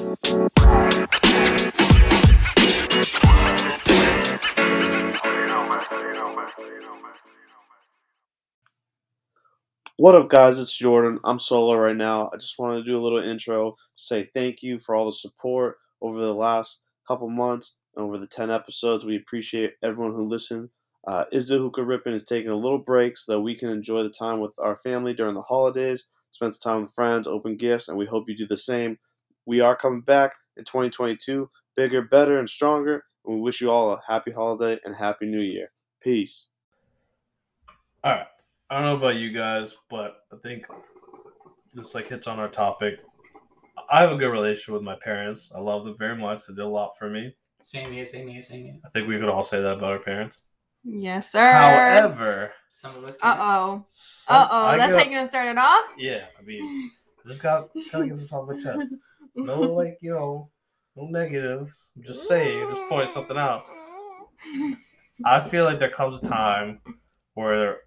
What 0.00 0.14
up, 10.14 10.28
guys? 10.28 10.60
It's 10.60 10.78
Jordan. 10.78 11.18
I'm 11.24 11.40
solo 11.40 11.74
right 11.74 11.96
now. 11.96 12.30
I 12.32 12.36
just 12.36 12.60
wanted 12.60 12.76
to 12.76 12.84
do 12.84 12.96
a 12.96 13.02
little 13.02 13.18
intro 13.18 13.74
say 13.96 14.22
thank 14.22 14.62
you 14.62 14.78
for 14.78 14.94
all 14.94 15.06
the 15.06 15.12
support 15.12 15.78
over 16.00 16.20
the 16.20 16.32
last 16.32 16.80
couple 17.08 17.28
months 17.28 17.74
and 17.96 18.04
over 18.04 18.18
the 18.18 18.28
10 18.28 18.52
episodes. 18.52 19.04
We 19.04 19.16
appreciate 19.16 19.72
everyone 19.82 20.14
who 20.14 20.22
listened. 20.22 20.68
Uh, 21.08 21.24
Is 21.32 21.48
the 21.48 21.58
Hookah 21.58 21.82
Rippin' 21.82 22.14
is 22.14 22.22
taking 22.22 22.52
a 22.52 22.56
little 22.56 22.78
break 22.78 23.16
so 23.16 23.32
that 23.32 23.40
we 23.40 23.56
can 23.56 23.68
enjoy 23.68 24.04
the 24.04 24.10
time 24.10 24.38
with 24.38 24.54
our 24.62 24.76
family 24.76 25.12
during 25.12 25.34
the 25.34 25.42
holidays, 25.42 26.04
spend 26.30 26.54
some 26.54 26.72
time 26.74 26.82
with 26.82 26.92
friends, 26.94 27.26
open 27.26 27.56
gifts, 27.56 27.88
and 27.88 27.98
we 27.98 28.06
hope 28.06 28.28
you 28.28 28.36
do 28.36 28.46
the 28.46 28.56
same. 28.56 28.98
We 29.48 29.62
are 29.62 29.74
coming 29.74 30.02
back 30.02 30.34
in 30.58 30.64
2022, 30.64 31.48
bigger, 31.74 32.02
better, 32.02 32.38
and 32.38 32.46
stronger. 32.46 33.04
And 33.24 33.36
we 33.36 33.40
wish 33.40 33.62
you 33.62 33.70
all 33.70 33.94
a 33.94 34.02
happy 34.06 34.30
holiday 34.30 34.78
and 34.84 34.94
happy 34.94 35.24
new 35.24 35.40
year. 35.40 35.70
Peace. 36.02 36.48
All 38.04 38.12
right. 38.12 38.26
I 38.68 38.74
don't 38.74 38.84
know 38.84 38.96
about 38.96 39.16
you 39.16 39.32
guys, 39.32 39.74
but 39.88 40.16
I 40.30 40.36
think 40.36 40.66
this 41.72 41.94
like 41.94 42.08
hits 42.08 42.26
on 42.26 42.38
our 42.38 42.50
topic. 42.50 42.98
I 43.90 44.02
have 44.02 44.12
a 44.12 44.16
good 44.16 44.28
relationship 44.30 44.74
with 44.74 44.82
my 44.82 44.96
parents. 45.02 45.50
I 45.56 45.60
love 45.60 45.86
them 45.86 45.96
very 45.96 46.14
much. 46.14 46.44
They 46.46 46.52
did 46.52 46.60
a 46.60 46.68
lot 46.68 46.98
for 46.98 47.08
me. 47.08 47.34
Same 47.62 47.90
here, 47.90 48.04
same 48.04 48.28
here, 48.28 48.42
same 48.42 48.64
here. 48.64 48.76
I 48.84 48.90
think 48.90 49.08
we 49.08 49.18
could 49.18 49.30
all 49.30 49.44
say 49.44 49.62
that 49.62 49.78
about 49.78 49.92
our 49.92 49.98
parents. 49.98 50.42
Yes, 50.84 51.32
sir. 51.32 51.52
However, 51.52 52.52
Some 52.70 52.96
of 52.96 53.04
us. 53.04 53.16
Uh 53.22 53.34
oh. 53.38 53.86
Uh 54.28 54.46
oh. 54.50 54.66
I 54.66 54.76
That's 54.76 54.92
get- 54.92 54.98
how 54.98 55.10
you're 55.10 55.20
gonna 55.20 55.26
start 55.26 55.48
it 55.48 55.56
off. 55.56 55.86
Yeah, 55.96 56.26
I 56.38 56.42
mean, 56.42 56.90
I 57.24 57.28
just 57.28 57.42
got 57.42 57.70
gotta 57.90 58.06
get 58.06 58.18
this 58.18 58.30
off 58.34 58.46
my 58.46 58.54
chest. 58.54 58.94
No, 59.38 59.60
like 59.60 59.98
you 60.00 60.10
know, 60.10 60.50
no 60.96 61.06
negatives. 61.06 61.92
I'm 61.96 62.02
just 62.02 62.26
saying, 62.28 62.68
just 62.68 62.82
point 62.88 63.10
something 63.10 63.36
out. 63.36 63.64
I 65.24 65.40
feel 65.40 65.64
like 65.64 65.78
there 65.78 65.90
comes 65.90 66.18
a 66.18 66.22
time 66.28 66.80
where 67.34 67.78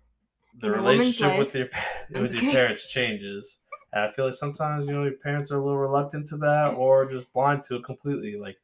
the 0.60 0.68
In 0.68 0.74
relationship 0.74 1.38
with 1.38 1.56
your 1.56 1.70
with 2.12 2.36
your 2.36 2.52
parents 2.52 2.92
changes, 2.92 3.60
and 3.94 4.04
I 4.04 4.08
feel 4.10 4.26
like 4.26 4.36
sometimes 4.36 4.86
you 4.86 4.94
know 4.94 5.04
your 5.04 5.14
parents 5.14 5.52
are 5.52 5.58
a 5.58 5.62
little 5.64 5.78
reluctant 5.80 6.28
to 6.28 6.38
that, 6.38 6.74
or 6.76 7.06
just 7.06 7.32
blind 7.34 7.64
to 7.66 7.76
it 7.78 7.84
completely. 7.84 8.36
Like, 8.38 8.58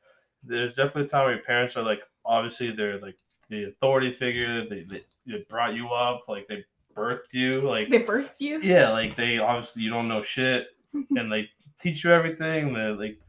there's 0.43 0.73
definitely 0.73 1.03
a 1.03 1.07
time 1.07 1.25
where 1.25 1.35
your 1.35 1.43
parents 1.43 1.75
are 1.75 1.83
like, 1.83 2.03
obviously 2.25 2.71
they're 2.71 2.99
like 2.99 3.17
the 3.49 3.65
authority 3.65 4.11
figure. 4.11 4.67
They 4.67 4.83
they, 4.83 5.03
they 5.25 5.45
brought 5.49 5.73
you 5.75 5.89
up, 5.89 6.27
like 6.27 6.47
they 6.47 6.65
birthed 6.95 7.33
you, 7.33 7.53
like 7.61 7.89
They 7.89 7.99
birthed 7.99 8.39
you. 8.39 8.59
yeah, 8.61 8.89
like 8.89 9.15
they 9.15 9.39
obviously 9.39 9.83
you 9.83 9.89
don't 9.89 10.07
know 10.07 10.21
shit, 10.21 10.67
and 10.93 11.31
they 11.31 11.49
teach 11.79 12.03
you 12.03 12.11
everything. 12.11 12.73
They 12.73 12.87
like 12.89 13.19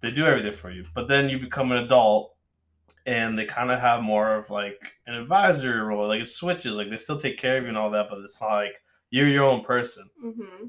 they 0.00 0.10
do 0.10 0.26
everything 0.26 0.52
for 0.54 0.70
you, 0.70 0.84
but 0.94 1.08
then 1.08 1.28
you 1.28 1.38
become 1.38 1.72
an 1.72 1.78
adult, 1.78 2.34
and 3.06 3.38
they 3.38 3.44
kind 3.46 3.70
of 3.70 3.80
have 3.80 4.02
more 4.02 4.34
of 4.34 4.50
like 4.50 4.80
an 5.06 5.14
advisory 5.14 5.80
role. 5.80 6.06
Like 6.08 6.22
it 6.22 6.28
switches. 6.28 6.76
Like 6.76 6.90
they 6.90 6.98
still 6.98 7.18
take 7.20 7.38
care 7.38 7.56
of 7.58 7.64
you 7.64 7.68
and 7.70 7.78
all 7.78 7.90
that, 7.90 8.08
but 8.10 8.18
it's 8.20 8.40
not 8.40 8.54
like 8.54 8.82
you're 9.10 9.28
your 9.28 9.44
own 9.44 9.64
person. 9.64 10.10
hmm 10.20 10.68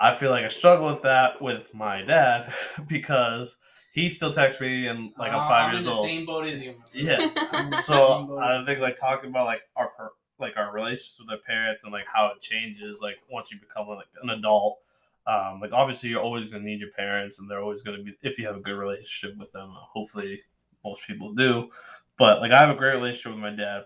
I 0.00 0.14
feel 0.14 0.30
like 0.30 0.44
I 0.44 0.48
struggle 0.48 0.86
with 0.86 1.02
that 1.02 1.40
with 1.42 1.74
my 1.74 2.02
dad 2.02 2.52
because 2.88 3.56
he 3.92 4.08
still 4.08 4.32
texts 4.32 4.60
me 4.60 4.86
and 4.86 5.12
like 5.18 5.32
I'm 5.32 5.40
Uh, 5.40 5.48
five 5.48 5.68
in 5.70 5.74
years 5.74 5.86
the 5.86 5.92
old. 5.92 6.06
Same 6.06 6.26
boat 6.26 6.46
as 6.46 6.62
you. 6.62 6.74
Yeah. 6.94 7.28
So. 7.72 8.38
I 8.40 8.64
think 8.64 8.80
like 8.80 8.94
talking 8.96 9.30
about 9.30 9.46
like 9.46 9.62
our 9.76 9.90
like 10.38 10.56
our 10.56 10.72
relationships 10.72 11.18
with 11.18 11.30
our 11.30 11.38
parents 11.38 11.82
and 11.82 11.92
like 11.92 12.06
how 12.12 12.28
it 12.28 12.40
changes 12.40 13.00
like 13.00 13.16
once 13.30 13.50
you 13.50 13.58
become 13.58 13.88
like 13.88 14.06
an 14.22 14.30
adult. 14.30 14.78
Um, 15.26 15.60
like 15.60 15.72
obviously 15.72 16.08
you're 16.08 16.22
always 16.22 16.50
gonna 16.50 16.64
need 16.64 16.80
your 16.80 16.92
parents 16.92 17.38
and 17.38 17.50
they're 17.50 17.60
always 17.60 17.82
gonna 17.82 18.02
be 18.02 18.14
if 18.22 18.38
you 18.38 18.46
have 18.46 18.56
a 18.56 18.60
good 18.60 18.76
relationship 18.76 19.38
with 19.38 19.52
them. 19.52 19.70
uh, 19.70 19.80
Hopefully 19.92 20.40
most 20.84 21.06
people 21.06 21.34
do. 21.34 21.68
But 22.16 22.40
like 22.40 22.52
I 22.52 22.58
have 22.60 22.70
a 22.70 22.78
great 22.78 22.94
relationship 22.94 23.32
with 23.32 23.42
my 23.42 23.54
dad 23.54 23.84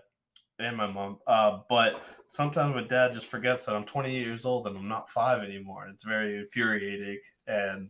and 0.59 0.77
my 0.77 0.87
mom. 0.87 1.17
Uh, 1.27 1.59
but 1.67 2.03
sometimes 2.27 2.75
my 2.75 2.83
dad 2.83 3.13
just 3.13 3.27
forgets 3.27 3.65
that 3.65 3.75
I'm 3.75 3.85
28 3.85 4.25
years 4.25 4.45
old 4.45 4.67
and 4.67 4.77
I'm 4.77 4.87
not 4.87 5.09
five 5.09 5.43
anymore. 5.43 5.87
It's 5.87 6.03
very 6.03 6.39
infuriating 6.39 7.19
and 7.47 7.89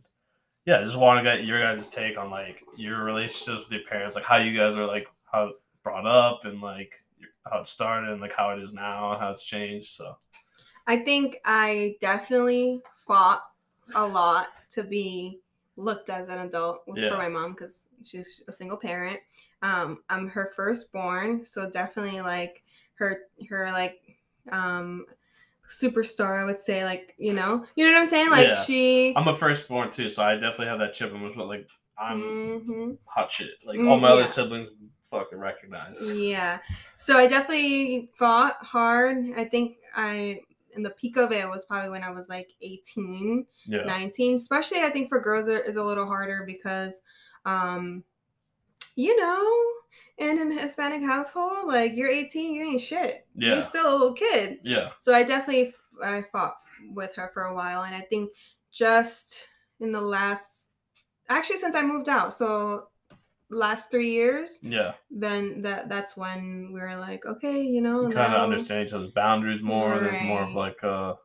yeah, 0.66 0.78
I 0.78 0.82
just 0.82 0.96
want 0.96 1.18
to 1.18 1.30
get 1.30 1.44
your 1.44 1.60
guys' 1.60 1.88
take 1.88 2.16
on 2.16 2.30
like 2.30 2.62
your 2.76 3.04
relationships 3.04 3.64
with 3.64 3.72
your 3.72 3.88
parents, 3.88 4.16
like 4.16 4.24
how 4.24 4.36
you 4.38 4.56
guys 4.58 4.76
are 4.76 4.86
like 4.86 5.06
how 5.30 5.52
brought 5.82 6.06
up 6.06 6.46
and 6.46 6.60
like 6.60 6.94
how 7.50 7.60
it 7.60 7.66
started 7.66 8.10
and 8.10 8.20
like 8.20 8.32
how 8.32 8.50
it 8.50 8.62
is 8.62 8.72
now 8.72 9.12
and 9.12 9.20
how 9.20 9.30
it's 9.30 9.46
changed. 9.46 9.94
So 9.94 10.16
I 10.86 10.98
think 10.98 11.36
I 11.44 11.96
definitely 12.00 12.80
fought 13.06 13.44
a 13.96 14.06
lot 14.06 14.48
to 14.70 14.82
be 14.82 15.40
looked 15.76 16.08
as 16.10 16.28
an 16.28 16.38
adult 16.40 16.82
with- 16.86 16.98
Yeah. 17.02 17.10
for 17.10 17.16
my 17.16 17.28
mom 17.28 17.52
because 17.52 17.88
she's 18.04 18.42
a 18.48 18.52
single 18.52 18.76
parent. 18.76 19.20
Um, 19.62 20.02
I'm 20.08 20.28
her 20.28 20.52
firstborn, 20.54 21.44
so 21.44 21.70
definitely 21.70 22.20
like 22.20 22.62
her 22.96 23.22
her 23.48 23.70
like 23.72 24.00
um 24.52 25.04
superstar. 25.68 26.40
I 26.40 26.44
would 26.44 26.60
say 26.60 26.84
like 26.84 27.14
you 27.18 27.32
know 27.32 27.66
you 27.74 27.84
know 27.86 27.92
what 27.92 28.00
I'm 28.02 28.06
saying. 28.06 28.30
Like 28.30 28.46
Yeah. 28.48 28.62
she. 28.64 29.14
I'm 29.16 29.28
a 29.28 29.34
firstborn 29.34 29.90
too, 29.90 30.08
so 30.08 30.22
I 30.22 30.34
definitely 30.34 30.66
have 30.66 30.78
that 30.80 30.94
chip 30.94 31.12
in 31.12 31.20
my 31.20 31.28
shoulder. 31.32 31.44
Like 31.44 31.68
I'm 31.98 32.20
Mhm. 32.20 32.98
hot 33.06 33.30
shit. 33.30 33.50
Like 33.64 33.78
Mm, 33.78 33.88
all 33.88 33.98
my 33.98 34.08
other 34.10 34.26
siblings 34.26 34.68
fucking 35.04 35.38
recognize. 35.38 36.00
Yeah. 36.14 36.58
So 36.96 37.16
I 37.16 37.26
definitely 37.26 38.10
fought 38.18 38.56
hard. 38.64 39.16
I 39.36 39.44
think 39.44 39.76
I 39.94 40.40
in 40.76 40.82
the 40.82 40.90
peak 40.90 41.16
of 41.16 41.32
it 41.32 41.48
was 41.48 41.64
probably 41.64 41.90
when 41.90 42.02
I 42.02 42.10
was 42.10 42.28
like 42.28 42.50
18, 42.62 43.46
Yeah. 43.66 43.82
19. 43.84 44.34
Especially 44.34 44.80
I 44.80 44.90
think 44.90 45.08
for 45.08 45.20
girls 45.20 45.48
it 45.48 45.66
is 45.66 45.76
a 45.76 45.84
little 45.84 46.06
harder 46.06 46.44
because 46.46 47.02
um 47.44 48.04
you 48.96 49.18
know, 49.20 49.64
in 50.18 50.38
an 50.40 50.56
Hispanic 50.56 51.02
household, 51.02 51.66
like 51.66 51.96
you're 51.96 52.08
18, 52.08 52.54
you 52.54 52.64
ain't 52.64 52.80
shit. 52.80 53.26
Yeah. 53.34 53.54
You're 53.54 53.62
still 53.62 53.90
a 53.90 53.92
little 53.92 54.12
kid. 54.12 54.58
Yeah. 54.62 54.90
So 54.98 55.12
I 55.14 55.24
definitely 55.24 55.74
I 56.02 56.22
fought 56.32 56.56
with 56.92 57.14
her 57.16 57.30
for 57.34 57.44
a 57.44 57.54
while 57.54 57.82
and 57.82 57.94
I 57.94 58.00
think 58.02 58.30
just 58.72 59.46
in 59.80 59.92
the 59.92 60.00
last 60.00 60.68
actually 61.28 61.58
since 61.58 61.74
I 61.74 61.82
moved 61.82 62.08
out. 62.08 62.34
So 62.34 62.88
last 63.54 63.90
3 63.90 64.10
years 64.10 64.58
Yeah. 64.62 64.92
then 65.10 65.62
that 65.62 65.88
that's 65.88 66.16
when 66.16 66.70
we 66.72 66.80
are 66.80 66.96
like, 66.96 67.24
okay, 67.26 67.62
you 67.62 67.80
know, 67.80 68.10
kind 68.10 68.34
of 68.34 68.42
understand 68.42 68.86
each 68.88 68.92
other's 68.92 69.12
boundaries 69.12 69.62
more. 69.62 69.98
There's 69.98 70.22
more 70.22 70.42
of 70.42 70.48
Right. 70.48 70.56
like 70.56 70.82
a 70.82 71.16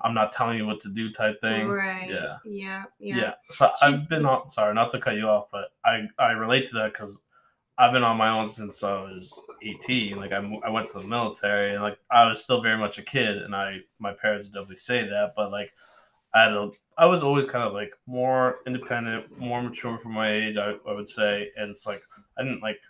I'm 0.00 0.14
not 0.14 0.30
telling 0.30 0.58
you 0.58 0.66
what 0.66 0.78
to 0.80 0.88
do 0.90 1.10
type 1.10 1.40
thing. 1.40 1.68
Right. 1.68 2.08
Yeah. 2.08 2.36
Yeah. 2.44 2.84
Yeah. 3.00 3.16
Yeah. 3.16 3.34
So 3.50 3.70
She- 3.80 3.86
I've 3.86 4.08
been 4.08 4.24
on. 4.26 4.50
Sorry, 4.50 4.72
not 4.74 4.90
to 4.90 5.00
cut 5.00 5.16
you 5.16 5.28
off, 5.28 5.50
but 5.50 5.70
I 5.84 6.02
I 6.18 6.32
relate 6.32 6.66
to 6.66 6.74
that 6.76 6.92
because 6.92 7.20
I've 7.78 7.92
been 7.92 8.04
on 8.04 8.16
my 8.16 8.28
own 8.28 8.48
since 8.48 8.82
I 8.84 8.92
was 9.02 9.38
18. 9.62 10.16
Like 10.16 10.32
I, 10.32 10.38
I 10.64 10.70
went 10.70 10.86
to 10.88 11.00
the 11.00 11.06
military 11.06 11.72
and 11.74 11.82
like 11.82 11.98
I 12.10 12.26
was 12.28 12.40
still 12.42 12.60
very 12.60 12.78
much 12.78 12.98
a 12.98 13.02
kid, 13.02 13.38
and 13.42 13.54
I 13.56 13.78
my 13.98 14.12
parents 14.12 14.46
would 14.46 14.52
definitely 14.54 14.76
say 14.76 15.02
that, 15.08 15.32
but 15.36 15.50
like 15.50 15.72
I 16.34 16.44
had 16.44 16.52
a 16.52 16.70
I 16.98 17.06
was 17.06 17.22
always 17.22 17.46
kind 17.46 17.64
of 17.64 17.72
like 17.72 17.94
more 18.06 18.58
independent, 18.66 19.38
more 19.38 19.62
mature 19.62 19.98
for 19.98 20.10
my 20.10 20.30
age. 20.30 20.56
I, 20.58 20.74
I 20.86 20.92
would 20.92 21.08
say, 21.08 21.50
and 21.56 21.70
it's 21.70 21.86
like 21.86 22.02
I 22.38 22.42
didn't 22.42 22.62
like 22.62 22.80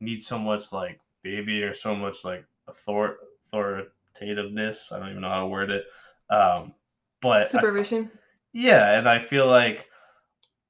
need 0.00 0.20
so 0.20 0.38
much 0.38 0.72
like 0.72 1.00
baby 1.22 1.62
or 1.62 1.72
so 1.74 1.94
much 1.94 2.24
like 2.24 2.44
author 2.68 3.18
authoritativeness. 3.52 4.92
I 4.92 4.98
don't 4.98 5.10
even 5.10 5.22
know 5.22 5.28
how 5.28 5.40
to 5.40 5.46
word 5.46 5.70
it. 5.70 5.86
Um, 6.30 6.74
but 7.20 7.42
I 7.42 7.46
Supervision. 7.46 8.10
yeah, 8.52 8.98
and 8.98 9.08
I 9.08 9.18
feel 9.18 9.46
like, 9.46 9.88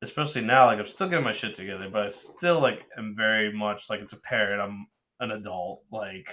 especially 0.02 0.42
now, 0.42 0.66
like 0.66 0.78
I'm 0.78 0.86
still 0.86 1.08
getting 1.08 1.24
my 1.24 1.32
shit 1.32 1.54
together, 1.54 1.88
but 1.90 2.02
I 2.02 2.08
still 2.08 2.60
like 2.60 2.82
am 2.98 3.14
very 3.16 3.52
much 3.52 3.88
like 3.88 4.00
it's 4.00 4.12
a 4.12 4.20
parent. 4.20 4.60
I'm 4.60 4.86
an 5.20 5.32
adult, 5.32 5.82
like, 5.90 6.30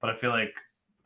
but 0.00 0.10
I 0.10 0.14
feel 0.14 0.30
like 0.30 0.54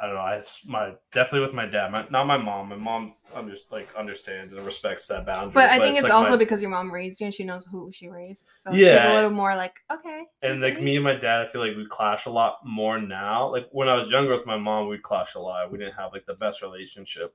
I 0.03 0.07
don't 0.07 0.17
know. 0.17 0.21
I 0.23 0.39
s- 0.39 0.63
my 0.67 0.95
definitely 1.13 1.47
with 1.47 1.55
my 1.55 1.65
dad, 1.65 1.93
my, 1.93 2.05
not 2.11 2.27
my 2.27 2.37
mom. 2.37 2.71
My 2.71 2.77
mom 2.77 3.15
under, 3.33 3.55
like 3.71 3.89
understands 3.95 4.53
and 4.53 4.67
respects 4.67 5.07
that 5.07 5.25
boundary. 5.25 5.53
But 5.55 5.71
I 5.71 5.79
think 5.79 5.95
it's, 5.95 6.03
like 6.03 6.13
also 6.13 6.33
my- 6.33 6.37
because 6.39 6.61
your 6.61 6.73
mom 6.73 6.91
raised 6.93 7.21
you 7.21 7.27
and 7.27 7.33
she 7.35 7.45
knows 7.45 7.65
who 7.71 7.89
she 7.95 8.09
raised. 8.09 8.51
So 8.57 8.73
she's 8.73 8.83
a 9.13 9.15
little 9.15 9.31
more 9.31 9.55
like, 9.55 9.77
okay. 9.93 10.25
and 10.43 10.61
like 10.61 10.83
me 10.83 10.97
and 10.97 11.05
my 11.05 11.15
dad, 11.15 11.43
I 11.43 11.47
feel 11.47 11.61
like 11.61 11.77
we 11.77 11.87
clash 11.87 12.27
a 12.27 12.31
lot 12.31 12.59
more 12.67 13.01
now. 13.01 13.49
Like 13.49 13.69
when 13.71 13.89
I 13.89 13.95
was 13.95 14.11
younger 14.11 14.37
with 14.37 14.45
my 14.45 14.57
mom, 14.59 14.89
we'd 14.89 15.03
clash 15.05 15.37
a 15.37 15.39
lot. 15.39 15.71
We 15.71 15.79
didn't 15.79 15.95
have 15.95 16.13
like 16.13 16.27
the 16.27 16.35
best 16.35 16.63
relationship, 16.63 17.33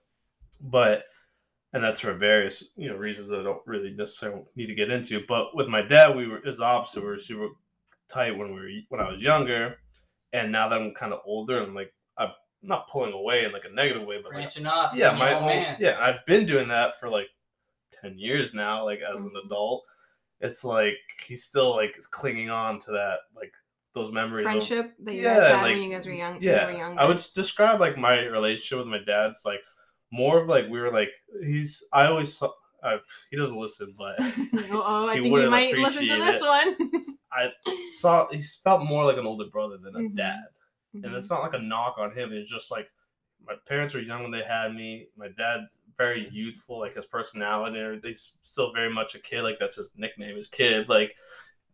but 0.60 1.06
and 1.72 1.82
that's 1.82 2.02
for 2.02 2.14
various 2.14 2.64
you 2.76 2.90
know 2.90 2.98
reasons 2.98 3.30
that 3.30 3.40
I 3.40 3.44
don't 3.44 3.66
really 3.66 3.92
necessarily 3.92 4.44
need 4.58 4.68
to 4.68 4.76
get 4.76 4.92
into. 4.92 5.24
But 5.26 5.56
with 5.56 5.68
my 5.70 5.84
dad, 5.84 6.18
we 6.18 6.28
were 6.28 6.42
the 6.44 6.64
opposite. 6.64 7.02
We 7.02 7.08
were 7.08 7.18
super 7.18 7.48
tight 8.10 8.38
when 8.38 8.54
we 8.54 8.60
were 8.60 8.70
when 8.90 9.00
I 9.02 9.10
was 9.10 9.22
younger, 9.22 9.78
and 10.34 10.52
now 10.52 10.68
that 10.68 10.82
I'm 10.82 10.94
kind 10.94 11.14
of 11.14 11.22
older, 11.26 11.62
I'm 11.64 11.74
like 11.74 11.94
not 12.62 12.88
pulling 12.88 13.14
away 13.14 13.46
in 13.46 13.52
like 13.52 13.66
a 13.66 13.74
negative 13.74 14.06
way, 14.08 14.18
but 14.18 14.26
like 14.32 14.42
branching 14.44 14.66
off. 14.66 14.94
yeah, 14.96 15.12
my 15.12 15.30
your 15.30 15.38
own, 15.38 15.44
own 15.44 15.50
man. 15.50 15.78
yeah, 15.80 15.98
I've 16.00 16.26
been 16.26 16.46
doing 16.46 16.68
that 16.70 17.00
for 17.00 17.08
like 17.10 17.28
ten 17.92 18.18
years 18.18 18.54
now. 18.54 18.84
Like 18.84 19.00
as 19.02 19.22
an 19.22 19.30
Mhm. 19.32 19.46
adult, 19.46 19.84
it's 20.42 20.64
like 20.64 20.98
he's 21.26 21.44
still 21.44 21.72
like 21.76 21.98
clinging 22.12 22.50
on 22.50 22.80
to 22.80 22.92
that 22.92 23.20
like 23.36 23.54
those 23.94 24.12
memories. 24.12 24.46
of- 24.46 24.52
friendship 24.52 24.94
that 25.00 25.14
you 25.14 25.22
Yeah, 25.22 25.36
guys 25.40 25.48
had 25.48 25.62
like, 25.62 25.74
when 25.76 25.82
you 25.84 25.90
guys 25.92 26.06
were 26.08 26.14
young. 26.14 26.34
when 26.34 26.42
yeah, 26.44 26.68
you 26.68 26.74
were 26.74 26.80
younger. 26.80 27.02
I 27.02 27.06
would 27.06 27.24
describe 27.36 27.80
like 27.80 27.98
my 27.98 28.20
relationship 28.26 28.80
with 28.80 28.88
my 28.88 29.00
dad's 29.06 29.44
like 29.46 29.62
more 30.12 30.40
of 30.42 30.48
like 30.48 30.68
we 30.68 30.80
were 30.80 30.92
like 30.92 31.12
he's. 31.44 31.84
I 31.94 32.08
always 32.08 32.38
saw- 32.38 32.54
uh, 32.84 32.98
he 33.32 33.38
doesn't 33.38 33.58
listen, 33.58 33.94
but 33.98 34.16
oh, 34.72 35.08
I 35.10 35.14
He 35.16 35.20
think 35.22 35.26
you 35.26 35.32
wouldn't 35.32 35.52
might 35.52 35.76
listen 35.76 36.06
to 36.06 36.16
this 36.16 36.42
it. 36.42 36.46
one. 36.92 37.06
I 37.32 37.52
saw 37.92 38.28
he 38.32 38.40
felt 38.64 38.84
more 38.84 39.04
like 39.04 39.18
an 39.18 39.26
older 39.26 39.46
brother 39.52 39.78
than 39.78 39.96
a 39.96 40.00
Mhm. 40.00 40.16
dad. 40.16 40.44
And 41.04 41.16
it's 41.16 41.30
not 41.30 41.42
like 41.42 41.54
a 41.54 41.60
knock 41.60 41.96
on 41.98 42.12
him. 42.12 42.32
It's 42.34 42.50
just 42.50 42.72
like 42.72 42.90
my 43.46 43.56
parents 43.66 43.94
were 43.94 44.00
young 44.00 44.24
when 44.24 44.32
they 44.32 44.44
had 44.44 44.74
me. 44.74 45.08
My 45.18 45.30
dad's 45.38 45.80
very 45.98 46.30
youthful, 46.30 46.80
like 46.80 46.96
his 46.96 47.06
personality. 47.06 47.80
and. 47.80 48.04
He's 48.04 48.34
still 48.42 48.74
very 48.74 48.94
much 48.94 49.16
a 49.16 49.20
kid. 49.20 49.44
Like 49.44 49.58
that's 49.60 49.76
his 49.76 49.92
nickname, 49.96 50.36
his 50.36 50.48
kid. 50.48 50.90
Like, 50.90 51.16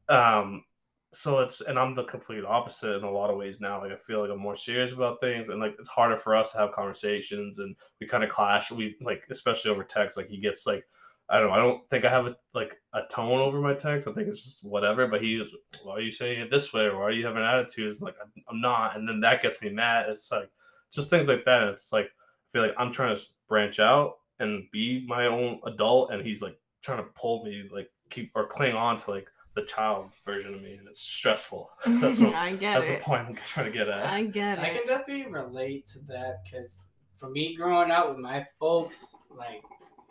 um, 0.10 0.64
so 1.12 1.40
it's 1.40 1.62
and 1.62 1.78
I'm 1.78 1.94
the 1.94 2.04
complete 2.06 2.44
opposite 2.46 2.96
in 2.96 3.04
a 3.04 3.12
lot 3.12 3.30
of 3.30 3.38
ways 3.38 3.60
now. 3.60 3.80
Like 3.80 3.92
I 3.92 3.96
feel 3.96 4.22
like 4.22 4.31
I'm 4.31 4.40
more 4.40 4.56
serious 4.56 4.92
about 4.92 5.20
things, 5.20 5.50
and 5.50 5.60
like 5.60 5.75
it's 5.80 5.90
harder 5.90 6.18
for 6.18 6.36
us 6.36 6.52
to 6.52 6.58
have 6.60 6.72
conversations, 6.72 7.60
and 7.60 7.75
we 8.00 8.08
kind 8.08 8.24
of 8.24 8.30
clash. 8.30 8.72
We 8.72 8.96
like 9.02 9.25
especially 9.30 9.72
over 9.72 9.84
text. 9.84 10.18
Like 10.18 10.28
he 10.28 10.38
gets 10.38 10.66
like. 10.66 10.86
I 11.30 11.40
don't 11.40 11.48
know. 11.48 11.54
I 11.54 11.58
don't 11.58 11.88
think 11.88 12.06
I 12.06 12.10
have 12.10 12.28
a, 12.28 12.36
like 12.54 12.80
a 12.94 13.02
tone 13.10 13.40
over 13.40 13.60
my 13.60 13.74
text. 13.74 14.08
I 14.08 14.14
think 14.14 14.28
it's 14.28 14.44
just 14.44 14.64
whatever. 14.64 15.08
But 15.08 15.22
he 15.22 15.36
is, 15.36 15.54
why 15.84 15.94
are 15.94 16.02
you 16.02 16.12
saying 16.12 16.42
it 16.42 16.52
this 16.52 16.74
way? 16.74 16.86
Or 16.86 17.00
why 17.00 17.12
do 17.12 17.18
you 17.18 17.25
have 17.25 17.38
an 17.38 17.44
attitude? 17.44 17.90
It's 17.90 18.02
like 18.02 18.16
I'm, 18.22 18.31
I'm 18.50 18.62
not, 18.62 18.96
and 18.96 19.08
then 19.08 19.20
that 19.22 19.42
gets 19.42 19.62
me 19.62 19.70
mad. 19.70 20.08
It's 20.10 20.31
like 20.31 20.50
just 20.92 21.10
things 21.10 21.30
like 21.30 21.46
that. 21.46 21.64
It's 21.70 21.92
like 21.94 22.06
I 22.06 22.52
feel 22.52 22.62
like 22.62 22.75
I'm 22.78 22.92
trying 22.92 23.16
to 23.16 23.22
branch 23.48 23.80
out 23.80 24.18
and 24.40 24.66
be 24.72 25.06
my 25.08 25.28
own 25.28 25.60
adult, 25.66 26.12
and 26.12 26.25
he's 26.25 26.42
like 26.42 26.58
trying 26.81 26.98
to 26.98 27.10
pull 27.16 27.44
me, 27.46 27.70
like 27.72 27.90
keep 28.10 28.31
or 28.36 28.46
cling 28.46 28.75
on 28.75 28.98
to 28.98 29.12
like 29.12 29.28
the 29.56 29.64
child 29.64 30.12
version 30.25 30.54
of 30.54 30.62
me, 30.62 30.75
and 30.75 30.88
it's 30.88 31.02
stressful. 31.02 31.70
that's 31.86 32.18
what 32.20 32.36
I 32.36 32.52
get 32.52 32.75
that's 32.75 32.90
it. 32.90 33.00
the 33.00 33.04
point 33.04 33.28
I'm 33.28 33.36
trying 33.36 33.68
to 33.68 33.72
get 33.72 33.88
at. 33.88 34.08
I 34.08 34.24
get 34.24 34.60
it. 34.60 34.62
I 34.62 34.70
can 34.70 34.88
definitely 34.88 35.31
relate 35.31 35.88
to 35.88 36.00
that 36.10 36.44
because 36.44 36.88
for 37.18 37.30
me, 37.30 37.56
growing 37.56 37.92
up 37.92 38.10
with 38.10 38.20
my 38.20 38.46
folks, 38.60 39.16
like 39.36 39.64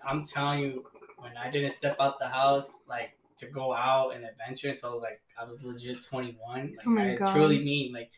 I'm 0.07 0.25
telling 0.25 0.61
you, 0.61 0.85
when 1.23 1.37
I 1.37 1.51
didn't 1.51 1.71
step 1.71 1.97
out 2.01 2.19
the 2.19 2.29
house, 2.29 2.79
like 2.89 3.17
to 3.39 3.47
go 3.49 3.75
out 3.75 4.15
and 4.15 4.25
adventure 4.25 4.71
until 4.71 5.01
like 5.01 5.23
I 5.41 5.45
was 5.45 5.65
legit 5.65 6.05
21, 6.05 6.77
like 6.79 6.87
Oh 6.87 6.91
my 6.91 7.11
I 7.13 7.15
God. 7.15 7.33
truly 7.33 7.65
mean 7.65 7.93
like. 7.95 8.13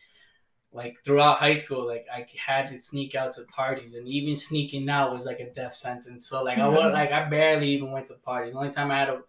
Like 0.73 0.97
throughout 1.05 1.37
high 1.37 1.53
school, 1.53 1.87
like 1.87 2.05
I 2.13 2.27
had 2.45 2.69
to 2.69 2.77
sneak 2.77 3.15
out 3.15 3.33
to 3.33 3.43
parties, 3.45 3.93
and 3.93 4.07
even 4.09 4.35
sneaking 4.35 4.89
out 4.89 5.13
was 5.13 5.25
like 5.25 5.39
a 5.39 5.49
death 5.53 5.73
sentence. 5.73 6.27
So 6.27 6.43
like 6.43 6.59
I 6.59 6.67
Mhm. 6.67 6.75
was 6.75 6.93
like 6.93 7.11
I 7.13 7.29
barely 7.29 7.69
even 7.69 7.91
went 7.91 8.07
to 8.07 8.15
parties. 8.15 8.53
The 8.53 8.59
only 8.59 8.71
time 8.71 8.91
I 8.91 8.99
had 8.99 9.05
to 9.05 9.21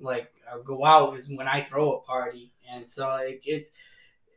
like 0.00 0.32
uh, 0.50 0.58
go 0.58 0.84
out 0.86 1.14
is 1.16 1.28
when 1.30 1.46
I 1.46 1.62
throw 1.62 1.92
a 1.96 2.00
party, 2.00 2.52
and 2.70 2.90
so 2.90 3.08
like 3.08 3.42
it's 3.44 3.72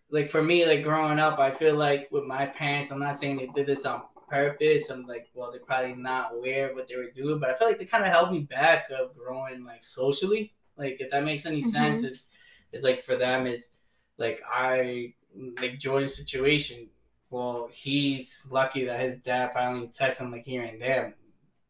like 0.10 0.30
for 0.30 0.44
me, 0.44 0.66
like 0.66 0.84
growing 0.84 1.20
up, 1.20 1.40
I 1.40 1.52
feel 1.52 1.76
like 1.76 2.10
with 2.12 2.26
my 2.26 2.46
parents, 2.48 2.92
I'm 2.92 3.00
not 3.00 3.18
saying 3.18 3.38
they 3.38 3.48
did 3.48 3.68
this 3.68 3.86
on 3.86 4.04
purpose. 4.27 4.89
I'm 4.89 5.06
like, 5.06 5.27
well, 5.33 5.51
they're 5.51 5.62
probably 5.62 5.95
not 5.95 6.33
aware 6.33 6.69
of 6.69 6.75
what 6.75 6.88
they 6.88 6.95
were 6.95 7.12
doing, 7.15 7.39
but 7.39 7.50
I 7.50 7.57
feel 7.57 7.68
like 7.68 7.79
they 7.79 7.85
kind 7.85 8.03
of 8.03 8.12
held 8.12 8.31
me 8.31 8.41
back 8.41 8.89
of 8.89 9.15
growing 9.15 9.63
like 9.63 9.83
socially. 9.83 10.53
Like 10.77 10.97
if 11.00 11.12
that 11.12 11.24
makes 11.24 11.45
any 11.45 11.62
mm-hmm. 11.62 11.69
sense, 11.69 12.03
it's 12.03 12.27
it's 12.71 12.83
like 12.83 13.01
for 13.01 13.15
them 13.15 13.47
is 13.47 13.71
like 14.18 14.41
I 14.51 15.13
like 15.62 15.79
Jordan's 15.79 16.15
situation. 16.15 16.88
Well, 17.29 17.69
he's 17.71 18.47
lucky 18.51 18.85
that 18.85 19.00
his 19.00 19.18
dad 19.18 19.51
probably 19.51 19.88
texts 19.88 20.21
him 20.21 20.31
like 20.31 20.45
here 20.45 20.63
and 20.63 20.81
there. 20.81 21.15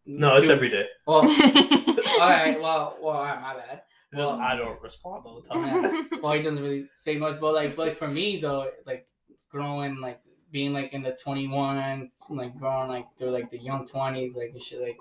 no, 0.05 0.35
it's 0.37 0.49
every 0.49 0.69
day. 0.69 0.87
Well, 1.05 1.21
all 1.21 2.29
right. 2.29 2.59
Well, 2.61 2.97
well, 3.01 3.15
all 3.15 3.23
right, 3.23 3.41
my 3.41 3.55
bad. 3.55 3.81
It's 4.11 4.21
just 4.21 4.33
I 4.33 4.55
don't 4.55 4.81
respond 4.81 5.23
all 5.25 5.41
the 5.41 5.49
time. 5.49 6.09
well, 6.21 6.33
he 6.33 6.41
doesn't 6.41 6.61
really 6.61 6.85
say 6.97 7.17
much, 7.17 7.39
but 7.39 7.53
like, 7.53 7.75
but 7.75 7.97
for 7.97 8.07
me 8.07 8.39
though, 8.39 8.69
like 8.85 9.07
growing, 9.49 9.99
like 9.99 10.21
being 10.51 10.73
like 10.73 10.93
in 10.93 11.01
the 11.01 11.11
twenty 11.21 11.47
one, 11.47 12.11
like 12.29 12.57
growing 12.57 12.89
like 12.89 13.05
through 13.17 13.31
like 13.31 13.49
the 13.51 13.57
young 13.59 13.85
twenties, 13.85 14.35
like 14.35 14.51
and 14.53 14.61
shit, 14.61 14.81
like 14.81 14.97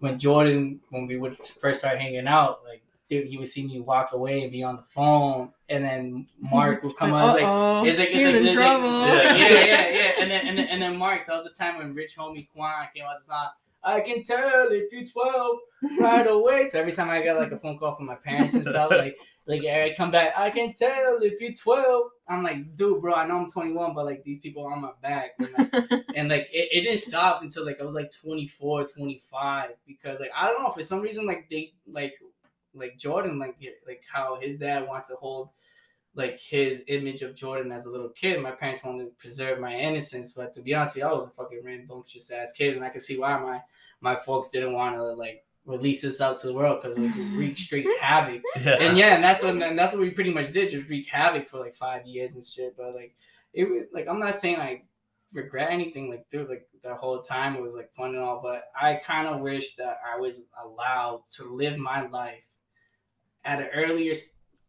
when 0.00 0.18
Jordan, 0.18 0.80
when 0.90 1.06
we 1.06 1.16
would 1.16 1.36
first 1.36 1.80
start 1.80 1.98
hanging 1.98 2.26
out, 2.26 2.60
like 2.66 2.82
dude, 3.08 3.26
he 3.26 3.38
would 3.38 3.48
see 3.48 3.66
me 3.66 3.80
walk 3.80 4.12
away 4.12 4.42
and 4.42 4.52
be 4.52 4.62
on 4.62 4.76
the 4.76 4.82
phone, 4.82 5.50
and 5.70 5.82
then 5.82 6.26
Mark 6.40 6.82
would 6.82 6.94
come 6.96 7.12
on, 7.14 7.28
like. 7.34 7.42
Uh-oh. 7.42 7.84
It's 7.86 7.98
like, 7.98 8.08
it's 8.08 8.16
He's 8.18 8.26
like, 8.26 8.34
it's 8.36 8.46
like- 8.46 8.54
trouble. 8.54 9.06
yeah, 9.06 9.34
yeah, 9.34 9.48
yeah, 9.48 9.88
yeah. 9.92 10.12
And 10.20 10.30
then, 10.30 10.46
and 10.46 10.58
then, 10.58 10.68
and 10.68 10.82
then, 10.82 10.96
Mark, 10.96 11.26
that 11.26 11.34
was 11.34 11.44
the 11.44 11.50
time 11.50 11.78
when 11.78 11.94
Rich 11.94 12.16
Homie 12.18 12.48
Quan 12.54 12.86
came 12.94 13.04
out 13.04 13.18
the 13.18 13.24
song. 13.24 13.48
I 13.82 14.00
can 14.00 14.22
tell 14.22 14.68
if 14.70 14.92
you're 14.92 15.04
12 15.06 15.56
right 16.00 16.26
away. 16.26 16.68
So 16.68 16.78
every 16.80 16.92
time 16.92 17.08
I 17.08 17.22
got 17.22 17.38
like 17.38 17.52
a 17.52 17.58
phone 17.58 17.78
call 17.78 17.94
from 17.94 18.06
my 18.06 18.16
parents 18.16 18.54
and 18.54 18.64
stuff, 18.66 18.90
like 18.90 19.16
like 19.48 19.64
I 19.64 19.94
come 19.96 20.10
back, 20.10 20.34
I 20.36 20.50
can 20.50 20.74
tell 20.74 21.22
if 21.22 21.40
you're 21.40 21.52
12. 21.52 22.10
I'm 22.28 22.42
like, 22.42 22.76
dude, 22.76 23.00
bro, 23.00 23.14
I 23.14 23.26
know 23.26 23.38
I'm 23.38 23.50
21, 23.50 23.94
but 23.94 24.04
like 24.04 24.22
these 24.22 24.38
people 24.40 24.62
are 24.64 24.72
on 24.72 24.82
my 24.82 24.90
back. 25.02 25.30
And 25.38 25.52
like, 25.56 26.04
and, 26.14 26.28
like, 26.28 26.48
it, 26.52 26.68
it 26.70 26.82
didn't 26.82 27.00
stop 27.00 27.42
until 27.42 27.64
like 27.64 27.80
I 27.80 27.84
was 27.84 27.94
like 27.94 28.10
24, 28.22 28.88
25. 28.88 29.70
Because 29.86 30.20
like 30.20 30.30
I 30.36 30.48
don't 30.48 30.62
know, 30.62 30.70
for 30.70 30.82
some 30.82 31.00
reason, 31.00 31.26
like 31.26 31.48
they 31.50 31.72
like 31.90 32.14
like 32.74 32.98
Jordan, 32.98 33.38
like 33.38 33.56
like 33.86 34.02
how 34.12 34.38
his 34.38 34.58
dad 34.58 34.86
wants 34.86 35.08
to 35.08 35.14
hold 35.14 35.48
like 36.14 36.38
his 36.38 36.84
image 36.88 37.22
of 37.22 37.34
Jordan 37.34 37.72
as 37.72 37.86
a 37.86 37.90
little 37.90 38.10
kid. 38.10 38.42
My 38.42 38.50
parents 38.50 38.84
wanted 38.84 39.04
to 39.04 39.10
preserve 39.18 39.60
my 39.60 39.74
innocence, 39.74 40.32
but 40.32 40.52
to 40.54 40.62
be 40.62 40.74
honest 40.74 40.94
with 40.94 41.04
you, 41.04 41.08
I 41.08 41.12
was 41.14 41.26
a 41.26 41.30
fucking 41.30 41.62
rambunctious 41.64 42.30
ass 42.30 42.52
kid, 42.52 42.76
and 42.76 42.84
I 42.84 42.90
can 42.90 43.00
see 43.00 43.18
why 43.18 43.38
my 43.38 43.62
my 44.02 44.14
folks 44.14 44.50
didn't 44.50 44.74
want 44.74 44.96
to 44.96 45.04
like 45.14 45.44
release 45.68 46.02
this 46.02 46.20
out 46.20 46.38
to 46.38 46.46
the 46.46 46.54
world 46.54 46.80
because 46.80 46.96
it 46.96 47.02
would 47.02 47.32
wreak 47.34 47.58
straight 47.68 47.86
havoc. 48.00 48.42
Yeah. 48.64 48.76
And 48.80 48.98
yeah, 48.98 49.14
and 49.14 49.22
that's 49.22 49.42
what 49.42 49.50
and 49.62 49.78
that's 49.78 49.92
what 49.92 50.02
we 50.02 50.10
pretty 50.10 50.32
much 50.32 50.50
did, 50.50 50.70
just 50.70 50.88
wreak 50.88 51.06
havoc 51.08 51.46
for 51.46 51.58
like 51.60 51.74
five 51.74 52.06
years 52.06 52.34
and 52.34 52.44
shit. 52.44 52.76
But 52.76 52.94
like 52.94 53.14
it 53.52 53.68
was 53.68 53.84
like 53.92 54.08
I'm 54.08 54.18
not 54.18 54.34
saying 54.34 54.56
I 54.56 54.82
regret 55.32 55.70
anything, 55.70 56.10
like 56.10 56.28
dude, 56.30 56.48
like 56.48 56.66
the 56.82 56.94
whole 56.94 57.20
time 57.20 57.54
it 57.54 57.62
was 57.62 57.74
like 57.74 57.92
fun 57.92 58.10
and 58.10 58.18
all, 58.18 58.40
but 58.42 58.64
I 58.74 58.94
kind 58.94 59.28
of 59.28 59.40
wish 59.40 59.76
that 59.76 59.98
I 60.10 60.18
was 60.18 60.42
allowed 60.64 61.22
to 61.36 61.44
live 61.44 61.76
my 61.76 62.06
life 62.08 62.46
at 63.44 63.60
an 63.60 63.68
earlier 63.74 64.14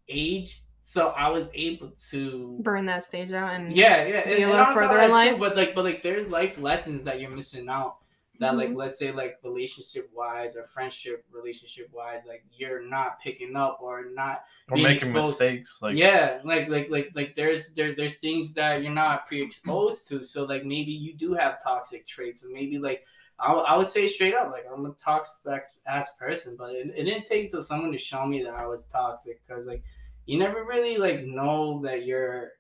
age, 0.08 0.64
so 0.82 1.10
I 1.10 1.30
was 1.30 1.50
able 1.54 1.92
to 2.10 2.60
Burn 2.62 2.86
that 2.88 3.04
stage 3.04 3.32
out 3.32 3.54
and 3.54 3.76
yeah, 3.76 4.06
yeah, 4.06 4.26
Be 4.26 4.32
and, 4.34 4.40
a 4.42 4.44
and 4.44 4.52
little 4.52 4.56
on 4.56 4.66
top 4.66 4.70
of 4.70 4.90
further 4.90 5.04
in 5.04 5.12
life? 5.12 5.32
too, 5.34 5.38
but 5.38 5.56
like, 5.56 5.76
but 5.76 5.86
like, 5.86 6.02
there's 6.02 6.28
life 6.28 6.60
lessons 6.60 7.04
that 7.04 7.22
you're 7.22 7.30
missing 7.30 7.70
out. 7.70 7.98
That 8.40 8.56
like, 8.56 8.70
Mhm. 8.70 8.76
let's 8.78 8.98
say 8.98 9.12
like 9.12 9.38
relationship 9.44 10.10
wise 10.14 10.56
or 10.56 10.64
friendship 10.64 11.26
relationship 11.30 11.90
wise, 11.92 12.22
like 12.26 12.44
you're 12.52 12.82
not 12.82 13.20
picking 13.20 13.56
up 13.58 13.80
or 13.82 14.06
not. 14.06 14.46
Or 14.70 14.78
making 14.78 14.94
exposed- 14.94 15.40
mistakes. 15.40 15.80
Like 15.82 15.98
yeah, 15.98 16.40
like 16.46 16.70
like 16.70 16.90
like 16.90 17.12
like 17.16 17.36
there's 17.36 17.74
there 17.74 17.94
there's 17.96 18.16
things 18.16 18.54
that 18.54 18.82
you're 18.82 18.94
not 18.94 19.28
pre-exposed 19.28 20.08
to. 20.10 20.24
So 20.24 20.46
like 20.46 20.64
maybe 20.64 20.92
you 20.92 21.14
do 21.14 21.34
have 21.34 21.62
toxic 21.62 22.08
traits, 22.08 22.46
or 22.46 22.50
maybe 22.50 22.80
like 22.80 23.04
I, 23.40 23.52
I 23.54 23.78
would 23.78 23.88
say 23.88 24.06
straight 24.08 24.36
up, 24.36 24.52
like 24.52 24.66
I'm 24.74 24.86
a 24.86 24.92
toxic 24.94 25.64
ass 25.86 26.16
person, 26.16 26.56
but 26.58 26.76
it, 26.76 26.92
it 26.96 27.04
didn't 27.04 27.24
take 27.26 27.50
till 27.52 27.62
someone 27.62 27.92
to 27.92 27.98
show 27.98 28.26
me 28.26 28.44
that 28.44 28.54
I 28.54 28.66
was 28.68 28.86
toxic 28.86 29.42
because 29.46 29.66
like 29.68 29.84
you 30.26 30.38
never 30.40 30.64
really 30.64 30.98
like 30.98 31.24
know 31.26 31.82
that 31.84 32.06
you're 32.06 32.52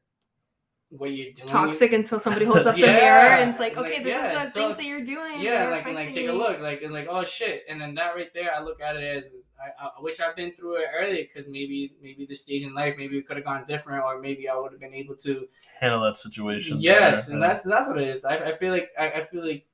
what 0.90 1.12
you're 1.12 1.32
doing. 1.32 1.48
toxic 1.48 1.94
until 1.94 2.20
somebody 2.20 2.46
holds 2.46 2.66
up 2.66 2.76
the 2.76 2.82
mirror 3.00 3.38
and 3.38 3.52
it's 3.52 3.60
like, 3.60 3.78
like, 3.78 3.86
okay, 3.86 4.04
this 4.04 4.14
yeah, 4.14 4.44
is 4.44 4.54
the 4.54 4.60
so- 4.60 4.68
things 4.68 4.78
that 4.78 4.86
you're 4.86 5.06
doing. 5.06 5.40
Yeah, 5.40 5.60
They're 5.60 5.72
like 5.72 5.86
and 5.86 5.96
like 5.96 6.08
affecting 6.08 6.24
take 6.28 6.32
a 6.32 6.38
look, 6.38 6.60
like 6.60 6.82
and 6.82 6.94
like 6.94 7.08
oh 7.10 7.24
shit, 7.24 7.64
and 7.70 7.80
then 7.80 7.94
that 7.96 8.16
right 8.16 8.34
there, 8.34 8.54
I 8.54 8.62
look 8.62 8.82
at 8.82 8.96
it 8.96 9.04
as 9.04 9.36
I, 9.60 9.86
I 9.86 10.02
wish 10.02 10.20
I'd 10.20 10.36
been 10.36 10.54
through 10.54 10.78
it 10.78 10.88
earlier 10.96 11.24
because 11.24 11.48
maybe 11.50 11.94
maybe 12.02 12.26
the 12.26 12.34
stage 12.34 12.64
in 12.64 12.74
life 12.74 12.96
maybe 12.98 13.18
it 13.18 13.28
could 13.28 13.38
have 13.38 13.46
gone 13.46 13.66
different, 13.68 14.04
or 14.04 14.20
maybe 14.20 14.50
I 14.50 14.58
would 14.58 14.72
have 14.72 14.82
been 14.82 14.94
able 14.94 15.16
to 15.18 15.48
handle 15.80 16.02
that 16.02 16.18
situation. 16.18 16.78
Yes, 16.80 17.26
better. 17.26 17.34
and 17.34 17.44
that's 17.44 17.62
that's 17.62 17.88
what 17.88 18.00
it 18.00 18.08
is. 18.08 18.26
I, 18.26 18.38
I 18.38 18.56
feel 18.56 18.72
like 18.72 18.90
I, 18.98 19.12
I 19.12 19.26
feel 19.26 19.46
like 19.46 19.66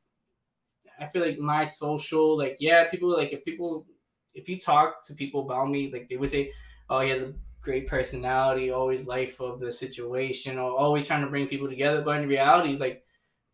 I 1.00 1.07
feel 1.07 1.25
like 1.25 1.38
my 1.38 1.63
social 1.63 2.38
like 2.38 2.57
yeah 2.60 2.86
people 2.89 3.10
like 3.15 3.31
if 3.31 3.43
people 3.45 3.86
if 4.34 4.50
you 4.50 4.60
talk 4.60 5.05
to 5.05 5.13
people 5.13 5.41
about 5.41 5.69
me 5.69 5.89
like 5.91 6.10
they 6.10 6.17
would 6.17 6.29
say 6.29 6.51
oh 6.89 7.00
he 7.01 7.10
has 7.10 7.22
a 7.22 7.34
great 7.65 7.88
personality 7.88 8.72
always 8.72 9.07
life 9.07 9.41
of 9.41 9.60
the 9.60 9.72
situation 9.72 10.60
or 10.60 10.77
always 10.79 11.07
trying 11.07 11.24
to 11.24 11.29
bring 11.29 11.48
people 11.48 11.69
together 11.69 12.03
but 12.03 12.22
in 12.22 12.29
reality 12.29 12.77
like 12.77 13.03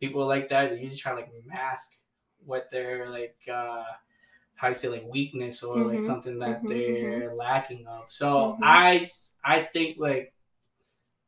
people 0.00 0.26
like 0.26 0.48
that 0.48 0.70
they 0.70 0.80
usually 0.80 0.98
try 1.00 1.12
to 1.12 1.20
like 1.22 1.32
mask 1.46 1.98
what 2.44 2.68
they're 2.72 3.08
like 3.10 3.36
uh 3.52 3.84
how 4.56 4.68
you 4.68 4.74
say 4.74 4.88
like 4.88 5.04
weakness 5.08 5.62
or 5.64 5.84
like 5.86 5.98
Mhm, 5.98 6.00
something 6.00 6.38
that 6.38 6.62
mhm, 6.62 6.68
they're 6.68 7.34
lacking 7.34 7.86
of. 7.86 8.10
So 8.10 8.58
Mhm. 8.58 8.62
I 8.62 9.08
I 9.44 9.64
think 9.64 9.98
like 9.98 10.34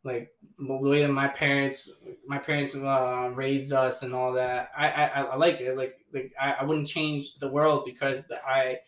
like 0.04 0.30
the 0.58 0.76
way 0.76 1.02
that 1.02 1.08
my 1.08 1.28
parents 1.28 1.90
my 2.26 2.38
parents 2.38 2.74
uh, 2.74 3.30
raised 3.34 3.72
us 3.72 4.02
and 4.02 4.14
all 4.14 4.32
that 4.32 4.70
I, 4.76 4.88
I 4.90 5.22
I 5.22 5.36
like 5.36 5.60
it 5.60 5.76
like 5.76 5.96
like 6.12 6.32
I, 6.40 6.52
I 6.60 6.64
wouldn't 6.64 6.88
change 6.88 7.36
the 7.38 7.48
world 7.48 7.84
because 7.86 8.26
the, 8.26 8.44
I 8.46 8.78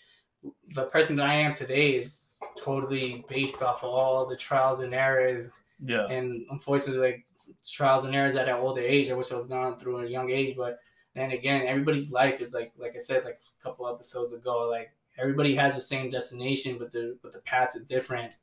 the 0.75 0.87
person 0.87 1.17
that 1.17 1.26
I 1.26 1.35
am 1.37 1.55
today 1.55 1.91
is 1.93 2.25
totally 2.57 3.25
based 3.28 3.62
off 3.62 3.83
of 3.83 3.90
all 3.90 4.26
the 4.26 4.37
trials 4.37 4.81
and 4.81 4.95
errors 4.95 5.52
yeah. 5.85 6.07
and 6.09 6.47
unfortunately 6.50 7.00
like 7.00 7.26
trials 7.64 8.05
and 8.05 8.14
errors 8.14 8.35
at 8.35 8.49
an 8.49 8.55
older 8.57 8.81
age 8.81 9.11
i 9.11 9.14
wish 9.14 9.31
i 9.33 9.35
was 9.35 9.47
gone 9.47 9.78
through 9.78 9.99
at 10.00 10.07
a 10.07 10.11
young 10.11 10.31
age 10.31 10.57
but 10.57 10.78
then 11.14 11.31
again 11.33 11.66
everybody's 11.66 12.11
life 12.11 12.40
is 12.40 12.52
like 12.52 12.73
like 12.78 12.93
i 12.95 12.99
said 12.99 13.25
like 13.25 13.40
a 13.61 13.62
couple 13.62 13.88
episodes 13.88 14.33
ago 14.33 14.69
like 14.69 14.90
everybody 15.19 15.55
has 15.55 15.75
the 15.75 15.81
same 15.81 16.11
destination 16.11 16.76
but 16.78 16.93
the 16.93 17.16
but 17.23 17.33
the 17.33 17.38
paths 17.40 17.76
are 17.76 17.85
different 17.85 18.35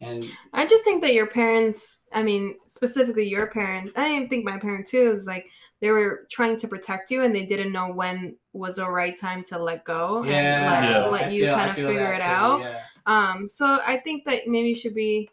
And 0.00 0.24
I 0.52 0.66
just 0.66 0.84
think 0.84 1.02
that 1.02 1.14
your 1.14 1.26
parents, 1.28 2.04
I 2.12 2.22
mean, 2.22 2.56
specifically 2.66 3.28
your 3.28 3.46
parents, 3.46 3.92
I 3.96 4.08
didn't 4.08 4.28
think 4.28 4.44
my 4.44 4.58
parents 4.58 4.90
too 4.90 5.12
is 5.12 5.24
like 5.26 5.46
they 5.80 5.90
were 5.90 6.26
trying 6.30 6.56
to 6.58 6.68
protect 6.68 7.10
you 7.12 7.22
and 7.22 7.32
they 7.34 7.46
didn't 7.46 7.72
know 7.72 7.92
when 7.92 8.36
was 8.52 8.76
the 8.76 8.90
right 8.90 9.16
time 9.16 9.44
to 9.44 9.58
let 9.58 9.84
go 9.84 10.24
and 10.24 10.32
let, 10.32 10.90
Yeah. 10.90 11.06
let 11.06 11.32
you 11.32 11.44
feel- 11.44 11.54
I 11.54 11.58
kind 11.58 11.70
of 11.70 11.76
figure 11.76 12.12
it 12.12 12.18
too, 12.18 12.22
out. 12.24 12.60
yeah. 12.60 12.80
Um, 13.06 13.46
so 13.48 13.80
I 13.86 13.98
think 13.98 14.24
that 14.24 14.46
maybe 14.46 14.70
you 14.70 14.74
should 14.74 14.94
be, 14.94 15.28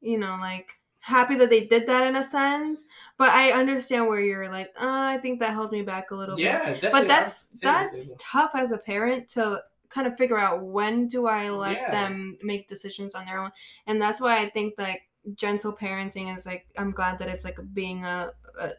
you 0.00 0.18
know, 0.18 0.36
like 0.40 0.72
happy 1.00 1.36
that 1.36 1.50
they 1.50 1.64
did 1.66 1.86
that 1.86 2.06
in 2.06 2.16
a 2.16 2.22
sense. 2.22 2.86
But 3.18 3.30
I 3.30 3.52
understand 3.52 4.08
where 4.08 4.20
you're 4.20 4.48
like, 4.50 4.68
uh, 4.80 4.86
I 5.14 5.18
think 5.18 5.40
that 5.40 5.52
held 5.52 5.72
me 5.72 5.82
back 5.82 6.10
a 6.10 6.16
little 6.16 6.36
bit. 6.36 6.44
Yeah, 6.44 6.58
definitely. 6.58 6.90
But 6.90 7.08
that's 7.08 7.60
that's 7.60 8.14
tough 8.18 8.52
as 8.54 8.72
a 8.72 8.78
parent 8.78 9.28
to 9.30 9.62
kind 9.88 10.06
of 10.06 10.16
figure 10.16 10.38
out 10.38 10.62
when 10.62 11.06
do 11.08 11.26
I 11.26 11.50
let 11.50 11.76
Yeah. 11.76 11.90
them 11.90 12.38
make 12.42 12.68
decisions 12.68 13.14
on 13.14 13.26
their 13.26 13.40
own. 13.40 13.52
And 13.86 14.00
that's 14.00 14.20
why 14.20 14.40
I 14.40 14.48
think 14.50 14.74
like 14.78 15.02
gentle 15.34 15.72
parenting 15.72 16.34
is 16.36 16.46
like 16.46 16.66
I'm 16.76 16.90
glad 16.90 17.18
that 17.18 17.28
it's 17.28 17.44
like 17.44 17.58
being 17.74 18.04
a, 18.04 18.32
a 18.60 18.70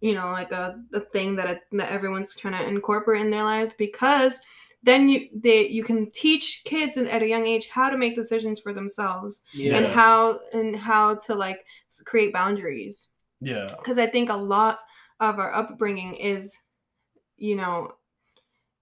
you 0.00 0.14
know 0.14 0.26
like 0.26 0.52
a, 0.52 0.82
a 0.92 1.00
thing 1.00 1.36
that 1.36 1.50
it, 1.50 1.60
that 1.72 1.90
everyone's 1.90 2.34
trying 2.36 2.54
to 2.54 2.66
incorporate 2.66 3.20
in 3.22 3.30
their 3.30 3.44
life 3.44 3.72
because 3.78 4.40
then 4.82 5.08
you 5.08 5.28
they 5.34 5.68
you 5.68 5.84
can 5.84 6.10
teach 6.10 6.62
kids 6.64 6.96
at 6.96 7.22
a 7.22 7.28
young 7.28 7.46
age 7.46 7.68
how 7.68 7.88
to 7.88 7.96
make 7.96 8.16
decisions 8.16 8.60
for 8.60 8.72
themselves 8.72 9.42
yeah. 9.54 9.76
and 9.76 9.86
how 9.86 10.40
and 10.52 10.74
how 10.74 11.14
to 11.14 11.34
like 11.34 11.64
create 12.04 12.32
boundaries 12.32 13.08
Yeah. 13.40 13.66
because 13.78 13.98
I 13.98 14.06
think 14.06 14.30
a 14.30 14.34
lot 14.36 14.80
of 15.20 15.38
our 15.38 15.54
upbringing 15.54 16.14
is, 16.16 16.58
you 17.36 17.54
know, 17.54 17.92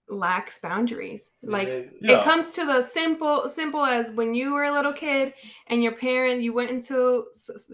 lacks 0.08 0.58
boundaries. 0.58 1.30
Like 1.42 1.68
Yeah. 2.00 2.18
it 2.18 2.24
comes 2.24 2.52
to 2.54 2.66
the 2.66 2.82
simple, 2.82 3.48
simple 3.48 3.84
as 3.84 4.10
when 4.12 4.34
you 4.34 4.52
were 4.54 4.64
a 4.64 4.72
little 4.72 4.92
kid 4.92 5.34
and 5.68 5.82
your 5.82 5.92
parent, 5.92 6.42
you 6.42 6.52
went 6.52 6.70
into 6.70 7.26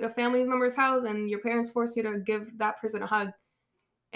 a 0.03 0.11
family 0.11 0.45
member's 0.45 0.75
house 0.75 1.05
and 1.07 1.31
your 1.31 1.41
parents 1.41 1.71
forced 1.71 1.97
you 1.97 2.03
to 2.03 2.19
give 2.19 2.59
that 2.59 2.81
person 2.81 3.03
a 3.03 3.07
hug. 3.07 3.31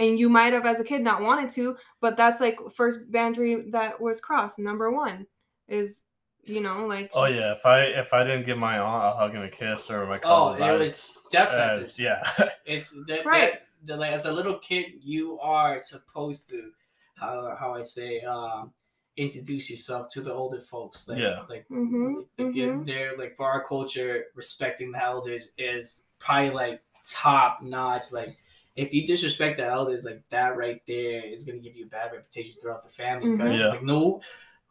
And 0.00 0.18
you 0.18 0.28
might 0.30 0.52
have, 0.54 0.64
as 0.66 0.80
a 0.80 0.84
kid, 0.84 1.02
not 1.02 1.20
wanted 1.22 1.50
to, 1.50 1.76
but 2.00 2.16
that's 2.16 2.40
like 2.40 2.58
first 2.74 2.98
boundary 3.12 3.70
that 3.70 4.00
was 4.00 4.20
crossed. 4.20 4.58
Number 4.58 4.90
one 4.90 5.26
is, 5.68 6.04
you 6.44 6.60
know, 6.62 6.86
like. 6.86 7.10
Oh 7.14 7.26
yeah. 7.26 7.52
If 7.52 7.66
I 7.66 7.82
if 7.82 8.12
I 8.14 8.24
didn't 8.24 8.46
give 8.46 8.56
my 8.58 8.78
aunt 8.78 9.04
a 9.14 9.16
hug 9.16 9.34
and 9.34 9.44
a 9.44 9.50
kiss 9.50 9.90
or 9.90 10.06
my 10.06 10.18
Oh, 10.24 10.54
cousins, 10.54 10.68
it 10.68 10.78
was 10.78 11.20
death 11.30 11.50
uh, 11.50 11.74
sentence. 11.74 11.98
yeah. 11.98 12.22
It's 12.64 12.94
that, 13.08 13.26
Right. 13.26 13.52
that, 13.52 13.62
that, 13.84 13.98
like 13.98 14.12
as 14.12 14.24
a 14.24 14.32
little 14.32 14.58
kid, 14.60 14.86
you 15.02 15.38
are 15.40 15.78
supposed 15.78 16.48
to 16.48 16.70
how 17.16 17.54
how 17.60 17.74
I 17.74 17.82
say 17.82 18.20
um 18.22 18.72
introduce 19.16 19.68
yourself 19.68 20.08
to 20.10 20.22
the 20.22 20.32
older 20.32 20.60
folks. 20.60 21.08
Like, 21.08 21.18
Yeah. 21.18 21.40
Like, 21.48 21.66
Mhm, 21.68 22.24
like 22.38 22.46
mhm. 22.54 22.86
they're 22.86 23.18
like 23.18 23.36
for 23.36 23.46
our 23.46 23.62
culture, 23.64 24.26
respecting 24.34 24.92
the 24.92 25.02
elders 25.02 25.52
is 25.58 26.06
probably 26.18 26.50
like 26.50 26.80
top 27.04 27.60
notch. 27.62 28.12
Like 28.12 28.38
if 28.80 28.92
you 28.94 29.06
disrespect 29.06 29.58
the 29.58 29.66
elders, 29.66 30.04
like 30.04 30.22
that 30.30 30.56
right 30.56 30.80
there 30.86 31.22
is 31.34 31.44
gonna 31.44 31.58
give 31.66 31.76
you 31.76 31.84
a 31.86 31.88
bad 31.88 32.12
reputation 32.12 32.54
throughout 32.60 32.82
the 32.82 32.88
family. 33.02 33.30
Because 33.32 33.54
Mhm. 33.54 33.58
Yeah. 33.60 33.68
like 33.68 33.82
no 33.82 34.20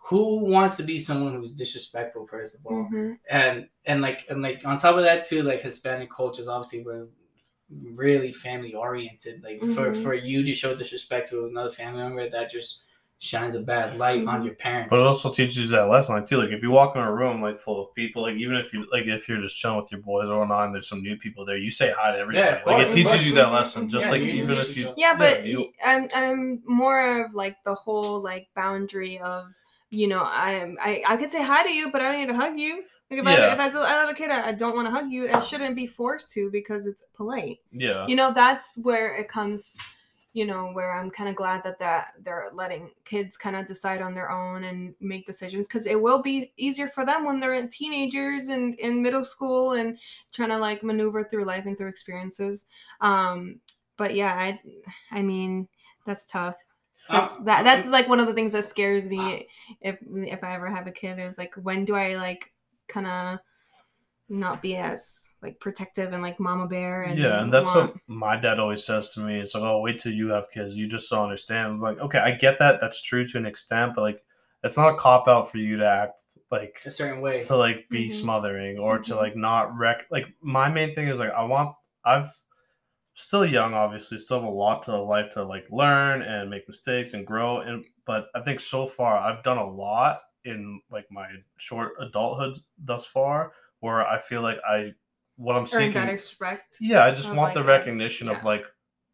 who 0.09 0.21
wants 0.55 0.77
to 0.77 0.83
be 0.83 0.97
someone 0.97 1.33
who's 1.35 1.51
disrespectful 1.53 2.25
first 2.25 2.55
of 2.55 2.61
all? 2.65 2.87
Mhm. 2.91 3.19
and 3.29 3.67
and 3.85 4.01
like 4.01 4.25
and 4.29 4.41
like 4.41 4.59
on 4.65 4.77
top 4.79 4.95
of 4.95 5.03
that 5.03 5.25
too 5.29 5.43
like 5.43 5.61
hispanic 5.61 6.09
cultures 6.09 6.47
obviously 6.47 6.81
we're 6.83 7.07
really 8.05 8.31
family 8.31 8.73
oriented 8.73 9.43
like 9.43 9.59
for 9.75 9.91
Mhm. 9.91 10.03
for 10.03 10.13
you 10.13 10.43
to 10.43 10.53
show 10.53 10.73
disrespect 10.75 11.29
to 11.29 11.45
another 11.45 11.71
family 11.71 12.01
member 12.01 12.29
that 12.29 12.49
just 12.49 12.83
shines 13.21 13.53
a 13.53 13.59
bad 13.59 13.97
light 13.97 14.25
on 14.25 14.41
Mhm. 14.41 14.45
your 14.45 14.55
parents 14.55 14.89
But 14.89 15.01
it 15.01 15.05
also 15.05 15.29
teaches 15.31 15.57
you 15.57 15.67
that 15.67 15.89
lesson, 15.89 16.15
like 16.15 16.25
too. 16.25 16.37
Like 16.37 16.51
if 16.51 16.63
you 16.63 16.71
walk 16.71 16.95
in 16.95 17.01
a 17.01 17.13
room 17.13 17.41
like 17.41 17.59
full 17.59 17.81
of 17.83 17.93
people, 17.93 18.21
like 18.21 18.35
even 18.35 18.55
if 18.55 18.73
you 18.73 18.87
like 18.93 19.05
if 19.07 19.27
you're 19.27 19.41
just 19.41 19.57
chilling 19.59 19.77
with 19.77 19.91
your 19.91 19.99
boys 20.01 20.29
or 20.29 20.45
not, 20.47 20.65
and 20.65 20.73
there's 20.75 20.87
some 20.87 21.01
new 21.01 21.17
people 21.17 21.43
there, 21.45 21.57
you 21.57 21.69
say 21.69 21.93
hi 21.97 22.13
to 22.13 22.17
everybody. 22.17 22.45
Yeah, 22.47 22.61
like 22.65 22.87
it 22.87 22.91
teaches 22.93 23.27
you 23.27 23.33
that 23.35 23.51
lesson. 23.51 23.89
Just 23.89 24.05
Yeah, 24.05 24.11
like 24.11 24.21
even 24.21 24.57
if 24.57 24.75
you. 24.77 24.93
Yeah, 24.95 25.15
but 25.17 25.45
you- 25.45 25.59
y- 25.59 25.65
I'm 25.85 26.07
I'm 26.15 26.61
more 26.65 27.25
of 27.25 27.33
like 27.35 27.57
the 27.65 27.75
whole 27.75 28.21
like 28.21 28.47
boundary 28.55 29.19
of 29.19 29.51
you 29.91 30.07
know 30.07 30.23
I'm 30.23 30.77
I 30.81 31.03
I 31.07 31.17
could 31.17 31.29
say 31.29 31.43
hi 31.43 31.63
to 31.63 31.71
you, 31.73 31.91
but 31.91 32.01
I 32.01 32.09
don't 32.11 32.21
need 32.21 32.27
to 32.29 32.35
hug 32.35 32.57
you. 32.57 32.83
Like 33.11 33.19
if 33.19 33.27
I 33.27 33.35
Yeah. 33.35 33.53
if 33.53 33.59
as 33.59 33.75
a 33.75 33.79
little 33.79 34.13
kid 34.13 34.31
I, 34.31 34.49
I 34.49 34.51
don't 34.53 34.75
want 34.75 34.87
to 34.87 34.91
hug 34.91 35.09
you, 35.09 35.29
I 35.29 35.39
shouldn't 35.41 35.75
be 35.75 35.87
forced 35.87 36.31
to 36.35 36.49
because 36.51 36.85
it's 36.85 37.03
polite. 37.17 37.57
yeah, 37.73 38.05
You 38.07 38.15
know 38.15 38.31
that's 38.33 38.77
where 38.81 39.13
it 39.17 39.27
comes. 39.27 39.75
You 40.33 40.45
know 40.45 40.67
where 40.73 40.93
I'm 40.93 41.09
kind 41.09 41.27
of 41.27 41.35
glad 41.35 41.63
that 41.63 41.79
that 41.79 42.13
they're 42.23 42.49
letting 42.53 42.91
kids 43.03 43.35
kind 43.35 43.55
of 43.55 43.65
decide 43.67 44.01
on 44.01 44.13
their 44.13 44.29
own 44.29 44.63
and 44.63 44.93
make 44.99 45.25
decisions 45.25 45.67
because 45.67 45.87
it 45.87 45.99
will 45.99 46.21
be 46.21 46.53
easier 46.55 46.87
for 46.87 47.03
them 47.05 47.25
when 47.25 47.39
they're 47.39 47.67
teenagers 47.67 48.47
and 48.47 48.75
in 48.79 49.01
middle 49.01 49.23
school 49.23 49.73
and 49.73 49.97
trying 50.31 50.49
to 50.49 50.57
like 50.57 50.83
maneuver 50.83 51.23
through 51.23 51.45
life 51.45 51.65
and 51.65 51.77
through 51.77 51.89
experiences. 51.89 52.67
Um, 53.01 53.59
but 53.97 54.13
yeah, 54.13 54.33
I 54.35 54.59
I 55.11 55.23
mean 55.23 55.67
that's 56.05 56.25
tough. 56.25 56.55
That's 57.09 57.35
Um, 57.35 57.45
that 57.45 57.63
that's 57.63 57.87
like 57.87 58.07
one 58.07 58.19
of 58.19 58.27
the 58.27 58.33
things 58.33 58.53
that 58.53 58.65
scares 58.65 59.09
me 59.09 59.47
if 59.81 59.97
if 60.11 60.43
I 60.43 60.53
ever 60.53 60.67
have 60.69 60.87
a 60.87 60.91
kid 60.91 61.17
is 61.19 61.37
like 61.37 61.55
when 61.55 61.85
do 61.85 61.95
I 61.95 62.15
like 62.15 62.53
kind 62.87 63.07
of 63.07 63.39
not 64.29 64.61
be 64.61 64.75
as 64.75 65.33
like 65.41 65.59
protective 65.59 66.13
and 66.13 66.21
like 66.21 66.39
mama 66.39 66.67
bear 66.67 67.03
and 67.03 67.17
yeah, 67.17 67.41
and 67.41 67.51
that's 67.51 67.65
want- 67.67 67.93
what 67.93 68.01
my 68.07 68.35
dad 68.35 68.59
always 68.59 68.83
says 68.83 69.13
to 69.13 69.21
me. 69.21 69.39
It's 69.39 69.55
like, 69.55 69.63
oh, 69.63 69.81
wait 69.81 69.99
till 69.99 70.11
you 70.13 70.29
have 70.29 70.49
kids. 70.51 70.75
You 70.75 70.87
just 70.87 71.09
don't 71.09 71.23
understand. 71.23 71.73
I'm 71.73 71.77
like, 71.79 71.99
okay, 71.99 72.19
I 72.19 72.31
get 72.31 72.59
that. 72.59 72.79
That's 72.81 73.01
true 73.01 73.25
to 73.27 73.37
an 73.37 73.45
extent, 73.45 73.93
but 73.95 74.01
like, 74.01 74.21
it's 74.63 74.75
not 74.77 74.93
a 74.93 74.97
cop 74.97 75.27
out 75.29 75.49
for 75.49 75.57
you 75.57 75.77
to 75.77 75.87
act 75.87 76.19
like 76.51 76.81
a 76.85 76.91
certain 76.91 77.21
way 77.21 77.41
to 77.43 77.55
like 77.55 77.87
be 77.89 78.07
Mhm. 78.09 78.11
smothering 78.11 78.77
or 78.77 78.99
to 78.99 79.13
Mhm. 79.13 79.17
like 79.17 79.35
not 79.35 79.77
wreck 79.77 80.05
like 80.11 80.25
my 80.41 80.67
main 80.69 80.93
thing 80.93 81.07
is 81.07 81.17
like 81.19 81.31
i 81.31 81.41
want 81.43 81.73
i've 82.03 82.29
still 83.13 83.45
young 83.45 83.73
obviously 83.73 84.17
still 84.17 84.39
have 84.39 84.47
a 84.47 84.51
lot 84.51 84.83
to 84.83 84.95
life 84.97 85.29
to 85.31 85.43
like 85.43 85.65
learn 85.69 86.21
and 86.21 86.49
make 86.49 86.67
mistakes 86.67 87.13
and 87.13 87.25
grow 87.27 87.59
and 87.59 87.85
but 88.05 88.27
i 88.35 88.41
think 88.41 88.59
so 88.59 88.85
far 88.87 89.17
i've 89.17 89.43
done 89.43 89.57
a 89.57 89.65
lot 89.65 90.19
in 90.45 90.81
like 90.89 91.05
my 91.11 91.27
short 91.57 91.93
adulthood 91.99 92.57
thus 92.83 93.05
far 93.05 93.51
where 93.81 94.05
i 94.07 94.19
feel 94.19 94.41
like 94.41 94.57
i 94.67 94.91
what 95.37 95.55
i'm 95.55 95.65
seeking 95.65 95.91
that 95.91 96.11
respect. 96.11 96.77
yeah 96.81 97.03
i 97.05 97.11
just 97.11 97.33
want 97.33 97.53
the 97.53 97.59
like, 97.59 97.65
a- 97.65 97.71
recognition 97.77 98.27
of 98.29 98.43
like 98.43 98.65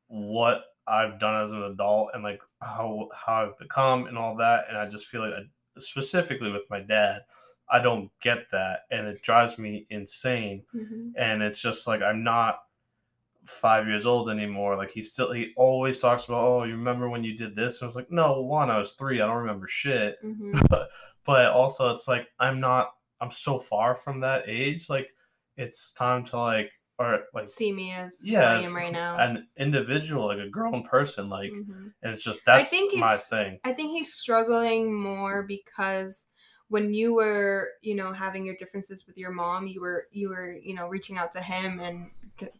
what 0.07 0.61
i've 0.87 1.19
done 1.19 1.43
as 1.43 1.51
an 1.51 1.63
adult 1.63 2.09
and 2.13 2.23
like 2.23 2.41
how 2.61 3.07
how 3.13 3.45
i've 3.45 3.57
become 3.59 4.05
and 4.07 4.17
all 4.17 4.35
that 4.35 4.65
and 4.69 4.77
i 4.77 4.87
just 4.87 5.07
feel 5.07 5.21
like 5.21 5.33
I, 5.33 5.41
specifically 5.79 6.51
with 6.51 6.63
my 6.69 6.79
dad 6.79 7.21
i 7.69 7.79
don't 7.79 8.09
get 8.21 8.49
that 8.51 8.81
and 8.91 9.07
it 9.07 9.21
drives 9.23 9.57
me 9.57 9.85
insane 9.89 10.63
Mhm. 10.75 11.11
and 11.17 11.41
it's 11.43 11.59
just 11.61 11.87
like 11.87 12.01
i'm 12.01 12.23
not 12.23 12.59
five 13.45 13.87
years 13.87 14.07
old 14.07 14.29
anymore 14.29 14.75
like 14.75 14.89
he 14.89 15.01
still 15.03 15.31
he 15.31 15.53
always 15.55 15.99
talks 15.99 16.25
about 16.25 16.61
oh 16.61 16.65
you 16.65 16.75
remember 16.75 17.09
when 17.09 17.23
you 17.23 17.37
did 17.37 17.55
this 17.55 17.75
and 17.79 17.83
i 17.83 17.87
was 17.87 17.95
like 17.95 18.09
no 18.09 18.41
one 18.41 18.71
i 18.71 18.77
was 18.77 18.93
three 18.93 19.21
i 19.21 19.27
don't 19.27 19.37
remember 19.37 19.67
shit 19.67 20.15
Mhm. 20.23 20.87
but 21.25 21.51
also 21.51 21.91
it's 21.93 22.07
like 22.07 22.27
i'm 22.39 22.59
not 22.59 22.91
i'm 23.25 23.31
so 23.31 23.59
far 23.59 23.95
from 23.95 24.19
that 24.19 24.43
age 24.47 24.89
like 24.89 25.09
it's 25.57 25.91
time 25.93 26.23
to 26.23 26.37
like 26.37 26.71
or 26.99 27.23
like 27.33 27.49
See 27.49 27.71
me 27.73 27.91
as 27.91 28.17
yeah, 28.23 28.51
I 28.51 28.61
am 28.61 28.75
right 28.75 28.91
now. 28.91 29.17
an 29.19 29.47
individual, 29.57 30.27
like 30.27 30.39
a 30.39 30.49
grown 30.49 30.83
person, 30.83 31.29
like, 31.29 31.51
Mhm. 31.53 31.91
and 32.03 32.13
it's 32.13 32.23
just 32.23 32.39
I 32.45 32.57
that's 32.57 32.69
think 32.69 32.93
my 32.95 33.17
thing. 33.17 33.59
I 33.63 33.73
think 33.73 33.91
he's 33.91 34.13
struggling 34.13 34.93
more 34.93 35.43
because 35.43 36.27
when 36.69 36.93
you 36.93 37.13
were, 37.13 37.69
you 37.81 37.93
know, 37.95 38.11
having 38.11 38.45
your 38.45 38.55
differences 38.55 39.05
with 39.07 39.17
your 39.17 39.31
mom, 39.31 39.67
you 39.67 39.81
were 39.81 40.07
you 40.11 40.29
were, 40.29 40.53
you 40.53 40.73
know, 40.73 40.87
reaching 40.87 41.17
out 41.17 41.31
to 41.33 41.41
him 41.41 41.79
and 41.79 42.09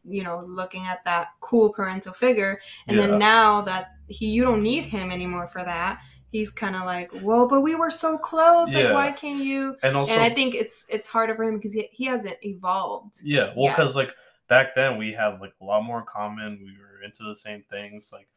you 0.06 0.24
know, 0.24 0.40
looking 0.48 0.86
at 0.86 1.04
that 1.06 1.30
cool 1.42 1.74
parental 1.74 2.14
figure. 2.14 2.60
And 2.88 2.98
Yeah. 2.98 3.08
then 3.08 3.20
now 3.20 3.62
that 3.62 3.96
he 4.08 4.28
you 4.28 4.44
don't 4.44 4.64
need 4.64 4.86
him 4.86 5.12
anymore 5.12 5.48
for 5.48 5.64
that, 5.64 6.02
he's 6.32 6.52
kind 6.52 6.76
of 6.76 6.84
like, 6.86 7.12
"Well, 7.22 7.48
but 7.48 7.62
we 7.62 7.76
were 7.76 7.90
so 7.92 8.18
close. 8.18 8.74
Like 8.74 8.94
why 8.94 9.12
can't 9.12 9.44
you?" 9.44 9.78
And 9.84 9.96
also, 9.96 10.14
and 10.14 10.22
I 10.22 10.30
think 10.30 10.56
it's 10.56 10.86
it's 10.90 11.08
harder 11.08 11.36
for 11.36 11.44
him 11.44 11.58
because 11.58 11.74
he, 11.74 11.88
he 11.92 12.06
hasn't 12.06 12.38
evolved. 12.44 13.20
yeah, 13.24 13.54
well, 13.56 13.70
because 13.70 13.96
like 13.96 14.14
back 14.48 14.76
then 14.76 14.98
we 14.98 15.14
had 15.14 15.40
like 15.40 15.54
a 15.62 15.64
lot 15.64 15.84
more 15.84 16.00
in 16.00 16.06
common. 16.06 16.60
We 16.64 16.78
were 16.78 17.04
into 17.04 17.24
the 17.24 17.36
same 17.36 17.64
things. 17.70 18.12
Like, 18.12 18.28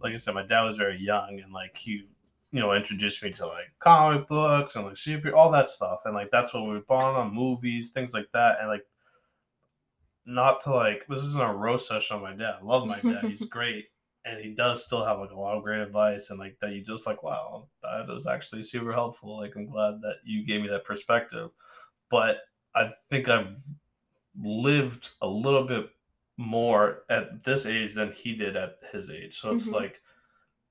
like 0.00 0.14
I 0.14 0.16
said, 0.16 0.34
my 0.34 0.42
dad 0.44 0.62
was 0.62 0.76
very 0.76 0.98
young, 0.98 1.40
and 1.42 1.52
like 1.52 1.76
he, 1.76 2.06
you 2.52 2.60
know, 2.60 2.72
introduced 2.74 3.22
me 3.22 3.32
to 3.32 3.46
like 3.46 3.72
comic 3.78 4.28
books 4.28 4.76
and 4.76 4.86
like 4.86 4.96
super 4.96 5.34
all 5.34 5.50
that 5.52 5.68
stuff, 5.68 6.02
and 6.04 6.14
like 6.14 6.30
that's 6.30 6.54
what 6.54 6.68
we 6.68 6.78
bond 6.80 7.16
on 7.16 7.34
movies, 7.34 7.90
things 7.90 8.14
like 8.14 8.30
that, 8.32 8.58
and 8.60 8.68
like. 8.68 8.84
Not 10.30 10.62
to 10.64 10.74
like 10.74 11.06
this 11.06 11.22
isn't 11.22 11.40
a 11.40 11.50
roast 11.54 11.88
session 11.88 12.16
on 12.16 12.22
my 12.22 12.34
dad. 12.34 12.56
I 12.60 12.62
love 12.62 12.86
my 12.86 13.00
dad. 13.00 13.24
He's 13.24 13.44
great. 13.46 13.86
And 14.28 14.44
he 14.44 14.54
does 14.54 14.84
still 14.84 15.04
have 15.04 15.18
like 15.18 15.30
a 15.30 15.38
lot 15.40 15.56
of 15.56 15.62
great 15.64 15.80
advice 15.80 16.30
and 16.30 16.38
like 16.38 16.58
that 16.60 16.72
you 16.72 16.84
just 16.84 17.06
like 17.06 17.22
wow 17.22 17.68
that 17.82 18.06
was 18.08 18.26
actually 18.26 18.62
super 18.62 18.92
helpful 18.92 19.38
like 19.38 19.56
i'm 19.56 19.66
glad 19.66 20.00
that 20.02 20.16
you 20.24 20.44
gave 20.46 20.62
me 20.62 20.68
that 20.68 20.84
perspective 20.84 21.50
but 22.10 22.42
i 22.74 22.88
think 23.10 23.28
i've 23.28 23.58
lived 24.36 25.10
a 25.22 25.26
little 25.28 25.64
bit 25.66 25.90
more 26.36 27.04
at 27.10 27.42
this 27.44 27.66
age 27.66 27.94
than 27.94 28.12
he 28.12 28.34
did 28.36 28.56
at 28.56 28.76
his 28.92 29.10
age 29.10 29.38
so 29.38 29.52
it's 29.52 29.72
Mhm. 29.72 29.72
like 29.72 30.00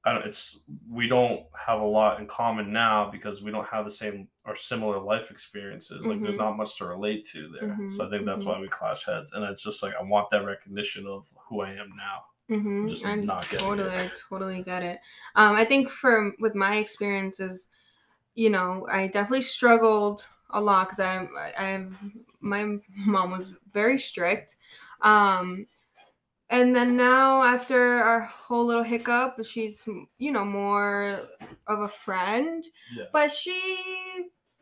I 0.06 0.14
don't, 0.14 0.26
it's 0.26 0.60
we 0.90 1.08
don't 1.08 1.48
have 1.58 1.82
a 1.82 1.86
lot 1.86 2.20
in 2.22 2.28
common 2.28 2.72
now 2.72 3.10
because 3.12 3.42
we 3.44 3.52
don't 3.52 3.68
have 3.68 3.84
the 3.86 3.92
same 3.92 4.30
or 4.46 4.56
similar 4.56 5.00
life 5.00 5.32
experiences. 5.32 6.08
Like 6.08 6.22
there's 6.22 6.38
Mhm. 6.38 6.40
not 6.40 6.56
much 6.56 6.78
to 6.78 6.86
relate 6.86 7.26
to 7.34 7.50
there. 7.50 7.82
Mhm, 7.82 7.90
So 7.90 8.08
I 8.08 8.10
think 8.10 8.26
that's 8.26 8.46
mhm. 8.46 8.46
why 8.46 8.60
we 8.60 8.70
clash 8.70 9.04
heads. 9.06 9.34
And 9.34 9.44
it's 9.44 9.64
just 9.64 9.84
like 9.84 9.96
I 9.96 10.04
want 10.04 10.30
that 10.30 10.46
recognition 10.46 11.06
of 11.08 11.34
who 11.50 11.62
I 11.62 11.72
am 11.74 11.90
now. 11.98 12.24
Mm-hmm. 12.50 12.88
Just 12.88 13.06
I 13.06 13.16
not 13.16 13.50
getting 13.50 13.68
totally, 13.68 13.90
it. 13.90 14.22
totally 14.30 14.64
get 14.64 14.84
it. 14.84 15.00
Um, 15.36 15.56
I 15.56 15.66
think 15.66 15.90
for 15.90 16.34
with 16.40 16.56
my 16.56 16.78
experiences, 16.78 17.70
you 18.36 18.50
know, 18.50 18.86
I 18.92 19.08
definitely 19.08 19.42
struggled 19.42 20.28
a 20.52 20.62
lot 20.62 20.88
because 20.88 21.00
I'm, 21.00 21.30
I'm, 21.58 22.26
my 22.40 22.78
mom 22.96 23.32
was 23.32 23.54
very 23.74 24.00
strict. 24.00 24.56
Um, 25.02 25.68
and 26.50 26.74
then 26.74 26.96
now 26.96 27.44
after 27.44 27.78
our 27.78 28.22
whole 28.22 28.66
little 28.66 28.84
hiccup, 28.84 29.44
she's, 29.44 29.86
you 30.18 30.32
know, 30.32 30.46
more 30.46 31.20
of 31.68 31.82
a 31.82 31.88
friend, 31.90 32.64
Yeah. 32.96 33.06
but 33.12 33.32
she, 33.32 33.60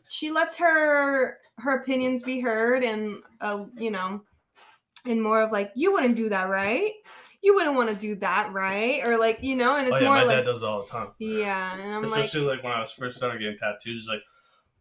she 0.08 0.32
lets 0.32 0.58
her 0.58 1.40
her 1.58 1.80
opinions 1.80 2.24
be 2.24 2.40
heard 2.40 2.84
and 2.84 3.24
uh, 3.42 3.66
you 3.78 3.90
know 3.90 4.22
and 5.06 5.22
more 5.22 5.42
of 5.42 5.52
like 5.52 5.72
you 5.76 5.92
wouldn't 5.92 6.16
do 6.16 6.30
that 6.30 6.50
right 6.50 6.92
you 7.46 7.54
wouldn't 7.56 7.76
want 7.76 7.90
to 7.90 7.96
do 7.96 8.16
that 8.16 8.52
right 8.52 9.02
or 9.06 9.18
like 9.18 9.40
you 9.42 9.56
know 9.56 9.78
and 9.78 9.88
oh, 9.88 9.92
it's 9.94 10.02
oh 10.02 10.04
yeah, 10.04 10.08
more 10.10 10.18
my 10.18 10.24
like 10.24 10.38
dad 10.38 10.46
does 10.46 10.64
it 10.64 10.66
all 10.66 10.82
the 10.82 10.88
time. 10.88 11.10
yeah 11.20 11.78
and 11.78 11.94
i'm 11.94 12.04
Especially 12.04 12.42
like, 12.42 12.64
when 12.64 12.74
I 12.74 12.80
was 12.82 12.92
first 12.92 13.16
started 13.16 13.40
getting 13.40 13.58
tattoos, 13.58 14.02
he's 14.02 14.10
like 14.10 14.24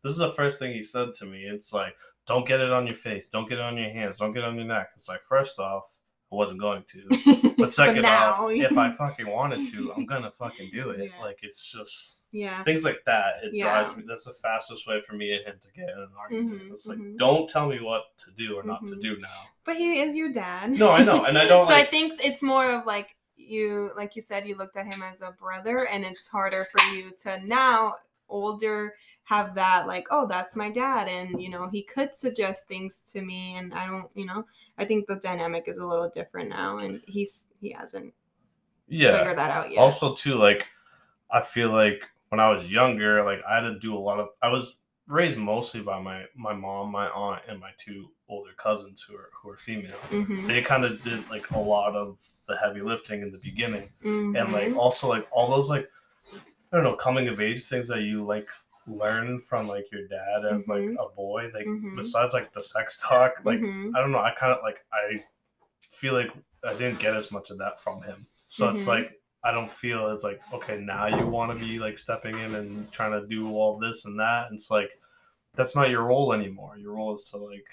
this 0.03 0.13
is 0.13 0.19
the 0.19 0.33
first 0.33 0.59
thing 0.59 0.73
he 0.73 0.83
said 0.83 1.15
to 1.15 1.25
me. 1.25 1.45
It's 1.45 1.73
like, 1.73 1.97
don't 2.27 2.47
get 2.47 2.61
it 2.61 2.71
on 2.71 2.87
your 2.87 2.95
face, 2.95 3.27
don't 3.27 3.49
get 3.49 3.59
it 3.59 3.65
on 3.65 3.79
your 3.79 3.89
hands, 3.89 4.17
don't 4.17 4.35
get 4.35 4.43
it 4.45 4.47
on 4.47 4.57
your 4.57 4.67
neck. 4.67 4.89
It's 4.97 5.09
like, 5.09 5.23
first 5.23 5.59
off, 5.59 5.85
I 6.31 6.37
wasn't 6.37 6.61
going 6.61 6.85
to. 6.89 7.55
But 7.57 7.73
second 7.73 8.03
now- 8.03 8.33
off, 8.33 8.51
if 8.51 8.77
I 8.77 8.91
fucking 8.91 9.27
wanted 9.31 9.71
to, 9.73 9.93
I'm 9.97 10.05
gonna 10.05 10.31
fucking 10.31 10.71
do 10.73 10.91
it. 10.91 10.99
Yeah. 11.17 11.23
Like 11.25 11.39
it's 11.43 11.65
just 11.65 12.19
yeah 12.35 12.63
things 12.65 12.85
like 12.85 13.03
that. 13.07 13.43
It 13.45 13.55
Yeah. 13.55 13.65
drives 13.65 13.97
me. 13.97 14.03
That's 14.07 14.25
the 14.25 14.33
fastest 14.33 14.87
way 14.87 15.01
for 15.01 15.15
me 15.15 15.33
and 15.35 15.45
him 15.47 15.59
to 15.63 15.73
get 15.73 15.89
in 15.89 15.99
an 15.99 16.11
argument. 16.19 16.63
Mhm, 16.63 16.73
it's 16.73 16.87
like, 16.87 16.99
mhm. 16.99 17.17
don't 17.17 17.49
tell 17.49 17.69
me 17.69 17.81
what 17.81 18.05
to 18.19 18.31
do 18.33 18.57
or 18.57 18.63
not 18.65 18.87
to 18.89 18.95
Mhm. 18.97 19.03
do 19.03 19.17
now. 19.21 19.41
but 19.65 19.77
he 19.77 20.01
is 20.01 20.15
your 20.15 20.29
dad 20.31 20.73
No, 20.73 20.91
I 20.91 21.03
know, 21.05 21.25
and 21.25 21.39
I 21.39 21.47
don't 21.47 21.67
so 21.69 21.75
i 21.75 21.85
think 21.85 22.23
it's 22.23 22.43
more 22.43 22.71
of 22.73 22.85
like 22.85 23.17
you 23.37 23.91
like 23.97 24.15
you 24.17 24.21
said 24.21 24.47
you 24.47 24.57
looked 24.57 24.77
at 24.77 24.85
him 24.93 25.03
as 25.03 25.23
a 25.23 25.33
brother 25.33 25.87
and 25.91 26.05
it's 26.05 26.29
harder 26.29 26.65
for 26.65 26.83
you 26.95 27.11
to 27.23 27.41
now 27.47 27.95
older 28.29 28.95
have 29.25 29.55
that 29.55 29.87
like 29.87 30.07
oh 30.11 30.27
that's 30.27 30.55
my 30.55 30.69
dad 30.71 31.09
and 31.09 31.41
you 31.41 31.49
know 31.49 31.67
he 31.69 31.83
could 31.83 32.15
suggest 32.15 32.69
things 32.69 33.01
to 33.01 33.23
me 33.23 33.57
and 33.57 33.73
i 33.73 33.87
don't 33.87 34.11
you 34.15 34.27
know 34.27 34.45
i 34.77 34.85
think 34.85 35.07
the 35.07 35.17
dynamic 35.17 35.65
is 35.67 35.79
a 35.79 35.87
little 35.87 36.11
different 36.11 36.51
now 36.51 36.77
and 36.79 37.01
he's 37.07 37.51
he 37.61 37.71
hasn't 37.71 38.13
yeah. 38.89 39.17
figured 39.19 39.39
that 39.39 39.51
out 39.51 39.71
yet 39.71 39.79
Also, 39.79 40.15
too, 40.15 40.35
like 40.35 40.71
I 41.31 41.41
feel 41.41 41.71
like 41.71 42.05
when 42.35 42.41
I 42.41 42.51
was 42.51 42.69
younger, 42.71 43.25
like 43.25 43.41
I 43.49 43.55
had 43.57 43.61
to 43.63 43.79
do 43.79 43.97
a 43.97 43.99
lot 43.99 44.19
of. 44.19 44.29
I 44.43 44.49
was 44.49 44.75
raised 45.07 45.37
mostly 45.37 45.81
by 45.83 46.01
my 46.01 46.25
my 46.35 46.53
mom, 46.53 46.91
my 46.91 47.09
aunt, 47.11 47.43
and 47.47 47.61
my 47.61 47.71
two 47.77 48.11
older 48.29 48.51
cousins 48.57 49.01
who 49.07 49.15
are 49.15 49.31
who 49.41 49.51
are 49.51 49.57
female. 49.57 49.97
Mhm, 50.11 50.49
They 50.49 50.61
kind 50.61 50.85
of 50.85 51.01
did 51.05 51.29
like 51.31 51.49
a 51.53 51.59
lot 51.59 51.95
of 51.95 52.21
the 52.49 52.57
heavy 52.57 52.81
lifting 52.81 53.23
in 53.23 53.31
the 53.31 53.39
beginning. 53.39 53.89
and 54.03 54.53
like 54.53 54.71
mhm. 54.71 54.77
also 54.77 55.07
like 55.09 55.27
all 55.31 55.49
those 55.49 55.71
like 55.71 55.89
I 56.73 56.77
don't 56.77 56.83
know 56.83 56.97
coming 56.97 57.29
of 57.29 57.41
age 57.41 57.63
things 57.65 57.87
that 57.87 58.03
you 58.03 58.25
like 58.25 58.49
learn 58.89 59.41
from 59.41 59.67
like 59.69 59.87
your 59.93 60.09
dad 60.09 60.45
as 60.51 60.67
like 60.69 60.81
Mhm. 60.81 60.97
a 60.99 61.09
boy 61.15 61.51
like 61.55 61.67
Mhm. 61.67 61.95
besides 61.97 62.35
like 62.35 62.53
the 62.53 62.63
sex 62.63 63.01
talk 63.01 63.33
like 63.45 63.61
Mhm. 63.61 63.93
I 63.95 64.01
don't 64.01 64.11
know 64.11 64.19
I 64.19 64.33
kind 64.35 64.53
of 64.53 64.59
like 64.65 64.85
I 64.93 65.17
feel 65.89 66.15
like 66.15 66.31
I 66.65 66.73
didn't 66.75 66.99
get 66.99 67.15
as 67.15 67.31
much 67.31 67.51
of 67.51 67.59
that 67.59 67.79
from 67.79 68.03
him 68.03 68.27
so 68.49 68.69
it's 68.71 68.87
like 68.89 69.21
I 69.45 69.53
don't 69.53 69.71
feel 69.71 70.09
as 70.09 70.25
like 70.25 70.41
okay 70.53 70.79
now 70.79 71.07
you 71.07 71.27
want 71.27 71.53
to 71.53 71.65
be 71.65 71.79
like 71.79 71.99
stepping 71.99 72.39
in 72.39 72.55
and 72.55 72.91
trying 72.93 73.13
to 73.13 73.27
do 73.27 73.51
all 73.55 73.79
this 73.79 74.07
and 74.07 74.19
that. 74.19 74.47
And 74.49 74.55
it's 74.59 74.71
like 74.71 74.99
that's 75.55 75.77
not 75.77 75.91
your 75.91 76.05
role 76.05 76.33
anymore. 76.33 76.77
Your 76.79 76.95
role 76.95 77.15
is 77.17 77.29
to 77.31 77.37
like 77.39 77.69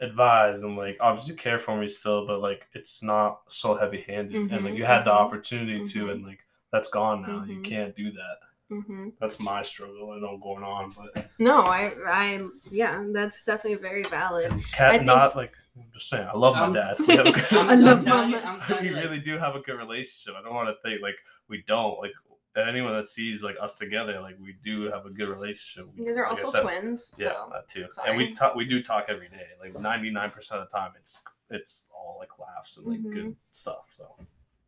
advise 0.00 0.62
and 0.62 0.76
like 0.76 0.96
obviously 1.00 1.36
care 1.36 1.58
for 1.58 1.76
me 1.76 1.86
still 1.86 2.26
but 2.26 2.40
like 2.40 2.66
it's 2.74 3.02
not 3.02 3.42
so 3.46 3.76
heavy 3.76 4.00
handed 4.02 4.34
and 4.50 4.64
like 4.64 4.74
Mhm, 4.74 4.76
you 4.76 4.84
had 4.84 5.04
the 5.04 5.10
mhm, 5.10 5.14
opportunity 5.24 5.86
to 5.88 6.06
mhm. 6.06 6.12
and 6.12 6.24
like 6.24 6.44
that's 6.72 6.88
gone 6.88 7.22
now. 7.22 7.44
You 7.44 7.60
Mhm. 7.60 7.64
can't 7.64 7.94
do 7.96 8.10
that 8.12 8.36
Mhm. 8.82 9.12
that's 9.20 9.38
my 9.40 9.62
struggle 9.62 10.10
i 10.12 10.18
know 10.18 10.36
going 10.38 10.64
on 10.64 10.92
but 10.96 11.30
No, 11.38 11.62
I, 11.62 11.92
I, 12.06 12.46
yeah, 12.70 13.04
that's 13.12 13.44
definitely 13.44 13.78
very 13.78 14.02
valid. 14.04 14.50
cat 14.72 14.92
think- 14.92 15.04
not 15.04 15.36
like 15.36 15.54
i'm 15.76 15.84
just 15.92 16.08
saying 16.08 16.26
i 16.26 16.36
love 16.36 16.54
my 16.54 16.62
I'm- 16.62 16.72
dad 16.72 16.96
we, 17.06 17.16
have 17.16 17.26
a 17.26 17.32
good, 17.32 17.52
I'm, 17.52 17.80
love 17.88 17.98
I'm 17.98 18.04
telling 18.04 18.30
you, 18.30 18.36
mama. 18.36 18.48
I'm 18.48 18.60
telling 18.60 18.84
we 18.84 18.90
really 18.90 19.18
do 19.18 19.38
have 19.38 19.54
a 19.56 19.60
good 19.60 19.76
relationship 19.76 20.34
i 20.38 20.42
don't 20.42 20.54
want 20.54 20.68
to 20.68 20.76
think 20.88 21.00
like 21.02 21.16
we 21.48 21.62
don't 21.66 21.98
like 22.00 22.12
anyone 22.56 22.92
that 22.92 23.06
sees 23.08 23.42
like 23.42 23.56
us 23.60 23.74
together 23.74 24.20
like 24.20 24.36
we 24.40 24.54
do 24.64 24.84
have 24.90 25.06
a 25.06 25.10
good 25.10 25.28
relationship 25.28 25.88
We- 25.94 26.02
You 26.02 26.06
guys 26.08 26.16
are 26.18 26.22
like 26.28 26.30
also 26.38 26.50
said, 26.50 26.62
twins, 26.62 27.04
so 27.04 27.24
Yeah, 27.24 27.34
that 27.52 27.66
too. 27.68 27.86
And 28.06 28.16
we 28.16 28.32
talk. 28.32 28.54
We 28.54 28.64
do 28.64 28.80
talk 28.80 29.06
every 29.08 29.28
day. 29.28 29.48
Like 29.60 29.76
ninety 29.80 30.08
nine 30.10 30.30
percent 30.30 30.60
of 30.62 30.70
the 30.70 30.76
time, 30.78 30.92
it's 30.96 31.18
it's 31.50 31.88
all 31.92 32.16
like 32.20 32.28
laughs 32.38 32.76
and 32.76 32.86
like 32.86 33.00
Mhm. 33.00 33.12
good 33.12 33.36
stuff. 33.50 33.92
So 33.96 34.14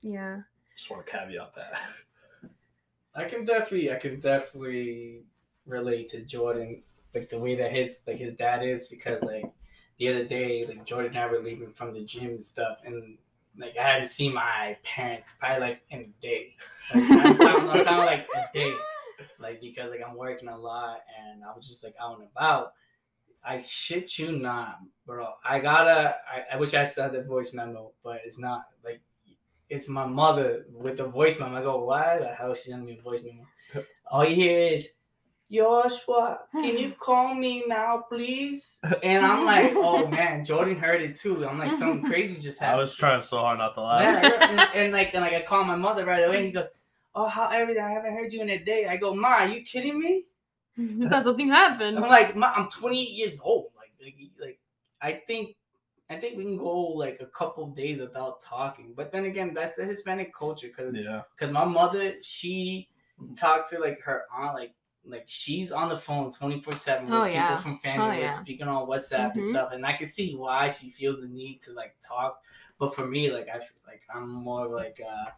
yeah. 0.03 0.41
just 0.77 0.91
want 0.91 1.07
to 1.07 1.13
caveat 1.13 1.55
that. 1.55 1.81
I 3.17 3.25
can 3.25 3.45
definitely, 3.45 3.93
I 3.93 3.97
can 3.97 4.21
definitely 4.21 5.23
relate 5.67 6.09
to 6.09 6.21
Jordan, 6.21 6.83
like 7.15 7.29
the 7.29 7.39
way 7.39 7.55
that 7.57 7.73
his 7.73 8.05
like 8.07 8.19
his 8.19 8.35
dad 8.35 8.63
is, 8.63 8.89
because 8.89 9.23
like 9.23 9.51
the 9.99 10.09
other 10.09 10.25
day, 10.25 10.65
like 10.67 10.85
Jordan 10.85 11.13
and 11.13 11.19
I 11.19 11.27
were 11.27 11.41
leaving 11.41 11.73
from 11.73 11.95
the 11.95 12.05
gym 12.05 12.27
and 12.27 12.45
stuff, 12.45 12.79
and 12.85 13.17
like 13.59 13.77
I 13.79 13.83
hadn't 13.83 14.09
seen 14.09 14.35
my 14.35 14.77
parents 14.85 15.37
probably 15.41 15.61
like 15.61 15.83
in 15.91 16.01
a 16.01 16.23
day. 16.23 16.55
Like, 16.95 17.11
I'm, 17.11 17.37
talking, 17.39 17.69
I'm 17.71 17.85
talking 17.85 17.99
like 17.99 18.29
a 18.37 18.53
day, 18.53 18.75
like 19.39 19.61
because 19.61 19.91
like 19.91 20.03
I'm 20.07 20.17
working 20.17 20.49
a 20.49 20.59
lot 20.59 21.01
and 21.19 21.43
I 21.43 21.57
was 21.57 21.67
just 21.67 21.83
like 21.83 21.95
out 22.01 22.19
and 22.19 22.29
about. 22.35 22.75
I 23.43 23.59
shit 23.59 24.19
you 24.19 24.33
not, 24.33 24.81
bro. 25.07 25.35
I 25.45 25.61
gotta. 25.61 26.17
I, 26.29 26.55
I 26.55 26.57
wish 26.57 26.75
I 26.75 26.85
had 26.85 27.13
the 27.13 27.23
voice 27.23 27.55
memo, 27.55 27.93
but 28.03 28.21
it's 28.25 28.41
not 28.41 28.67
like 28.85 29.01
it's 29.69 29.89
my 29.89 30.07
mother 30.07 30.67
with 30.73 30.99
the 30.99 31.07
voice 31.07 31.41
memo. 31.41 31.57
I 31.57 31.63
go, 31.63 31.85
why 31.85 32.19
the 32.19 32.29
hell 32.29 32.55
she 32.55 32.71
sending 32.71 32.87
me 32.87 32.99
a 32.99 33.03
voice 33.03 33.23
memo? 33.25 33.85
All 34.11 34.25
you 34.25 34.35
hear 34.35 34.75
is, 34.75 34.91
Joshua, 35.51 36.41
can 36.53 36.77
you 36.77 36.93
call 36.99 37.35
me 37.35 37.65
now, 37.67 38.05
please? 38.09 38.81
And 39.03 39.25
I'm 39.25 39.45
like, 39.47 39.73
oh 39.75 40.07
man, 40.07 40.45
Jordan 40.45 40.79
heard 40.79 41.03
it 41.03 41.17
too. 41.17 41.47
I'm 41.47 41.59
like, 41.59 41.73
something 41.73 42.05
crazy 42.11 42.41
just 42.41 42.61
happened. 42.61 42.77
I 42.77 42.81
was 42.81 42.97
trying 42.97 43.21
so 43.23 43.39
hard 43.39 43.59
not 43.59 43.75
to 43.75 43.83
laugh. 43.83 44.03
Yeah, 44.03 44.49
and, 44.51 44.61
and 44.75 44.93
like, 44.93 45.15
and 45.15 45.23
like, 45.23 45.35
I 45.35 45.43
call 45.43 45.65
my 45.65 45.77
mother 45.77 46.05
right 46.05 46.25
away. 46.25 46.47
He 46.47 46.53
goes, 46.53 46.67
oh, 47.17 47.27
how 47.27 47.49
everything? 47.49 47.83
I 47.83 47.91
haven't 47.91 48.15
heard 48.15 48.33
you 48.33 48.43
in 48.43 48.51
a 48.51 48.59
day. 48.59 48.87
I 48.87 48.97
go, 48.97 49.15
Ma, 49.15 49.45
you 49.45 49.63
kidding 49.63 49.99
me? 49.99 50.25
Because 50.77 51.25
something 51.25 51.49
happened. 51.49 51.97
I'm 51.97 52.09
like, 52.09 52.37
Ma, 52.37 52.53
I'm 52.55 52.69
28 52.69 53.11
years 53.11 53.41
old. 53.43 53.71
Like, 53.77 53.93
like, 54.01 54.15
like, 54.39 54.59
I 55.01 55.23
think, 55.27 55.57
I 56.09 56.17
think 56.17 56.37
we 56.37 56.45
can 56.45 56.57
go 56.57 56.79
like 56.79 57.19
a 57.21 57.27
couple 57.27 57.67
days 57.69 58.01
without 58.01 58.41
talking. 58.41 58.93
But 58.95 59.11
then 59.11 59.25
again, 59.25 59.53
that's 59.55 59.75
the 59.77 59.85
Hispanic 59.85 60.33
culture, 60.35 60.69
because 60.69 60.95
Yeah. 60.97 61.23
because 61.31 61.51
my 61.53 61.65
mother 61.65 62.15
she 62.23 62.89
talked 63.35 63.71
to 63.71 63.79
like 63.79 64.01
her 64.03 64.25
aunt 64.33 64.55
like 64.55 64.75
like 65.05 65.25
she's 65.27 65.73
on 65.73 65.89
the 65.89 65.97
phone 65.97 66.31
24 66.31 66.75
7 66.75 67.05
with 67.07 67.15
Oh, 67.15 67.25
people 67.25 67.57
from 67.57 67.79
family 67.79 68.09
Oh, 68.09 68.13
yeah. 68.13 68.27
speaking 68.41 68.69
on 68.69 68.87
whatsapp 68.89 69.33
and 69.33 69.43
Mhm. 69.43 69.51
stuff 69.51 69.73
and 69.73 69.87
i 69.87 69.97
can 69.97 70.05
see 70.07 70.35
why 70.35 70.69
she 70.69 70.91
feels 70.91 71.21
the 71.21 71.29
need 71.29 71.61
to 71.61 71.73
like 71.73 71.97
talk 72.01 72.43
but 72.79 72.95
for 72.95 73.07
me 73.07 73.31
like 73.31 73.49
i 73.49 73.59
feel 73.59 73.79
like 73.87 74.03
i'm 74.11 74.29
more 74.29 74.67
like 74.69 75.01
uh 75.01 75.31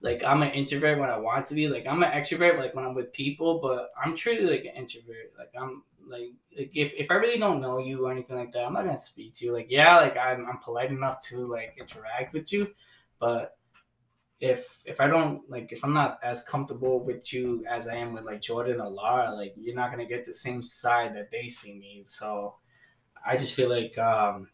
like 0.00 0.22
i'm 0.22 0.42
an 0.42 0.50
introvert 0.50 0.98
when 0.98 1.08
i 1.10 1.16
want 1.16 1.44
to 1.46 1.54
be 1.54 1.66
like 1.68 1.86
i'm 1.86 2.02
an 2.02 2.12
extrovert 2.12 2.58
like 2.58 2.74
when 2.74 2.84
i'm 2.84 2.94
with 2.94 3.12
people 3.12 3.58
but 3.60 3.88
i'm 4.04 4.14
truly 4.14 4.44
like 4.44 4.64
an 4.66 4.74
introvert 4.76 5.32
like 5.38 5.50
i'm 5.58 5.82
like, 6.06 6.32
like 6.56 6.70
if, 6.74 6.92
if 6.94 7.10
i 7.10 7.14
really 7.14 7.38
don't 7.38 7.60
know 7.60 7.78
you 7.78 8.06
or 8.06 8.12
anything 8.12 8.36
like 8.36 8.52
that 8.52 8.64
i'm 8.64 8.72
not 8.72 8.84
gonna 8.84 8.98
speak 8.98 9.32
to 9.32 9.44
you 9.44 9.52
like 9.52 9.66
yeah 9.68 9.96
like 9.98 10.16
i'm, 10.16 10.46
I'm 10.46 10.58
polite 10.58 10.90
enough 10.90 11.20
to 11.28 11.46
like 11.46 11.76
interact 11.78 12.32
with 12.32 12.52
you 12.52 12.68
but 13.18 13.56
if 14.40 14.82
if 14.84 15.00
I 15.00 15.06
don't 15.06 15.48
like 15.48 15.72
if 15.72 15.82
I'm 15.84 15.92
not 15.92 16.18
as 16.22 16.44
comfortable 16.44 17.02
with 17.02 17.32
you 17.32 17.64
as 17.68 17.88
I 17.88 17.96
am 17.96 18.12
with 18.12 18.24
like 18.24 18.40
Jordan 18.40 18.80
or 18.80 18.90
Lara, 18.90 19.34
like 19.34 19.54
you're 19.56 19.74
not 19.74 19.90
gonna 19.90 20.06
get 20.06 20.24
the 20.24 20.32
same 20.32 20.62
side 20.62 21.14
that 21.16 21.30
they 21.30 21.48
see 21.48 21.78
me. 21.78 22.02
So 22.06 22.56
I 23.24 23.36
just 23.36 23.54
feel 23.54 23.70
like 23.70 23.96
um 23.96 24.48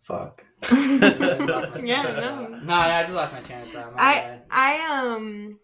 fuck. 0.00 0.42
yeah, 0.72 1.76
no. 1.82 2.48
No, 2.62 2.74
I 2.74 3.02
just 3.02 3.14
lost 3.14 3.32
my 3.34 3.40
train 3.40 3.62
of 3.62 3.70
thought. 3.70 3.92
I 3.98 4.14
bad. 4.14 4.42
I 4.50 5.02
um 5.02 5.58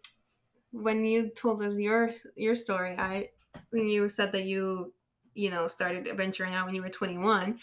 when 0.72 1.04
you 1.04 1.28
told 1.30 1.62
us 1.62 1.76
your 1.76 2.10
your 2.36 2.54
story, 2.54 2.94
I 2.98 3.30
when 3.70 3.86
you 3.88 4.08
said 4.08 4.32
that 4.32 4.44
you 4.44 4.92
you 5.34 5.50
know 5.50 5.66
started 5.68 6.08
venturing 6.16 6.54
out 6.54 6.66
when 6.66 6.74
you 6.74 6.82
were 6.82 6.88
21, 6.88 7.58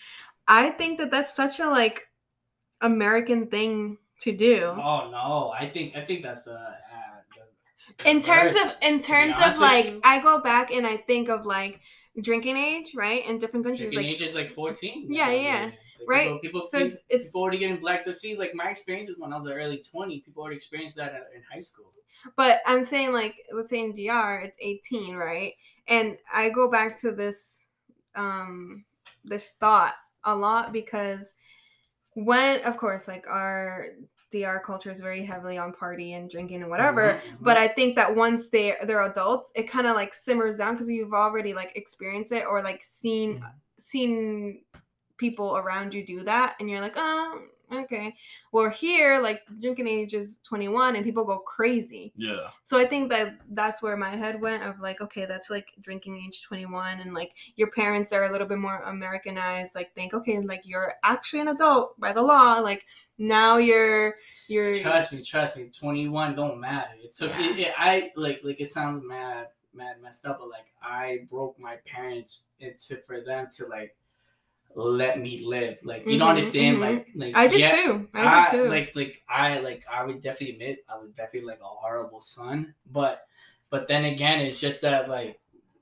I 0.48 0.70
think 0.72 0.98
that 1.00 1.12
that's 1.12 1.36
such 1.36 1.60
a 1.60 1.70
like 1.70 2.08
American 2.82 3.48
thing 3.48 3.98
to 4.22 4.36
do. 4.36 4.66
Oh 4.66 5.10
no, 5.12 5.54
I 5.58 5.70
think 5.70 5.96
I 5.96 6.02
think 6.06 6.24
that's 6.24 6.44
the, 6.44 6.54
uh, 6.54 7.38
the 8.00 8.10
in 8.10 8.22
terms 8.22 8.56
of 8.56 8.76
in 8.82 9.00
terms 9.00 9.38
of 9.40 9.58
like. 9.60 9.96
I 10.04 10.20
go 10.22 10.42
back 10.42 10.72
and 10.72 10.86
I 10.86 10.98
think 10.98 11.30
of 11.30 11.46
like 11.46 11.80
drinking 12.22 12.58
age, 12.58 12.94
right? 12.96 13.26
In 13.28 13.38
different 13.40 13.66
countries 13.66 13.92
drinking 13.92 14.00
like 14.12 14.22
age 14.22 14.22
is 14.22 14.36
like 14.36 14.50
14. 14.50 15.08
Yeah, 15.10 15.32
yeah. 15.32 15.64
Like, 15.66 15.74
Right. 16.08 16.26
People, 16.42 16.62
people, 16.62 16.64
So 16.70 16.78
it's- 16.78 17.00
people, 17.10 17.16
it's- 17.18 17.36
already 17.36 17.58
getting 17.58 17.78
black 17.82 18.06
to 18.06 18.14
see. 18.14 18.38
Like 18.38 18.54
my 18.56 18.70
experiences 18.70 19.16
when 19.18 19.34
I 19.34 19.38
was 19.40 19.50
early 19.52 19.80
twenty, 19.80 20.22
people 20.22 20.42
already 20.44 20.56
experienced 20.58 20.96
that 20.98 21.12
in 21.36 21.42
high 21.52 21.60
school. 21.60 21.92
But 22.36 22.62
I'm 22.66 22.84
saying 22.86 23.14
like 23.14 23.36
let's 23.54 23.70
say 23.70 23.80
in 23.80 23.94
DR 23.94 24.42
it's 24.42 24.58
18, 24.62 25.16
right? 25.16 25.54
And 25.88 26.18
I 26.34 26.50
go 26.50 26.70
back 26.70 27.00
to 27.02 27.12
this 27.12 27.70
um 28.16 28.84
this 29.24 29.52
thought 29.60 29.96
a 30.24 30.36
lot 30.36 30.74
because 30.74 31.32
when 32.14 32.62
of 32.64 32.78
course 32.78 33.08
like 33.08 33.28
our 33.28 33.88
DR 34.32 34.60
culture 34.60 34.92
is 34.92 35.00
very 35.00 35.24
heavily 35.24 35.58
on 35.58 35.72
party 35.72 36.14
and 36.14 36.30
drinking 36.30 36.62
and 36.62 36.70
whatever. 36.70 37.14
Mhm, 37.14 37.18
mhm. 37.18 37.38
But 37.42 37.56
I 37.58 37.68
think 37.70 37.96
that 37.96 38.14
once 38.14 38.50
they 38.50 38.76
they're 38.86 39.06
adults, 39.06 39.52
it 39.56 39.70
kind 39.70 39.88
of 39.88 39.96
like 39.96 40.14
simmers 40.14 40.58
down 40.58 40.74
because 40.74 40.90
you've 40.90 41.14
already 41.14 41.54
like 41.54 41.72
experienced 41.76 42.34
it 42.34 42.44
or 42.46 42.62
like 42.62 42.84
seen 42.84 43.40
Mhm. 43.40 43.54
seen 43.80 44.62
people 45.18 45.56
around 45.58 45.94
you 45.94 46.06
do 46.06 46.24
that, 46.24 46.56
and 46.60 46.70
you're 46.70 46.82
like, 46.82 46.94
oh, 46.98 47.44
okay. 47.72 48.16
Well, 48.52 48.70
here 48.70 49.20
like 49.22 49.42
drinking 49.60 49.88
age 49.88 50.14
is 50.14 50.40
21, 50.44 50.96
and 50.96 51.06
people 51.06 51.24
go 51.26 51.40
crazy. 51.40 52.14
Yeah. 52.16 52.50
So 52.64 52.80
I 52.80 52.86
think 52.86 53.10
that 53.10 53.38
that's 53.52 53.82
where 53.82 53.98
my 53.98 54.16
head 54.16 54.40
went 54.42 54.64
of 54.64 54.80
like, 54.80 55.02
okay, 55.02 55.26
that's 55.26 55.50
like 55.50 55.74
drinking 55.82 56.24
age 56.26 56.44
21 56.44 57.00
and 57.00 57.14
like 57.14 57.34
your 57.56 57.70
parents 57.72 58.12
are 58.12 58.26
a 58.26 58.32
little 58.32 58.48
bit 58.48 58.58
more 58.58 58.82
Americanized, 58.84 59.76
like 59.76 59.94
think, 59.96 60.14
okay, 60.14 60.40
like 60.40 60.62
you're 60.64 60.94
actually 61.04 61.42
an 61.42 61.50
adult 61.50 62.00
by 62.00 62.12
the 62.14 62.22
law. 62.22 62.60
Like 62.60 62.86
now 63.18 63.58
you're 63.58 64.16
you're 64.48 64.74
Trust 64.74 65.14
me, 65.14 65.24
trust 65.24 65.58
me. 65.58 65.70
Twenty 65.78 66.08
one 66.08 66.36
don't 66.36 66.60
matter. 66.60 66.92
It 67.04 67.14
took. 67.14 67.32
It, 67.40 67.60
it, 67.60 67.74
I 67.78 68.12
like 68.16 68.42
like 68.44 68.62
it 68.62 68.70
sounds 68.70 69.04
mad, 69.04 69.48
mad 69.74 70.02
messed 70.02 70.26
up, 70.26 70.40
but 70.40 70.50
like 70.50 70.68
I 70.82 71.26
broke 71.30 71.60
my 71.60 71.78
parents 71.86 72.48
into 72.60 72.98
for 72.98 73.22
them 73.22 73.48
to 73.58 73.68
like 73.68 73.96
let 74.76 75.20
me 75.20 75.44
live. 75.46 75.80
Like 75.84 76.06
you 76.06 76.18
don't 76.20 76.28
Mhm, 76.28 76.30
understand. 76.30 76.78
mhm. 76.78 76.82
Like 76.82 77.08
like 77.16 77.36
I 77.36 77.48
did 77.48 77.60
yeah, 77.60 77.72
too. 77.76 78.08
I, 78.14 78.20
I, 78.48 78.52
did 78.52 78.64
too. 78.64 78.70
like 78.70 78.96
like 78.96 79.24
I 79.28 79.60
like 79.60 79.86
I 79.92 80.04
would 80.06 80.22
definitely 80.22 80.54
admit 80.56 80.86
I 80.90 80.98
was 80.98 81.12
definitely 81.12 81.48
like 81.48 81.60
a 81.62 81.66
horrible 81.66 82.20
son, 82.20 82.74
but 82.92 83.26
but 83.70 83.88
then 83.88 84.06
again, 84.06 84.40
it's 84.42 84.60
just 84.60 84.82
that 84.82 85.10
like 85.10 85.40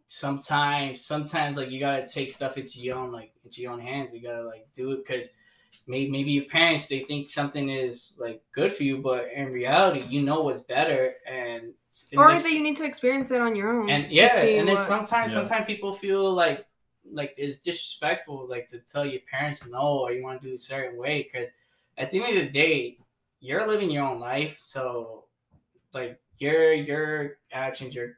sometimes 0.07 1.05
sometimes 1.05 1.57
like 1.57 1.71
you 1.71 1.79
gotta 1.79 2.07
take 2.07 2.31
stuff 2.31 2.57
into 2.57 2.79
your 2.79 2.97
own 2.97 3.11
like 3.11 3.33
into 3.43 3.61
your 3.61 3.71
own 3.73 3.79
hands. 3.81 4.13
You 4.13 4.21
gotta 4.21 4.43
like 4.45 4.67
do 4.73 4.91
it 4.91 5.05
because 5.05 5.29
maybe 5.87 6.09
maybe 6.09 6.31
your 6.31 6.45
parents 6.45 6.87
they 6.87 6.99
think 7.01 7.29
something 7.29 7.69
is 7.69 8.15
like 8.19 8.41
good 8.53 8.71
for 8.71 8.83
you, 8.83 8.99
but 8.99 9.27
in 9.35 9.47
reality, 9.51 10.05
you 10.09 10.21
know 10.21 10.41
what's 10.41 10.61
better 10.61 11.13
and. 11.27 11.63
and 11.63 11.73
or 12.19 12.27
there's- 12.27 12.43
that 12.43 12.53
you 12.53 12.63
need 12.63 12.77
to 12.77 12.85
experience 12.85 13.31
it 13.31 13.41
on 13.41 13.55
your 13.55 13.81
own. 13.81 13.89
and 13.89 14.11
yeah, 14.11 14.39
and 14.41 14.67
then 14.67 14.77
sometimes 14.77 15.31
Yeah. 15.31 15.39
sometimes 15.39 15.65
people 15.65 15.91
feel 15.93 16.31
like 16.31 16.65
like 17.11 17.33
it's 17.37 17.59
disrespectful 17.59 18.47
like 18.49 18.67
to 18.67 18.79
tell 18.79 19.05
your 19.05 19.21
parents 19.29 19.67
no 19.67 19.99
or 19.99 20.11
you 20.11 20.23
want 20.23 20.41
to 20.41 20.47
do 20.47 20.55
a 20.55 20.57
certain 20.57 20.97
way 20.97 21.23
because 21.23 21.49
at 21.97 22.09
the 22.09 22.23
end 22.23 22.37
of 22.37 22.43
the 22.43 22.49
day 22.49 22.97
you're 23.39 23.67
living 23.67 23.89
your 23.91 24.05
own 24.05 24.19
life 24.19 24.57
so 24.59 25.25
like 25.93 26.19
your 26.37 26.73
your 26.73 27.37
actions 27.51 27.95
your 27.95 28.17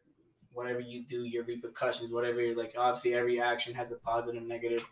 whatever 0.54 0.80
you 0.80 1.04
do 1.06 1.26
your 1.26 1.44
repercussions 1.44 2.12
whatever 2.12 2.56
like 2.56 2.74
obviously 2.78 3.14
every 3.14 3.40
action 3.40 3.74
has 3.74 3.92
a 3.92 3.96
positive 3.98 4.44
negative 4.44 4.86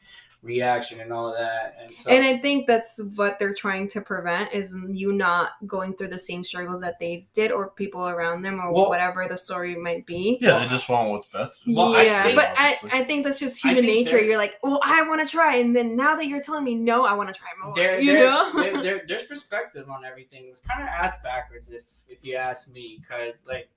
reaction 0.46 1.00
and 1.02 1.12
all 1.12 1.28
of 1.28 1.36
that 1.38 1.76
and 1.82 1.98
so 1.98 2.12
and 2.12 2.24
I 2.24 2.38
think 2.38 2.68
that's 2.68 3.02
what 3.16 3.40
they're 3.40 3.54
trying 3.54 3.88
to 3.90 4.02
prevent 4.02 4.54
is 4.54 4.74
you 4.88 5.12
not 5.12 5.54
going 5.66 5.96
through 5.96 6.10
the 6.10 6.20
same 6.20 6.44
struggles 6.44 6.82
that 6.82 7.00
they 7.00 7.28
did 7.34 7.52
or 7.52 7.72
people 7.72 8.08
around 8.08 8.44
them 8.44 8.60
or 8.62 8.72
Well- 8.72 8.88
whatever 8.90 9.28
the 9.28 9.38
story 9.38 9.76
might 9.76 10.06
be. 10.06 10.38
Yeah, 10.40 10.60
they 10.60 10.68
just 10.68 10.88
want 10.88 11.10
what's 11.10 11.28
best. 11.28 11.58
Well, 11.68 11.92
them. 11.92 12.02
I 12.02 12.04
yeah, 12.06 12.24
think- 12.24 12.36
but 12.36 12.54
I, 12.58 12.78
I 12.94 13.04
think 13.04 13.26
that's 13.26 13.40
just 13.40 13.64
human 13.64 13.86
nature. 13.86 14.22
You're 14.22 14.38
like, 14.38 14.56
well, 14.62 14.80
I 14.84 15.02
want 15.08 15.26
to 15.26 15.32
try, 15.32 15.56
and 15.58 15.76
then 15.76 15.96
now 15.96 16.16
that 16.16 16.28
you're 16.28 16.42
telling 16.42 16.64
me 16.64 16.76
no, 16.76 17.06
I 17.06 17.14
want 17.14 17.34
to 17.34 17.40
try 17.40 17.50
more. 17.64 17.74
there, 17.76 18.00
you 18.00 18.14
there, 18.14 18.26
know? 18.30 18.52
there, 18.56 18.82
there- 18.84 19.02
there's 19.08 19.26
perspective 19.26 19.90
on 19.90 20.06
everything. 20.06 20.46
It 20.46 20.50
was 20.50 20.60
kind 20.62 20.82
of 20.84 20.88
ass 20.90 21.20
backwards, 21.24 21.72
if 21.72 21.84
if 22.08 22.24
you 22.24 22.36
ask 22.36 22.72
me, 22.72 23.00
because 23.02 23.44
like, 23.48 23.68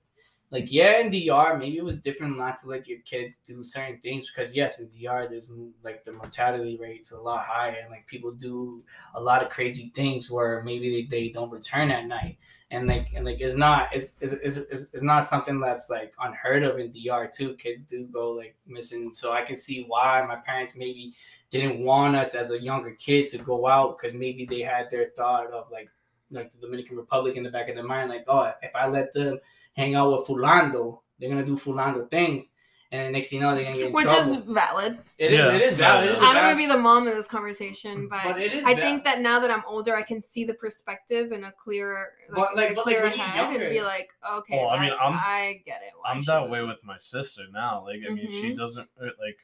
like 0.51 0.65
yeah, 0.69 0.99
in 0.99 1.11
DR 1.11 1.57
maybe 1.59 1.77
it 1.77 1.83
was 1.83 1.97
different 1.97 2.37
not 2.37 2.57
to 2.57 2.69
let 2.69 2.87
your 2.87 2.99
kids 2.99 3.35
do 3.35 3.63
certain 3.63 3.99
things 3.99 4.29
because 4.29 4.55
yes, 4.55 4.79
in 4.79 4.89
DR 4.89 5.27
there's 5.29 5.51
like 5.83 6.03
the 6.03 6.13
mortality 6.13 6.77
rate's 6.81 7.11
a 7.11 7.21
lot 7.21 7.45
higher 7.45 7.77
and 7.81 7.91
like 7.91 8.07
people 8.07 8.31
do 8.31 8.83
a 9.13 9.21
lot 9.21 9.43
of 9.43 9.49
crazy 9.49 9.91
things 9.93 10.31
where 10.31 10.63
maybe 10.63 10.89
they, 10.89 11.07
they 11.07 11.29
don't 11.29 11.51
return 11.51 11.91
at 11.91 12.07
night. 12.07 12.37
And 12.71 12.87
like 12.87 13.07
and 13.15 13.25
like 13.25 13.41
it's 13.41 13.55
not 13.55 13.89
it's, 13.95 14.13
it's, 14.21 14.33
it's, 14.33 14.57
it's, 14.57 14.87
it's 14.93 15.01
not 15.01 15.23
something 15.23 15.59
that's 15.59 15.89
like 15.89 16.13
unheard 16.21 16.63
of 16.63 16.77
in 16.79 16.93
DR 16.93 17.27
too. 17.27 17.55
Kids 17.55 17.81
do 17.81 18.05
go 18.05 18.31
like 18.31 18.55
missing, 18.67 19.11
so 19.11 19.31
I 19.31 19.41
can 19.43 19.55
see 19.55 19.85
why 19.87 20.23
my 20.27 20.35
parents 20.35 20.75
maybe 20.75 21.15
didn't 21.49 21.83
want 21.83 22.15
us 22.15 22.35
as 22.35 22.51
a 22.51 22.61
younger 22.61 22.91
kid 22.91 23.27
to 23.29 23.39
go 23.39 23.67
out 23.67 23.97
because 23.97 24.15
maybe 24.15 24.45
they 24.45 24.61
had 24.61 24.91
their 24.91 25.09
thought 25.17 25.51
of 25.51 25.71
like 25.71 25.89
like 26.31 26.51
the 26.51 26.59
Dominican 26.59 26.95
Republic 26.95 27.35
in 27.35 27.43
the 27.43 27.49
back 27.49 27.69
of 27.69 27.75
their 27.75 27.83
mind, 27.83 28.09
like, 28.09 28.25
oh, 28.27 28.51
if 28.61 28.75
I 28.75 28.87
let 28.87 29.13
them 29.13 29.39
hang 29.79 29.95
out 29.95 30.11
with 30.11 30.27
Fulando, 30.27 30.99
they're 31.19 31.29
gonna 31.29 31.45
do 31.45 31.55
Fulando 31.55 32.09
things, 32.09 32.51
and 32.91 33.01
then 33.05 33.11
next 33.13 33.29
thing 33.29 33.39
you 33.39 33.45
know, 33.45 33.55
they're 33.55 33.63
gonna 33.63 33.77
get 33.77 33.87
in 33.87 33.93
Which 33.93 34.05
trouble. 34.05 34.33
is 34.33 34.35
valid. 34.43 34.99
It 35.17 35.31
is. 35.31 35.37
Yeah. 35.39 35.53
It 35.53 35.61
is 35.61 35.77
valid. 35.77 36.09
It 36.09 36.11
is 36.13 36.17
I 36.19 36.33
don't 36.33 36.43
want 36.43 36.53
to 36.53 36.57
be 36.57 36.65
the 36.65 36.77
mom 36.77 37.07
in 37.07 37.13
this 37.15 37.27
conversation, 37.27 38.07
but, 38.09 38.23
But 38.23 38.41
it 38.41 38.53
is 38.53 38.65
I 38.65 38.69
valid. 38.73 38.83
think 38.83 39.03
that 39.05 39.21
now 39.21 39.39
that 39.39 39.51
I'm 39.51 39.63
older, 39.67 39.95
I 39.95 40.01
can 40.01 40.21
see 40.23 40.43
the 40.43 40.53
perspective 40.53 41.31
in 41.31 41.43
a 41.45 41.51
clearer, 41.51 42.13
But, 42.33 42.55
like, 42.55 42.69
in 42.69 42.75
but, 42.75 42.85
like, 42.85 42.95
clearer 42.97 43.09
when 43.09 43.17
you're 43.17 43.27
head, 43.27 43.61
and 43.61 43.69
be 43.73 43.81
like, 43.83 44.09
okay, 44.39 44.57
Well, 44.57 44.69
I 44.69 44.79
mean, 44.81 44.91
I'm- 44.99 45.13
I 45.15 45.61
get 45.65 45.81
it. 45.83 45.91
why 45.99 46.11
I'm 46.11 46.21
that 46.23 46.49
way 46.49 46.61
with 46.63 46.83
my 46.83 46.97
sister 46.97 47.43
now. 47.51 47.83
Like, 47.85 47.99
I 48.09 48.13
mean, 48.13 48.29
she 48.29 48.51
Mhm. 48.51 48.55
doesn't 48.57 48.89
uh, 49.01 49.05
like 49.19 49.39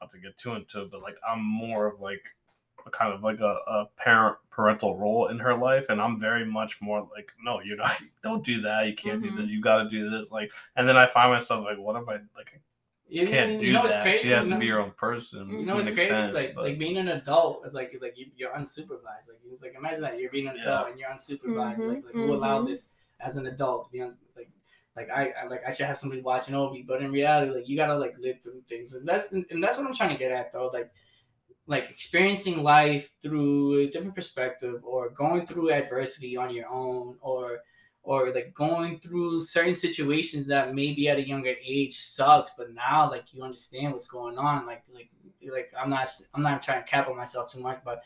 not 0.00 0.10
to 0.10 0.18
get 0.18 0.36
too 0.36 0.52
into 0.52 0.82
it, 0.82 0.90
but 0.90 1.00
like 1.02 1.16
I'm 1.26 1.42
more 1.42 1.86
of 1.86 2.00
like 2.00 2.24
a 2.45 2.45
kind 2.90 3.12
of 3.12 3.22
like 3.22 3.40
a, 3.40 3.56
a 3.66 3.88
parent 3.96 4.36
parental 4.50 4.96
role 4.96 5.26
in 5.28 5.38
her 5.38 5.54
life, 5.54 5.86
and 5.90 6.00
I'm 6.00 6.18
very 6.18 6.44
much 6.44 6.80
more 6.80 7.06
like, 7.14 7.32
no, 7.42 7.60
you're 7.60 7.76
not. 7.76 8.00
Don't 8.22 8.42
do 8.44 8.60
that. 8.62 8.86
You 8.86 8.94
can't 8.94 9.22
Mhm. 9.22 9.30
do 9.30 9.36
this. 9.36 9.50
You 9.50 9.60
got 9.60 9.82
to 9.84 9.88
do 9.90 10.08
this. 10.10 10.32
Like, 10.32 10.50
and 10.76 10.88
then 10.88 10.96
I 10.96 11.06
find 11.06 11.30
myself 11.32 11.64
like, 11.64 11.78
what 11.78 11.96
am 11.96 12.08
I 12.08 12.18
like? 12.36 12.60
You- 13.08 13.24
can't 13.26 13.60
do 13.60 13.66
you 13.66 13.72
know 13.72 13.86
that. 13.86 14.02
crazy? 14.02 14.24
She 14.24 14.30
has 14.30 14.48
You 14.48 14.54
to 14.54 14.58
be 14.60 14.68
her 14.68 14.80
own 14.80 14.90
person 14.90 15.48
You 15.48 15.58
You 15.60 15.64
know 15.66 15.72
an 15.72 15.76
what's 15.76 15.86
crazy? 15.88 16.02
extent. 16.02 16.34
Like 16.34 16.54
but- 16.56 16.64
like 16.64 16.78
being 16.78 16.96
an 16.96 17.08
adult 17.08 17.64
is 17.64 17.72
like 17.72 17.96
like 18.02 18.18
you, 18.18 18.26
you're 18.36 18.50
unsupervised. 18.50 19.28
Like 19.28 19.38
it's 19.52 19.62
like 19.62 19.74
imagine 19.78 20.00
that 20.02 20.18
you're 20.18 20.30
being 20.32 20.48
an 20.48 20.56
adult 20.58 20.86
Yeah. 20.86 20.90
and 20.90 20.98
you're 20.98 21.08
unsupervised. 21.10 21.78
Mhm, 21.78 21.88
Like 21.96 22.04
like 22.04 22.14
who 22.14 22.34
allowed 22.34 22.62
mhm. 22.64 22.68
this 22.68 22.88
as 23.20 23.36
an 23.36 23.46
adult 23.46 23.84
to 23.86 23.92
be 23.92 24.02
un- 24.02 24.12
like 24.36 24.48
like 24.96 25.08
I, 25.10 25.32
I 25.40 25.46
like 25.46 25.62
I 25.64 25.72
should 25.72 25.86
have 25.86 25.98
somebody 25.98 26.20
watching 26.22 26.56
over 26.56 26.72
me, 26.74 26.82
but 26.82 27.00
in 27.00 27.12
reality, 27.12 27.52
like 27.52 27.68
you 27.68 27.76
gotta 27.76 27.94
like 27.96 28.16
live 28.18 28.40
through 28.42 28.62
things, 28.66 28.94
and 28.94 29.06
that's 29.06 29.30
and 29.30 29.62
that's 29.62 29.76
what 29.76 29.86
I'm 29.86 29.94
trying 29.94 30.10
to 30.10 30.18
get 30.18 30.32
at 30.32 30.52
though. 30.52 30.68
Like 30.72 30.90
like 31.66 31.90
experiencing 31.90 32.62
life 32.62 33.10
through 33.20 33.78
a 33.80 33.86
different 33.90 34.14
perspective, 34.14 34.82
or 34.84 35.10
going 35.10 35.46
through 35.46 35.72
adversity 35.72 36.36
on 36.36 36.54
your 36.54 36.68
own, 36.68 37.16
or 37.20 37.60
or 38.02 38.32
like 38.32 38.54
going 38.54 39.00
through 39.00 39.40
certain 39.40 39.74
situations 39.74 40.46
that 40.46 40.74
maybe 40.74 41.08
at 41.08 41.18
a 41.18 41.26
younger 41.26 41.54
age 41.66 41.98
sucks, 41.98 42.52
but 42.56 42.72
now 42.72 43.10
like 43.10 43.24
you 43.32 43.42
understand 43.42 43.92
what's 43.92 44.06
going 44.06 44.38
on. 44.38 44.64
Like 44.64 44.84
like 44.94 45.10
like 45.52 45.72
I'm 45.78 45.90
not 45.90 46.08
I'm 46.34 46.42
not 46.42 46.62
trying 46.62 46.82
to 46.84 46.88
cap 46.88 47.08
on 47.08 47.16
myself 47.16 47.50
too 47.50 47.60
much, 47.60 47.80
but 47.84 48.02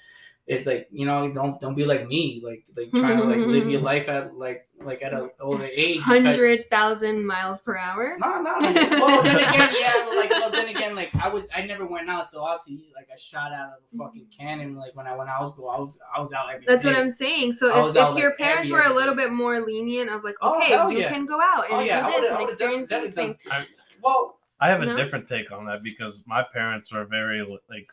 it's 0.50 0.66
like 0.66 0.88
you 0.90 1.06
know 1.06 1.30
don't 1.32 1.60
don't 1.60 1.76
be 1.76 1.86
like 1.86 2.08
me 2.08 2.42
like 2.44 2.64
like 2.76 2.90
trying 2.90 3.18
to 3.18 3.24
like 3.24 3.38
live 3.38 3.70
your 3.70 3.80
life 3.92 4.08
at 4.08 4.36
like 4.36 4.66
like 4.82 5.00
at 5.02 5.12
an 5.12 5.30
older 5.40 5.68
age. 5.72 6.00
hundred 6.00 6.68
thousand 6.70 7.24
miles 7.24 7.60
per 7.60 7.76
hour. 7.76 8.16
no, 8.18 8.40
no. 8.40 8.58
Well, 8.60 9.22
then 9.22 9.36
again, 9.48 9.74
yeah. 9.78 10.04
But 10.06 10.16
like, 10.16 10.30
well, 10.30 10.50
then 10.50 10.68
again, 10.68 10.94
like 10.96 11.14
I 11.14 11.28
was, 11.28 11.46
I 11.54 11.62
never 11.66 11.86
went 11.86 12.08
out, 12.08 12.28
so 12.28 12.42
obviously, 12.42 12.92
like 12.94 13.08
I 13.12 13.16
shot 13.16 13.52
out 13.52 13.68
of 13.68 13.74
a 13.94 13.96
fucking 13.98 14.22
mm-hmm. 14.22 14.42
cannon. 14.42 14.76
Like 14.76 14.96
when 14.96 15.06
I 15.06 15.14
when 15.14 15.28
I 15.28 15.40
was 15.40 15.54
go, 15.54 15.68
I 15.68 15.78
was 15.78 15.98
I 16.16 16.18
was 16.18 16.32
out 16.32 16.52
every 16.52 16.66
That's 16.66 16.84
what. 16.84 16.96
I'm 16.96 17.12
saying. 17.12 17.52
So 17.52 17.82
was 17.82 17.94
if, 17.94 18.02
out, 18.02 18.12
if 18.12 18.18
your 18.18 18.30
like, 18.30 18.38
parents 18.38 18.72
were 18.72 18.82
a 18.82 18.92
little 18.92 19.14
day. 19.14 19.24
bit 19.24 19.32
more 19.32 19.60
lenient 19.60 20.10
of 20.10 20.24
like, 20.24 20.36
Oh, 20.40 20.56
okay, 20.58 20.68
hell 20.68 20.90
you 20.90 20.98
yeah. 21.00 21.10
can 21.10 21.26
go 21.26 21.40
out 21.40 21.64
and 21.66 21.74
Oh 21.74 21.80
yeah, 21.80 22.06
do 22.06 22.20
this 22.20 22.30
and 22.32 22.42
experience 22.42 22.88
definitely 22.88 23.08
these 23.08 23.14
done. 23.14 23.34
things. 23.34 23.52
I, 23.52 23.66
Well, 24.02 24.38
I 24.60 24.68
have 24.68 24.82
a 24.82 24.86
No? 24.86 24.96
different 24.96 25.28
take 25.28 25.52
on 25.52 25.66
that 25.66 25.82
because 25.82 26.22
my 26.26 26.42
parents 26.42 26.92
were 26.92 27.04
very 27.04 27.42
like 27.68 27.90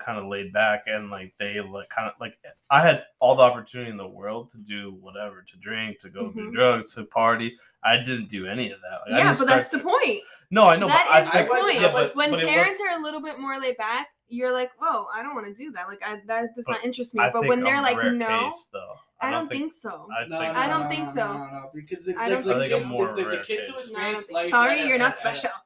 kind 0.00 0.18
of 0.18 0.26
laid 0.26 0.52
back 0.52 0.84
and 0.86 1.10
like 1.10 1.32
they 1.38 1.60
like 1.60 1.88
kind 1.90 2.08
of 2.08 2.14
like 2.20 2.36
I 2.70 2.80
had 2.80 3.04
all 3.20 3.36
the 3.36 3.42
opportunity 3.42 3.90
in 3.90 3.96
the 3.96 4.08
world 4.08 4.50
to 4.50 4.58
do 4.58 4.96
whatever, 5.00 5.42
to 5.42 5.56
drink, 5.58 5.98
to 6.00 6.08
go 6.10 6.30
do 6.32 6.40
Mhm. 6.48 6.52
drugs, 6.54 6.94
to 6.94 7.04
party. 7.04 7.56
I 7.84 7.98
didn't 7.98 8.28
do 8.28 8.46
any 8.46 8.70
of 8.72 8.80
that. 8.80 9.00
Like, 9.02 9.12
I 9.14 9.18
yeah, 9.18 9.32
didn't 9.32 9.38
but 9.38 9.48
that's 9.48 9.68
the 9.68 9.78
point. 9.78 10.20
No, 10.50 10.66
I 10.66 10.76
know, 10.76 10.88
That 10.88 11.04
but 11.06 11.14
I 11.14 11.20
is 11.22 11.30
think 11.30 11.48
the 11.48 11.54
I 11.54 11.56
was- 11.56 11.62
point. 11.70 11.80
yeah, 11.80 11.92
but, 11.92 12.16
when 12.16 12.30
but 12.30 12.40
it 12.40 12.46
was- 12.46 12.54
parents 12.54 12.82
are 12.82 12.98
a 12.98 13.02
little 13.02 13.20
bit 13.20 13.38
more 13.38 13.60
laid 13.60 13.76
back, 13.76 14.08
you're 14.28 14.52
like, 14.52 14.70
whoa, 14.80 15.06
I 15.14 15.22
don't 15.22 15.34
want 15.34 15.46
to 15.46 15.54
do 15.54 15.70
that. 15.72 15.86
Like, 15.88 16.00
I, 16.04 16.20
that 16.26 16.54
does 16.56 16.64
But 16.66 16.72
not 16.78 16.84
interest 16.84 17.14
me. 17.14 17.22
I 17.22 17.30
but 17.30 17.46
when 17.46 17.62
they're 17.62 17.76
I'm 17.76 17.82
like, 17.82 17.96
no, 18.14 18.26
case, 18.50 18.68
though. 18.72 18.94
I 19.20 19.30
don't 19.30 19.48
think 19.50 19.72
so. 19.72 20.08
I 20.16 20.26
no, 20.26 20.38
think 20.40 20.54
no, 20.54 20.60
I 20.60 20.66
don't 20.68 20.82
no, 20.84 20.88
think 20.88 21.06
so. 21.06 21.26
No, 21.26 21.38
no, 21.38 21.50
no, 21.50 21.70
because 21.74 22.06
the, 22.06 22.16
I 22.16 22.28
don't 22.28 22.42
the 22.44 22.54
think 22.54 22.70
so. 22.70 22.78
Kids, 22.78 22.88
the, 23.16 23.22
the, 23.24 23.30
the 23.36 23.44
kids 23.44 23.66
who 23.66 23.72
case. 23.74 23.92
No, 23.92 23.98
I 23.98 24.02
don't 24.04 24.14
experience 24.14 24.30
life. 24.32 24.50
Sorry, 24.50 24.82
you're 24.82 24.98
not 24.98 25.12
at 25.18 25.24
a- 25.24 25.28
at 25.28 25.34
a- 25.34 25.38
special. 25.38 25.56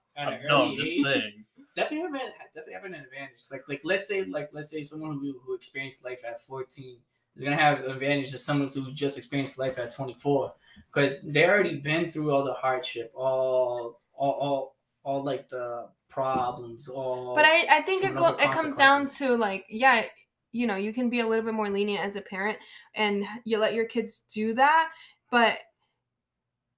No, 0.49 0.65
I'm 0.65 0.77
just 0.77 1.03
saying. 1.03 1.44
Definitely 1.77 2.07
have 2.07 2.15
an 2.15 2.33
definitely 2.55 2.75
have 2.75 2.85
an 2.85 2.95
advantage. 2.95 3.43
Like 3.51 3.63
like 3.69 3.81
let's 3.85 4.07
say 4.07 4.25
like 4.25 4.51
let's 4.53 4.71
say 4.71 4.83
someone 4.83 5.19
who 5.19 5.41
who 5.45 5.55
experienced 5.55 6.05
life 6.05 6.21
at 6.27 6.45
14 6.47 6.97
is 7.37 7.43
gonna 7.43 7.57
have 7.57 7.81
an 7.81 7.91
advantage 7.91 8.31
to 8.31 8.39
someone 8.39 8.69
who's 8.69 8.93
just 8.93 9.19
experienced 9.19 9.59
life 9.59 9.79
at 9.79 9.95
24 9.95 10.53
because 10.93 11.17
they 11.23 11.47
already 11.47 11.79
been 11.79 12.11
through 12.11 12.33
all 12.33 12.45
the 12.45 12.55
hardship, 12.55 13.13
all 13.15 14.01
all 14.15 14.33
all, 14.33 14.77
all 15.03 15.23
like 15.23 15.49
the 15.49 15.89
problems, 16.09 16.89
all. 16.89 17.35
But 17.35 17.45
I, 17.45 17.67
I 17.71 17.81
think 17.83 18.05
it 18.05 18.15
go, 18.15 18.29
it 18.29 18.53
comes 18.53 18.77
down 18.77 19.07
to 19.07 19.37
like, 19.37 19.65
yeah, 19.69 20.05
you 20.55 20.67
know 20.67 20.77
you 20.77 20.93
can 20.95 21.11
be 21.11 21.21
a 21.21 21.27
little 21.27 21.45
bit 21.45 21.53
more 21.53 21.69
lenient 21.69 22.03
as 22.03 22.17
a 22.17 22.23
parent 22.23 22.57
and 22.95 23.27
you 23.45 23.59
let 23.59 23.75
your 23.75 23.85
kids 23.85 24.23
do 24.33 24.55
that 24.55 24.91
but 25.31 25.59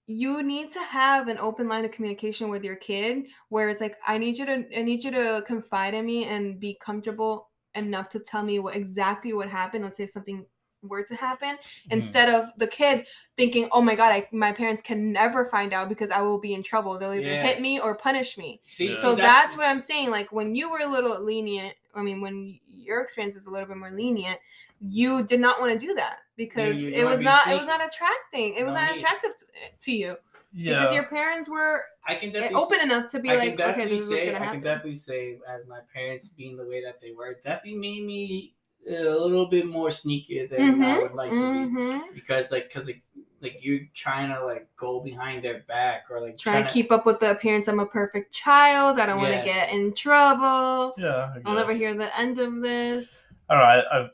you 0.06 0.42
need 0.42 0.70
to 0.72 0.80
have 0.80 1.28
an 1.28 1.38
open 1.38 1.68
line 1.68 1.84
of 1.84 1.90
communication 1.90 2.48
with 2.48 2.62
your 2.62 2.76
kid 2.76 3.26
where 3.48 3.68
it's 3.68 3.80
like 3.80 3.96
i 4.06 4.16
need 4.16 4.38
you 4.38 4.46
to 4.46 4.64
i 4.78 4.82
need 4.82 5.02
you 5.02 5.10
to 5.10 5.42
confide 5.46 5.94
in 5.94 6.06
me 6.06 6.24
and 6.24 6.60
be 6.60 6.78
comfortable 6.80 7.48
enough 7.74 8.08
to 8.08 8.18
tell 8.20 8.42
me 8.42 8.58
what 8.58 8.76
exactly 8.76 9.32
what 9.32 9.48
happened 9.48 9.82
let's 9.84 9.96
say 9.96 10.04
if 10.04 10.10
something 10.10 10.46
were 10.82 11.02
to 11.02 11.16
happen 11.16 11.56
Mhm. 11.56 11.58
instead 11.90 12.28
of 12.28 12.50
the 12.58 12.66
kid 12.66 13.04
thinking 13.36 13.68
oh 13.72 13.80
my 13.82 13.96
god 13.96 14.12
I, 14.12 14.28
my 14.30 14.52
parents 14.52 14.80
can 14.80 15.10
never 15.10 15.46
find 15.46 15.72
out 15.74 15.88
because 15.88 16.12
i 16.12 16.20
will 16.20 16.38
be 16.38 16.54
in 16.54 16.62
trouble 16.62 16.96
they'll 16.98 17.12
either 17.12 17.32
Yeah. 17.32 17.42
hit 17.42 17.60
me 17.60 17.80
or 17.80 17.96
punish 17.96 18.38
me 18.38 18.60
See, 18.66 18.88
Yeah. 18.90 19.00
so 19.00 19.14
that's 19.16 19.56
what 19.56 19.66
I'm 19.66 19.80
saying. 19.80 20.10
Like 20.10 20.30
when 20.30 20.54
you 20.54 20.70
were 20.70 20.80
a 20.80 20.86
little 20.86 21.20
lenient, 21.20 21.74
I 21.96 22.02
mean, 22.02 22.20
when 22.20 22.60
your 22.66 23.00
experience 23.02 23.36
is 23.36 23.46
a 23.46 23.50
little 23.50 23.68
bit 23.68 23.76
more 23.76 23.90
lenient, 23.90 24.38
you 24.80 25.24
did 25.24 25.40
not 25.40 25.60
want 25.60 25.78
to 25.78 25.86
do 25.86 25.94
that 25.94 26.18
because 26.36 26.76
you 26.76 26.90
it 26.92 27.04
don't 27.04 27.06
was 27.06 27.20
not. 27.20 27.50
It 27.50 27.54
was 27.56 27.66
not 27.66 27.84
attracting. 27.84 28.54
It 28.54 28.64
was 28.64 28.74
No 28.74 28.80
not 28.80 28.90
need. 28.92 28.96
attractive 28.96 29.36
to, 29.36 29.46
to 29.80 29.92
you 29.92 30.16
Yeah. 30.52 30.72
because 30.74 30.92
your 30.92 31.04
parents 31.06 31.48
were 31.48 31.84
I 32.06 32.14
can 32.16 32.28
eh, 32.28 32.32
definitely 32.32 32.56
open 32.56 32.80
enough 32.80 33.10
to 33.12 33.20
be 33.20 33.30
I 33.30 33.36
like, 33.36 33.60
okay, 33.60 33.88
this 33.88 34.00
is 34.02 34.10
what's 34.10 34.24
say 34.24 34.32
gonna 34.32 34.38
I 34.44 34.46
can 34.48 34.60
definitely 34.62 34.94
say 34.94 35.38
as 35.48 35.66
my 35.66 35.80
parents 35.92 36.28
being 36.28 36.56
the 36.56 36.64
way 36.64 36.82
that 36.82 37.00
they 37.00 37.12
were 37.12 37.40
definitely 37.42 37.78
made 37.78 38.04
me 38.04 38.54
a 38.88 39.02
little 39.02 39.46
bit 39.46 39.66
more 39.66 39.90
sneaky 39.90 40.46
than 40.46 40.80
I 40.80 40.94
Mhm, 40.94 41.00
would 41.00 41.12
like 41.12 41.36
to 41.38 41.46
be 41.48 41.66
mhm. 41.66 42.02
because 42.14 42.50
like 42.50 42.68
because 42.68 42.86
like 42.86 43.02
like 43.46 43.64
you're 43.64 43.80
trying 43.94 44.28
to 44.34 44.44
like 44.44 44.68
go 44.76 45.00
behind 45.00 45.44
their 45.44 45.64
back 45.68 46.06
or 46.10 46.20
like 46.20 46.38
Trying 46.38 46.64
to 46.64 46.72
keep 46.72 46.90
up 46.90 47.06
with 47.06 47.20
the 47.20 47.30
appearance. 47.30 47.68
I'm 47.68 47.80
a 47.80 47.86
perfect 47.86 48.34
child. 48.34 48.98
I 48.98 49.06
don't 49.06 49.18
want 49.18 49.34
to 49.34 49.44
get 49.44 49.72
in 49.72 49.94
trouble. 49.94 50.94
yeah. 50.98 51.34
I 51.34 51.40
I'll 51.44 51.54
never 51.54 51.72
hear 51.72 51.94
the 51.94 52.16
end 52.18 52.38
of 52.38 52.60
this. 52.60 53.32
I 53.48 53.54
don't 53.54 53.62
know. 53.62 53.68
I, 53.68 54.00
I 54.00 54.08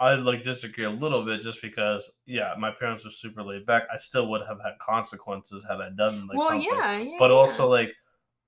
I 0.00 0.14
like 0.14 0.44
disagree 0.44 0.84
a 0.84 0.90
little 0.90 1.24
bit 1.24 1.42
just 1.42 1.60
because 1.60 2.10
yeah, 2.24 2.54
my 2.58 2.70
parents 2.70 3.04
were 3.04 3.10
super 3.10 3.42
laid 3.42 3.66
back. 3.66 3.86
I 3.92 3.96
still 3.96 4.28
would 4.30 4.42
have 4.46 4.60
had 4.60 4.78
consequences 4.78 5.64
had 5.68 5.80
I 5.80 5.90
done 5.90 6.26
like 6.26 6.38
well, 6.38 6.48
something. 6.48 6.68
yeah, 6.70 6.98
yeah. 6.98 7.16
but 7.18 7.30
yeah. 7.30 7.36
also 7.36 7.68
like 7.68 7.92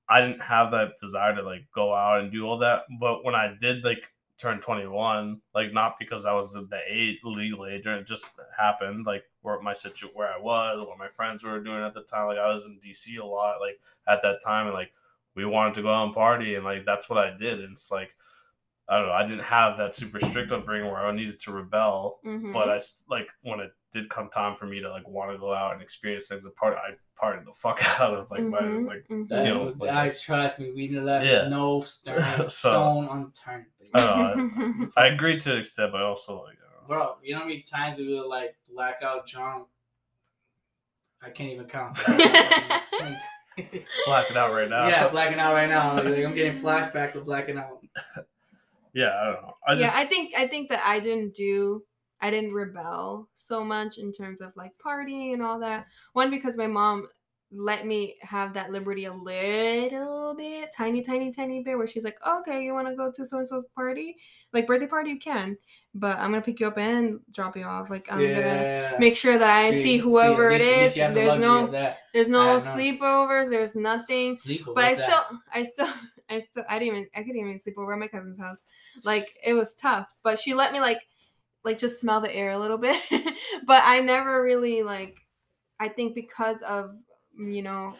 I 0.08 0.20
didn't 0.20 0.42
have 0.42 0.70
that 0.72 0.92
desire 1.00 1.34
to 1.34 1.42
like 1.42 1.66
go 1.74 1.94
out 1.94 2.20
and 2.20 2.32
do 2.32 2.46
all 2.46 2.58
that. 2.58 2.84
But 3.00 3.24
when 3.24 3.34
I 3.34 3.54
did 3.60 3.84
like 3.84 4.11
turn 4.42 4.60
21, 4.60 5.40
like 5.54 5.72
not 5.72 5.98
because 5.98 6.26
I 6.26 6.32
was 6.32 6.52
the 6.52 6.80
age, 6.88 7.18
legal 7.22 7.66
age, 7.66 7.86
it 7.86 8.06
just 8.06 8.26
happened, 8.58 9.06
like 9.06 9.24
where 9.42 9.60
my 9.60 9.72
situ 9.72 10.08
where 10.14 10.28
I 10.28 10.38
was, 10.38 10.84
what 10.86 10.98
my 10.98 11.08
friends 11.08 11.44
were 11.44 11.60
doing 11.60 11.82
at 11.82 11.94
the 11.94 12.02
time. 12.02 12.26
Like 12.26 12.38
I 12.38 12.52
was 12.52 12.64
in 12.64 12.78
DC 12.84 13.18
a 13.18 13.24
lot, 13.24 13.60
like 13.60 13.80
at 14.08 14.20
that 14.22 14.42
time, 14.42 14.66
and 14.66 14.74
like 14.74 14.92
we 15.36 15.44
wanted 15.44 15.74
to 15.74 15.82
go 15.82 15.92
out 15.94 16.06
and 16.06 16.14
party, 16.14 16.56
and 16.56 16.64
like 16.64 16.84
that's 16.84 17.08
what 17.08 17.18
I 17.18 17.36
did. 17.36 17.60
And 17.60 17.72
it's 17.72 17.90
like 17.90 18.14
I 18.88 18.98
don't 18.98 19.06
know, 19.06 19.12
I 19.12 19.22
didn't 19.24 19.44
have 19.44 19.76
that 19.76 19.94
super 19.94 20.18
strict 20.18 20.50
upbringing 20.52 20.90
where 20.90 21.06
I 21.06 21.12
needed 21.12 21.38
to 21.40 21.52
rebel 21.52 22.18
Mhm. 22.26 22.52
but 22.52 22.68
i 22.68 22.80
like 23.08 23.30
when 23.44 23.60
it 23.60 23.72
did 23.92 24.08
come 24.08 24.28
time 24.30 24.54
for 24.56 24.64
me 24.66 24.80
to 24.80 24.88
like 24.90 25.06
want 25.06 25.30
to 25.30 25.38
go 25.38 25.52
out 25.52 25.74
and 25.74 25.82
experience 25.82 26.26
things. 26.28 26.44
And 26.44 26.54
part 26.56 26.76
I 26.78 26.94
parted 27.16 27.46
the 27.46 27.52
fuck 27.52 27.78
out 28.00 28.14
of 28.14 28.30
like 28.30 28.40
Mhm, 28.40 28.50
my 28.86 28.94
like 28.94 29.06
mhm. 29.08 29.28
you 29.46 29.54
know, 29.54 29.74
like 29.78 29.90
I 29.90 30.08
trust 30.08 30.58
me 30.58 30.72
we 30.72 30.88
left 30.98 31.26
Yeah. 31.26 31.48
no 31.48 31.80
stone, 31.82 32.18
So- 32.38 32.48
stone 32.48 33.04
unturned 33.10 33.66
baby. 33.78 33.90
I 33.94 34.34
don't 34.34 34.56
know, 34.80 34.88
I 34.96 35.06
agree 35.08 35.38
to 35.38 35.52
an 35.52 35.58
extent, 35.58 35.92
but 35.92 36.00
I 36.00 36.04
also 36.04 36.42
like 36.42 36.56
I 36.58 36.72
don't 36.74 36.82
know. 36.82 36.88
bro 36.88 37.16
you 37.22 37.34
know 37.34 37.40
how 37.40 37.46
many 37.46 37.60
times 37.60 37.96
we 37.98 38.14
were 38.18 38.26
like 38.26 38.56
blackout 38.72 39.26
drunk 39.26 39.68
I 41.22 41.30
can't 41.30 41.50
even 41.50 41.66
count 41.66 41.96
blacking 44.06 44.36
out 44.36 44.52
right 44.52 44.68
now. 44.68 44.88
yeah 44.88 45.08
blacking 45.08 45.38
out 45.38 45.52
right 45.52 45.68
now 45.68 45.94
like, 45.94 46.06
I'm 46.24 46.34
getting 46.34 46.58
flashbacks 46.60 47.14
of 47.14 47.24
blacking 47.26 47.58
out 47.58 47.78
yeah, 48.94 49.08
I 49.18 49.24
don't 49.32 49.42
know. 49.42 49.54
I 49.66 49.72
yeah, 49.74 49.90
I 49.94 50.04
think 50.04 50.34
I 50.36 50.46
think 50.46 50.68
that 50.68 50.82
I 50.84 51.00
didn't 51.00 51.32
do 51.34 51.82
I 52.22 52.30
didn't 52.30 52.54
rebel 52.54 53.28
so 53.34 53.62
much 53.64 53.98
in 53.98 54.12
terms 54.12 54.40
of 54.40 54.52
like 54.56 54.72
partying 54.84 55.34
and 55.34 55.42
all 55.42 55.58
that. 55.60 55.86
One 56.14 56.30
because 56.30 56.56
my 56.56 56.68
mom 56.68 57.08
let 57.54 57.86
me 57.86 58.16
have 58.22 58.54
that 58.54 58.70
liberty 58.72 59.04
a 59.04 59.12
little 59.12 60.34
bit, 60.34 60.70
tiny, 60.74 61.02
tiny, 61.02 61.30
tiny 61.30 61.62
bit, 61.62 61.76
where 61.76 61.86
she's 61.86 62.04
like, 62.04 62.16
"Okay, 62.26 62.64
you 62.64 62.72
want 62.72 62.88
to 62.88 62.94
go 62.96 63.12
to 63.12 63.26
so 63.26 63.36
and 63.38 63.46
so's 63.46 63.66
party, 63.74 64.16
like 64.54 64.66
birthday 64.66 64.86
party, 64.86 65.10
you 65.10 65.18
can, 65.18 65.58
but 65.94 66.16
I'm 66.18 66.30
gonna 66.30 66.40
pick 66.40 66.60
you 66.60 66.68
up 66.68 66.78
and 66.78 67.20
drop 67.30 67.54
you 67.56 67.64
off. 67.64 67.90
Like 67.90 68.10
I'm 68.10 68.20
gonna 68.20 68.96
make 68.98 69.16
sure 69.16 69.36
that 69.38 69.50
I 69.50 69.70
see, 69.72 69.98
whoever 69.98 70.50
at 70.50 70.60
least- 70.62 70.64
it 70.64 70.72
at 70.74 70.80
least 70.80 70.90
is. 70.92 70.96
you 70.96 71.02
have 71.02 71.14
There's 71.14 71.38
no, 71.40 71.66
there's 72.14 72.28
no 72.30 72.56
sleepovers. 72.76 73.50
There's 73.50 73.74
nothing 73.74 74.36
but 74.74 74.84
I 74.84 74.94
that? 74.94 75.10
still, 75.10 75.38
I 75.52 75.62
still, 75.64 75.88
I 76.30 76.40
still, 76.40 76.64
I 76.70 76.78
didn't 76.78 76.96
even, 76.96 77.08
I 77.14 77.22
couldn't 77.22 77.36
even 77.40 77.60
sleep 77.60 77.76
over 77.76 77.92
at 77.92 77.98
my 77.98 78.08
cousin's 78.08 78.38
house. 78.38 78.58
Like 79.04 79.36
it 79.44 79.52
was 79.52 79.74
tough, 79.74 80.08
but 80.22 80.38
she 80.38 80.54
let 80.54 80.72
me 80.72 80.80
like, 80.80 81.00
like 81.64 81.78
just 81.78 82.00
smell 82.00 82.20
the 82.20 82.34
air 82.34 82.50
a 82.50 82.58
little 82.58 82.78
bit. 82.78 83.00
but 83.66 83.82
I 83.84 84.00
never 84.00 84.42
really 84.42 84.82
like, 84.82 85.18
I 85.80 85.88
think 85.88 86.14
because 86.14 86.62
of 86.62 86.94
you 87.38 87.62
know, 87.62 87.94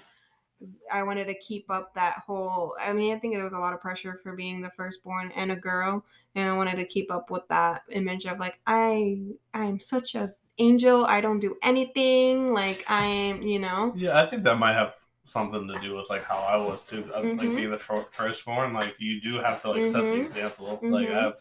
I 0.93 1.03
wanted 1.03 1.25
to 1.25 1.35
keep 1.35 1.71
up 1.71 1.95
that 1.95 2.23
whole. 2.27 2.75
I 2.81 2.93
mean, 2.93 3.15
I 3.15 3.19
think 3.19 3.35
there 3.35 3.45
was 3.45 3.53
a 3.53 3.59
lot 3.59 3.73
of 3.75 3.81
pressure 3.81 4.21
for 4.23 4.37
being 4.37 4.61
the 4.61 4.71
firstborn 4.77 5.33
and 5.35 5.51
a 5.51 5.57
girl, 5.57 6.05
and 6.35 6.49
I 6.49 6.57
wanted 6.57 6.77
to 6.77 6.85
keep 6.85 7.11
up 7.11 7.31
with 7.31 7.43
that 7.49 7.83
image 7.91 8.27
of 8.27 8.39
like 8.39 8.61
I, 8.67 9.23
I'm 9.55 9.81
such 9.81 10.15
a 10.15 10.33
angel. 10.59 11.05
I 11.07 11.21
don't 11.21 11.41
do 11.41 11.57
anything. 11.63 12.53
Like 12.53 12.85
I'm, 12.89 13.43
you 13.43 13.59
know. 13.59 13.93
yeah, 13.97 14.21
I 14.21 14.27
think 14.27 14.43
that 14.45 14.59
might 14.59 14.75
have 14.75 14.95
something 15.25 15.67
to 15.69 15.75
do 15.81 15.97
with 15.97 16.11
like 16.11 16.25
how 16.25 16.39
I 16.39 16.59
was 16.59 16.83
too. 16.83 17.11
uh, 17.15 17.23
Like 17.23 17.57
being 17.57 17.71
the 17.71 17.79
fir- 17.79 18.07
firstborn, 18.11 18.73
like 18.73 18.95
you 18.99 19.21
do 19.21 19.37
have 19.39 19.63
to 19.63 19.71
like 19.71 19.87
set 19.87 20.11
the 20.11 20.17
Mhm. 20.17 20.25
example. 20.27 20.79
Like 20.83 21.09
I 21.09 21.13
Mhm. 21.13 21.23
have, 21.23 21.39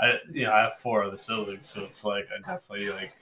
I 0.00 0.18
you 0.30 0.46
know 0.46 0.52
I 0.52 0.62
have 0.62 0.74
four 0.74 1.04
other 1.04 1.18
siblings, 1.18 1.66
so 1.66 1.82
it's 1.84 2.04
like 2.04 2.26
I 2.36 2.38
definitely 2.52 2.90
like 2.90 3.12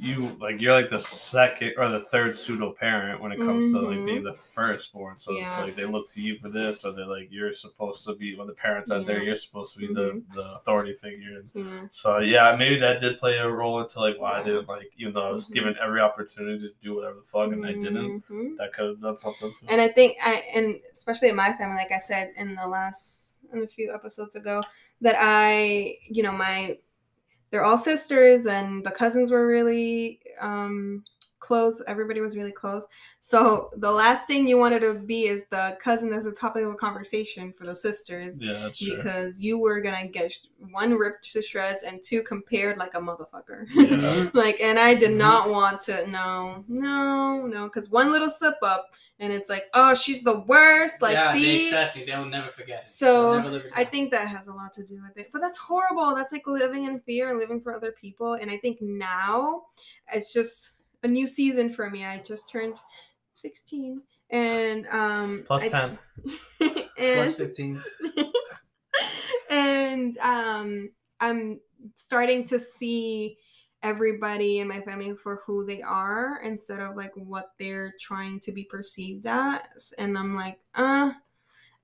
you 0.00 0.28
like 0.38 0.60
you're 0.60 0.72
like 0.74 0.90
the 0.90 1.00
second 1.00 1.72
or 1.76 1.88
the 1.88 2.02
third 2.12 2.36
pseudo 2.38 2.70
parent 2.72 3.20
when 3.20 3.32
it 3.32 3.40
comes 3.40 3.72
to 3.72 3.80
like 3.80 4.04
being 4.06 4.22
the 4.22 4.32
firstborn. 4.32 5.18
So 5.18 5.32
it's 5.36 5.58
like 5.58 5.74
they 5.74 5.86
look 5.86 6.08
to 6.10 6.20
you 6.20 6.36
for 6.36 6.50
this, 6.50 6.84
or 6.84 6.92
they're 6.92 7.04
like 7.04 7.26
you're 7.32 7.50
supposed 7.50 8.04
to 8.06 8.14
be 8.14 8.36
when 8.36 8.46
the 8.46 8.52
parents 8.52 8.92
are 8.92 9.02
there, 9.02 9.18
Yeah. 9.18 9.24
you're 9.24 9.36
supposed 9.36 9.72
to 9.74 9.80
be 9.80 9.88
Mhm. 9.88 9.94
the 9.96 10.22
the 10.36 10.52
authority 10.52 10.94
figure. 10.94 11.42
Yeah. 11.52 11.64
So 11.90 12.18
yeah, 12.20 12.54
maybe 12.56 12.76
that 12.78 13.00
did 13.00 13.18
play 13.18 13.38
a 13.38 13.50
role 13.50 13.80
into 13.80 13.98
like 13.98 14.20
why 14.20 14.34
I 14.38 14.42
didn't 14.44 14.68
like 14.68 14.88
even 14.98 15.14
though 15.14 15.26
I 15.26 15.32
was 15.32 15.48
Mhm. 15.48 15.54
given 15.54 15.76
every 15.82 16.00
opportunity 16.00 16.68
to 16.68 16.74
do 16.80 16.94
whatever 16.94 17.16
the 17.16 17.22
fuck 17.22 17.50
and 17.50 17.66
I 17.66 17.72
didn't. 17.72 18.24
Mhm. 18.28 18.56
That 18.58 18.72
could 18.72 18.86
have 18.90 19.00
done 19.00 19.16
something. 19.16 19.52
And 19.68 19.80
I 19.80 19.88
think 19.88 20.16
I 20.24 20.44
and 20.54 20.78
especially 20.92 21.30
in 21.30 21.34
my 21.34 21.52
family, 21.54 21.74
like 21.76 21.90
I 21.90 21.98
said 21.98 22.34
in 22.36 22.54
the 22.54 22.68
last 22.68 23.27
in 23.52 23.62
a 23.62 23.66
few 23.66 23.92
episodes 23.94 24.36
ago, 24.36 24.62
that 25.00 25.16
I, 25.18 25.96
you 26.08 26.22
know, 26.22 26.32
my 26.32 26.78
they're 27.50 27.64
all 27.64 27.78
sisters 27.78 28.46
and 28.46 28.84
the 28.84 28.90
cousins 28.90 29.30
were 29.30 29.46
really 29.46 30.20
um 30.40 31.02
close. 31.40 31.80
Everybody 31.86 32.20
was 32.20 32.36
really 32.36 32.52
close. 32.52 32.84
So 33.20 33.70
the 33.76 33.90
last 33.90 34.26
thing 34.26 34.46
you 34.46 34.58
wanted 34.58 34.80
to 34.80 34.94
be 34.94 35.28
is 35.28 35.44
the 35.50 35.78
cousin 35.80 36.10
that's 36.10 36.26
the 36.26 36.32
topic 36.32 36.64
of 36.64 36.72
a 36.72 36.74
conversation 36.74 37.54
for 37.56 37.64
those 37.64 37.80
sisters. 37.80 38.38
yeah, 38.40 38.54
that's 38.54 38.78
true. 38.84 38.96
Because 38.96 39.40
you 39.40 39.56
were 39.56 39.80
gonna 39.80 40.06
get 40.08 40.36
one 40.72 40.92
ripped 40.94 41.30
to 41.32 41.40
shreds 41.40 41.84
and 41.84 42.02
two 42.02 42.22
compared 42.22 42.76
like 42.76 42.94
a 42.94 42.98
motherfucker. 43.00 43.66
Yeah. 43.70 44.28
like, 44.34 44.60
and 44.60 44.78
I 44.78 44.94
did 44.94 45.12
Mhm. 45.12 45.16
not 45.18 45.48
want 45.48 45.80
to. 45.82 46.06
No, 46.10 46.64
no, 46.68 47.46
no, 47.46 47.64
because 47.64 47.88
one 47.88 48.10
little 48.12 48.28
slip 48.30 48.56
up 48.62 48.90
and 49.20 49.32
it's 49.32 49.50
like, 49.50 49.64
oh, 49.74 49.94
she's 49.94 50.22
the 50.22 50.40
worst. 50.40 51.02
Like, 51.02 51.14
yeah, 51.14 51.32
see, 51.32 51.64
they 51.64 51.70
trust 51.70 51.96
me. 51.96 52.04
They 52.04 52.16
will 52.16 52.26
never 52.26 52.50
forget 52.50 52.82
it. 52.82 52.88
So, 52.88 53.40
never 53.40 53.62
I 53.74 53.84
think 53.84 54.10
that 54.12 54.28
has 54.28 54.46
a 54.46 54.52
lot 54.52 54.72
to 54.74 54.84
do 54.84 55.02
with 55.02 55.16
it. 55.16 55.30
But 55.32 55.40
that's 55.40 55.58
horrible. 55.58 56.14
That's 56.14 56.32
like 56.32 56.46
living 56.46 56.84
in 56.84 57.00
fear 57.00 57.30
and 57.30 57.38
living 57.38 57.60
for 57.60 57.74
other 57.74 57.92
people. 57.92 58.34
And 58.34 58.50
I 58.50 58.56
think 58.58 58.78
now 58.80 59.62
it's 60.12 60.32
just 60.32 60.70
a 61.02 61.08
new 61.08 61.26
season 61.26 61.70
for 61.72 61.90
me. 61.90 62.04
I 62.04 62.18
just 62.18 62.50
turned 62.50 62.80
16. 63.34 64.02
And 64.30 64.86
um 64.88 65.44
Plus 65.46 65.64
I- 65.64 65.68
ten. 65.68 65.98
plus 66.58 66.78
and 66.98 67.34
fifteen. 67.34 67.80
and 69.50 70.18
um 70.18 70.90
i'm 71.20 71.60
starting 71.94 72.44
to 72.44 72.58
see 72.58 73.38
everybody 73.82 74.58
in 74.58 74.68
my 74.68 74.80
family 74.80 75.14
for 75.14 75.42
who 75.46 75.64
they 75.64 75.80
are 75.82 76.40
instead 76.42 76.80
of 76.80 76.96
like 76.96 77.12
what 77.14 77.52
they're 77.58 77.94
trying 78.00 78.40
to 78.40 78.50
be 78.50 78.64
perceived 78.64 79.26
as 79.26 79.94
and 79.98 80.18
i'm 80.18 80.34
like 80.34 80.58
uh 80.74 81.12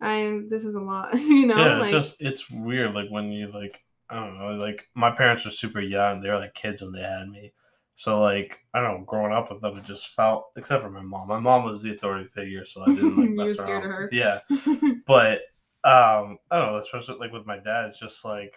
i'm 0.00 0.48
this 0.48 0.64
is 0.64 0.74
a 0.74 0.80
lot 0.80 1.14
you 1.20 1.46
know 1.46 1.56
yeah, 1.56 1.74
like 1.74 1.82
it's 1.82 1.90
just 1.90 2.16
it's 2.20 2.50
weird. 2.50 2.94
Like 2.94 3.08
when 3.10 3.30
you 3.30 3.50
like 3.52 3.84
I 4.10 4.16
don't 4.16 4.38
know, 4.38 4.48
like 4.48 4.88
my 4.94 5.10
parents 5.10 5.44
were 5.44 5.50
super 5.50 5.80
young. 5.80 6.20
They 6.20 6.28
were 6.28 6.38
like 6.38 6.54
kids 6.54 6.82
when 6.82 6.92
they 6.92 7.02
had 7.02 7.28
me. 7.28 7.52
So 7.94 8.20
like 8.20 8.60
I 8.74 8.80
don't 8.80 9.00
know, 9.00 9.04
growing 9.04 9.32
up 9.32 9.50
with 9.50 9.60
them, 9.60 9.78
it 9.78 9.84
just 9.84 10.08
felt 10.08 10.50
except 10.56 10.82
for 10.82 10.90
my 10.90 11.00
mom. 11.00 11.28
My 11.28 11.38
mom 11.38 11.64
was 11.64 11.82
the 11.82 11.94
authority 11.94 12.28
figure, 12.28 12.64
so 12.64 12.82
I 12.82 12.94
didn't 12.94 13.16
like 13.16 13.30
mess 13.30 13.58
around. 13.58 13.82
her. 13.84 14.08
Yeah, 14.12 14.40
but 15.06 15.38
um, 15.84 16.38
I 16.50 16.58
don't 16.58 16.72
know, 16.72 16.76
especially 16.76 17.16
like 17.18 17.32
with 17.32 17.46
my 17.46 17.58
dad, 17.58 17.86
it's 17.86 17.98
just 17.98 18.24
like 18.24 18.56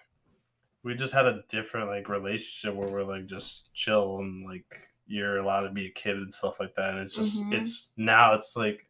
we 0.87 0.95
just 0.95 1.13
had 1.13 1.25
a 1.27 1.43
different 1.49 1.87
like 1.89 2.09
relationship 2.09 2.73
where 2.75 2.89
we're 2.89 3.03
like 3.03 3.25
just 3.27 3.73
chill 3.73 4.19
and 4.19 4.45
like 4.47 4.65
you're 5.05 5.37
allowed 5.37 5.61
to 5.61 5.71
be 5.71 5.87
a 5.87 5.91
kid 5.91 6.17
and 6.17 6.33
stuff 6.33 6.59
like 6.59 6.73
that. 6.75 6.91
And 6.91 6.99
it's 6.99 7.15
just 7.15 7.43
Mhm. 7.43 7.53
it's 7.53 7.91
now 7.97 8.33
it's 8.33 8.55
like 8.55 8.86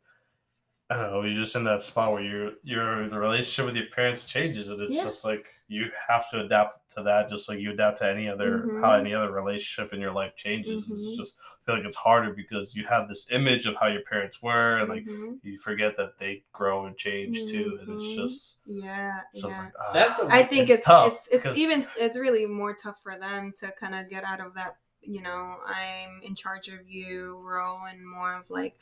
I 0.90 0.96
don't 0.96 1.12
know, 1.12 1.24
you're 1.24 1.34
just 1.34 1.56
in 1.58 1.66
that 1.66 1.82
spot 1.82 2.14
where 2.14 2.24
your 2.24 2.52
your 2.64 3.10
the 3.10 3.20
relationship 3.20 3.66
with 3.66 3.76
your 3.76 3.88
parents 3.90 4.24
changes, 4.26 4.70
and 4.70 4.80
it's 4.82 4.96
Yeah. 4.96 5.04
just 5.04 5.26
like 5.26 5.50
you 5.68 5.92
have 6.08 6.30
to 6.32 6.40
adapt 6.46 6.90
to 6.96 7.04
that, 7.04 7.28
just 7.28 7.50
like 7.50 7.60
you 7.60 7.72
adapt 7.72 7.98
to 7.98 8.10
any 8.10 8.30
other 8.30 8.72
how 8.80 8.92
Mhm. 8.92 8.94
any 8.94 9.14
other 9.14 9.34
relationship 9.34 9.92
in 9.94 10.00
your 10.00 10.14
life 10.14 10.34
changes. 10.38 10.86
Mhm. 10.86 10.96
It's 10.96 11.18
just 11.18 11.38
I 11.42 11.66
feel 11.66 11.76
like 11.76 11.84
it's 11.86 11.96
harder 11.98 12.34
because 12.34 12.74
you 12.74 12.86
have 12.88 13.10
this 13.10 13.28
image 13.32 13.66
of 13.66 13.76
how 13.76 13.88
your 13.88 14.04
parents 14.04 14.42
were, 14.42 14.78
and 14.78 14.88
like 14.88 15.06
Mhm. 15.06 15.40
you 15.42 15.58
forget 15.58 15.98
that 15.98 16.18
they 16.20 16.46
grow 16.54 16.86
and 16.86 16.96
change 16.98 17.48
too, 17.48 17.78
and 17.82 17.92
it's 17.92 18.06
Mhm. 18.06 18.16
just 18.16 18.60
yeah, 18.66 19.22
it's 19.32 19.42
just 19.42 19.58
yeah. 19.58 19.64
like 19.66 19.74
ah. 19.78 19.92
That's 19.94 20.14
the 20.18 20.26
I 20.28 20.44
think 20.44 20.70
It's 20.70 20.76
it's 20.76 20.86
tough, 20.86 21.14
it's 21.14 21.28
it's 21.28 21.44
'cause- 21.44 21.58
even 21.58 21.86
it's 21.98 22.18
really 22.18 22.46
more 22.46 22.74
tough 22.74 23.02
for 23.04 23.18
them 23.18 23.52
to 23.58 23.72
kind 23.74 23.94
of 23.94 24.10
get 24.10 24.24
out 24.24 24.40
of 24.40 24.54
that 24.56 24.78
you 25.02 25.22
know 25.22 25.58
I'm 25.66 26.22
in 26.24 26.36
charge 26.36 26.68
of 26.68 26.90
you 26.90 27.38
role 27.44 27.80
and 27.90 28.06
more 28.06 28.34
of 28.36 28.44
like 28.50 28.76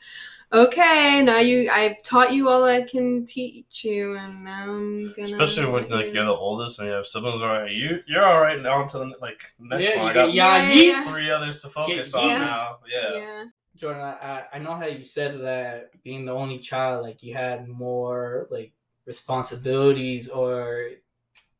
okay 0.52 1.22
now 1.22 1.38
you 1.38 1.70
I've 1.70 2.02
taught 2.02 2.32
you 2.32 2.48
all 2.48 2.64
I 2.64 2.82
can 2.82 3.24
teach 3.26 3.84
you 3.84 4.16
and 4.16 4.44
now 4.44 4.64
I'm 4.70 5.12
gonna 5.14 5.22
especially 5.22 5.66
when 5.70 5.82
let 5.84 5.90
like 5.90 6.06
you- 6.08 6.14
you're 6.14 6.24
the 6.24 6.32
oldest 6.34 6.78
and 6.78 6.88
you 6.88 6.94
have 6.94 7.06
siblings. 7.06 7.42
All 7.42 7.48
right, 7.48 7.70
you 7.70 8.00
you're 8.06 8.24
all 8.24 8.40
right 8.40 8.60
now 8.60 8.82
until 8.82 9.12
like 9.20 9.54
next 9.58 9.82
Yeah, 9.90 9.96
one. 10.02 10.06
I 10.06 10.08
you 10.08 10.14
got 10.14 10.26
get 10.26 10.34
yeah, 10.34 10.72
Yeah, 10.72 10.82
yeah. 10.82 11.02
three 11.12 11.30
others 11.30 11.62
to 11.62 11.68
focus 11.68 12.12
Yeah. 12.14 12.20
on 12.20 12.28
Yeah. 12.28 12.38
now. 12.38 12.78
Yeah. 12.88 13.12
yeah 13.14 13.44
Jordan, 13.76 14.02
I, 14.02 14.12
I- 14.12 14.44
I 14.54 14.58
know 14.58 14.74
how 14.74 14.86
you 14.86 15.04
said 15.04 15.40
that 15.42 15.90
being 16.02 16.24
the 16.24 16.32
only 16.32 16.58
child, 16.58 17.04
like 17.04 17.22
you 17.22 17.34
had 17.34 17.68
more 17.68 18.48
like 18.50 18.72
responsibilities 19.04 20.28
or 20.28 20.90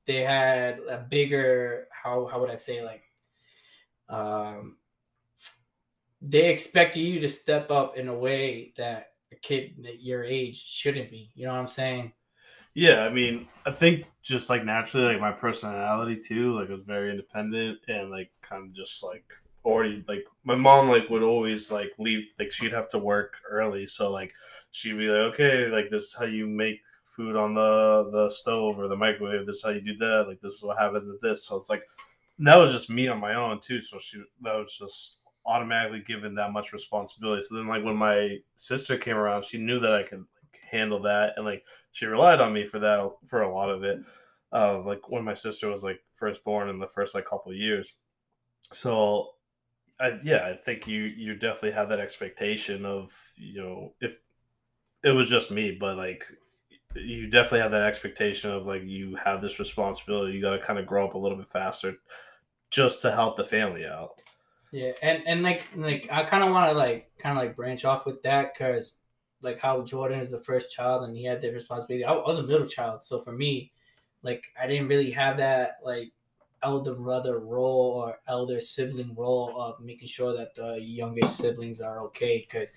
they 0.06 0.22
had 0.22 0.78
a 0.88 0.98
bigger 0.98 1.88
how 1.90 2.26
how 2.26 2.40
would 2.40 2.50
I 2.50 2.54
say 2.54 2.82
like 2.84 3.02
um 4.08 4.76
they 6.22 6.48
expect 6.50 6.96
you 6.96 7.20
to 7.20 7.28
step 7.28 7.70
up 7.70 7.96
in 7.96 8.08
a 8.08 8.14
way 8.14 8.72
that 8.76 9.12
a 9.32 9.36
kid 9.36 9.84
at 9.86 10.00
your 10.00 10.24
age 10.24 10.56
shouldn't 10.56 11.10
be. 11.10 11.30
You 11.34 11.46
know 11.46 11.52
what 11.52 11.60
I'm 11.60 11.66
saying? 11.66 12.12
Yeah, 12.74 13.04
I 13.04 13.10
mean, 13.10 13.48
I 13.64 13.72
think 13.72 14.04
just 14.22 14.50
like 14.50 14.64
naturally, 14.64 15.06
like 15.06 15.20
my 15.20 15.32
personality 15.32 16.18
too, 16.18 16.52
like 16.52 16.68
I 16.68 16.74
was 16.74 16.82
very 16.84 17.10
independent 17.10 17.78
and 17.88 18.10
like 18.10 18.30
kind 18.42 18.64
of 18.64 18.72
just 18.74 19.02
like 19.02 19.24
already 19.64 20.04
like 20.06 20.24
my 20.44 20.54
mom 20.54 20.88
like 20.88 21.08
would 21.10 21.22
always 21.22 21.72
like 21.72 21.90
leave 21.98 22.24
like 22.38 22.52
she'd 22.52 22.72
have 22.72 22.88
to 22.88 22.98
work 22.98 23.36
early, 23.48 23.86
so 23.86 24.10
like 24.10 24.32
she'd 24.72 24.98
be 24.98 25.08
like, 25.08 25.32
okay, 25.32 25.68
like 25.68 25.90
this 25.90 26.02
is 26.02 26.14
how 26.14 26.26
you 26.26 26.46
make 26.46 26.80
food 27.02 27.34
on 27.34 27.54
the 27.54 28.10
the 28.12 28.28
stove 28.28 28.78
or 28.78 28.88
the 28.88 28.96
microwave. 28.96 29.46
This 29.46 29.56
is 29.56 29.62
how 29.62 29.70
you 29.70 29.80
do 29.80 29.96
that. 29.96 30.26
Like 30.28 30.40
this 30.40 30.52
is 30.54 30.62
what 30.62 30.78
happens 30.78 31.08
with 31.08 31.20
this. 31.22 31.44
So 31.44 31.56
it's 31.56 31.70
like 31.70 31.82
that 32.38 32.56
was 32.56 32.72
just 32.72 32.90
me 32.90 33.08
on 33.08 33.20
my 33.20 33.34
own 33.34 33.60
too. 33.60 33.80
So 33.80 33.98
she 33.98 34.22
that 34.42 34.54
was 34.54 34.76
just 34.78 35.18
automatically 35.46 36.00
given 36.00 36.34
that 36.34 36.52
much 36.52 36.72
responsibility. 36.72 37.42
So 37.42 37.56
then 37.56 37.68
like 37.68 37.84
when 37.84 37.96
my 37.96 38.38
sister 38.56 38.96
came 38.96 39.16
around, 39.16 39.44
she 39.44 39.58
knew 39.58 39.78
that 39.80 39.94
I 39.94 40.02
could 40.02 40.20
like 40.20 40.60
handle 40.70 41.00
that 41.02 41.34
and 41.36 41.44
like 41.44 41.64
she 41.92 42.06
relied 42.06 42.40
on 42.40 42.52
me 42.52 42.66
for 42.66 42.78
that 42.80 43.08
for 43.26 43.42
a 43.42 43.54
lot 43.54 43.70
of 43.70 43.84
it. 43.84 44.00
Uh, 44.52 44.80
like 44.80 45.10
when 45.10 45.24
my 45.24 45.34
sister 45.34 45.68
was 45.68 45.84
like 45.84 46.00
first 46.12 46.44
born 46.44 46.68
in 46.68 46.78
the 46.78 46.86
first 46.86 47.14
like 47.14 47.24
couple 47.24 47.52
years. 47.52 47.94
So 48.72 49.32
I, 49.98 50.18
yeah, 50.22 50.46
I 50.46 50.54
think 50.54 50.86
you 50.86 51.04
you 51.04 51.34
definitely 51.34 51.72
have 51.72 51.88
that 51.88 52.00
expectation 52.00 52.84
of 52.84 53.16
you 53.36 53.62
know 53.62 53.94
if 54.00 54.18
it 55.04 55.12
was 55.12 55.30
just 55.30 55.50
me, 55.50 55.76
but 55.78 55.96
like 55.96 56.24
you 56.98 57.28
definitely 57.28 57.60
have 57.60 57.70
that 57.72 57.82
expectation 57.82 58.50
of 58.50 58.66
like 58.66 58.82
you 58.84 59.16
have 59.16 59.40
this 59.40 59.58
responsibility. 59.58 60.34
You 60.34 60.42
got 60.42 60.50
to 60.50 60.58
kind 60.58 60.78
of 60.78 60.86
grow 60.86 61.06
up 61.06 61.14
a 61.14 61.18
little 61.18 61.38
bit 61.38 61.48
faster 61.48 61.96
just 62.70 63.02
to 63.02 63.12
help 63.12 63.36
the 63.36 63.44
family 63.44 63.86
out. 63.86 64.20
Yeah, 64.72 64.92
and 65.02 65.22
and 65.26 65.42
like 65.42 65.68
like 65.76 66.08
I 66.10 66.24
kind 66.24 66.42
of 66.42 66.50
want 66.50 66.70
to 66.70 66.76
like 66.76 67.10
kind 67.18 67.38
of 67.38 67.44
like 67.44 67.56
branch 67.56 67.84
off 67.84 68.04
with 68.04 68.22
that 68.22 68.52
because 68.52 68.96
like 69.42 69.60
how 69.60 69.82
Jordan 69.82 70.20
is 70.20 70.30
the 70.30 70.40
first 70.40 70.70
child 70.70 71.04
and 71.04 71.16
he 71.16 71.24
had 71.24 71.40
the 71.40 71.50
responsibility. 71.50 72.04
I, 72.04 72.12
was 72.12 72.38
a 72.38 72.42
middle 72.42 72.66
child, 72.66 73.02
so 73.02 73.20
for 73.22 73.32
me, 73.32 73.70
like 74.22 74.44
I 74.60 74.66
didn't 74.66 74.88
really 74.88 75.10
have 75.12 75.36
that 75.36 75.76
like 75.84 76.12
elder 76.62 76.94
brother 76.94 77.38
role 77.38 78.02
or 78.04 78.18
elder 78.28 78.60
sibling 78.60 79.14
role 79.14 79.60
of 79.60 79.80
making 79.80 80.08
sure 80.08 80.36
that 80.36 80.54
the 80.54 80.80
youngest 80.80 81.38
siblings 81.38 81.80
are 81.80 82.00
okay 82.06 82.38
because. 82.38 82.72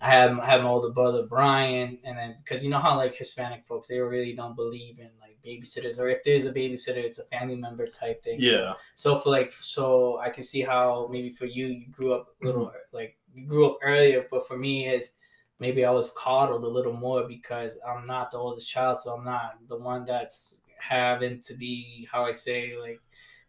I 0.00 0.08
had 0.10 0.30
I 0.32 0.46
had 0.46 0.62
my 0.62 0.68
older 0.68 0.90
brother 0.90 1.22
Brian, 1.26 1.98
and 2.04 2.16
then 2.18 2.36
because 2.44 2.62
you 2.62 2.70
know 2.70 2.78
how 2.78 2.96
like 2.96 3.14
Hispanic 3.14 3.66
folks 3.66 3.88
they 3.88 3.98
really 3.98 4.34
don't 4.34 4.54
believe 4.54 4.98
in 4.98 5.10
like 5.20 5.38
babysitters, 5.44 5.98
or 5.98 6.08
if 6.08 6.22
there's 6.22 6.44
a 6.44 6.52
babysitter, 6.52 6.98
it's 6.98 7.18
a 7.18 7.24
family 7.24 7.56
member 7.56 7.86
type 7.86 8.22
thing. 8.22 8.40
So- 8.40 8.46
Yeah, 8.46 8.74
so 8.94 9.18
for 9.18 9.30
like, 9.30 9.52
so 9.52 10.18
I 10.18 10.28
can 10.30 10.42
see 10.42 10.60
how 10.60 11.08
maybe 11.10 11.30
for 11.30 11.46
you, 11.46 11.66
you 11.68 11.88
grew 11.90 12.12
up 12.12 12.26
a 12.42 12.46
little 12.46 12.66
Mm-hmm. 12.66 12.96
like 12.96 13.16
you 13.34 13.46
grew 13.46 13.66
up 13.70 13.78
earlier, 13.82 14.26
but 14.30 14.46
for 14.46 14.56
me 14.58 14.86
is 14.88 15.12
maybe 15.60 15.84
I 15.84 15.90
was 15.90 16.12
coddled 16.16 16.64
a 16.64 16.68
little 16.68 16.92
more 16.92 17.26
because 17.26 17.78
I'm 17.88 18.06
not 18.06 18.30
the 18.30 18.38
oldest 18.38 18.68
child, 18.68 18.98
so 18.98 19.14
I'm 19.14 19.24
not 19.24 19.56
the 19.68 19.78
one 19.78 20.04
that's 20.04 20.58
having 20.78 21.40
to 21.40 21.54
be 21.54 22.06
how 22.12 22.24
I 22.24 22.32
say 22.32 22.76
like 22.78 23.00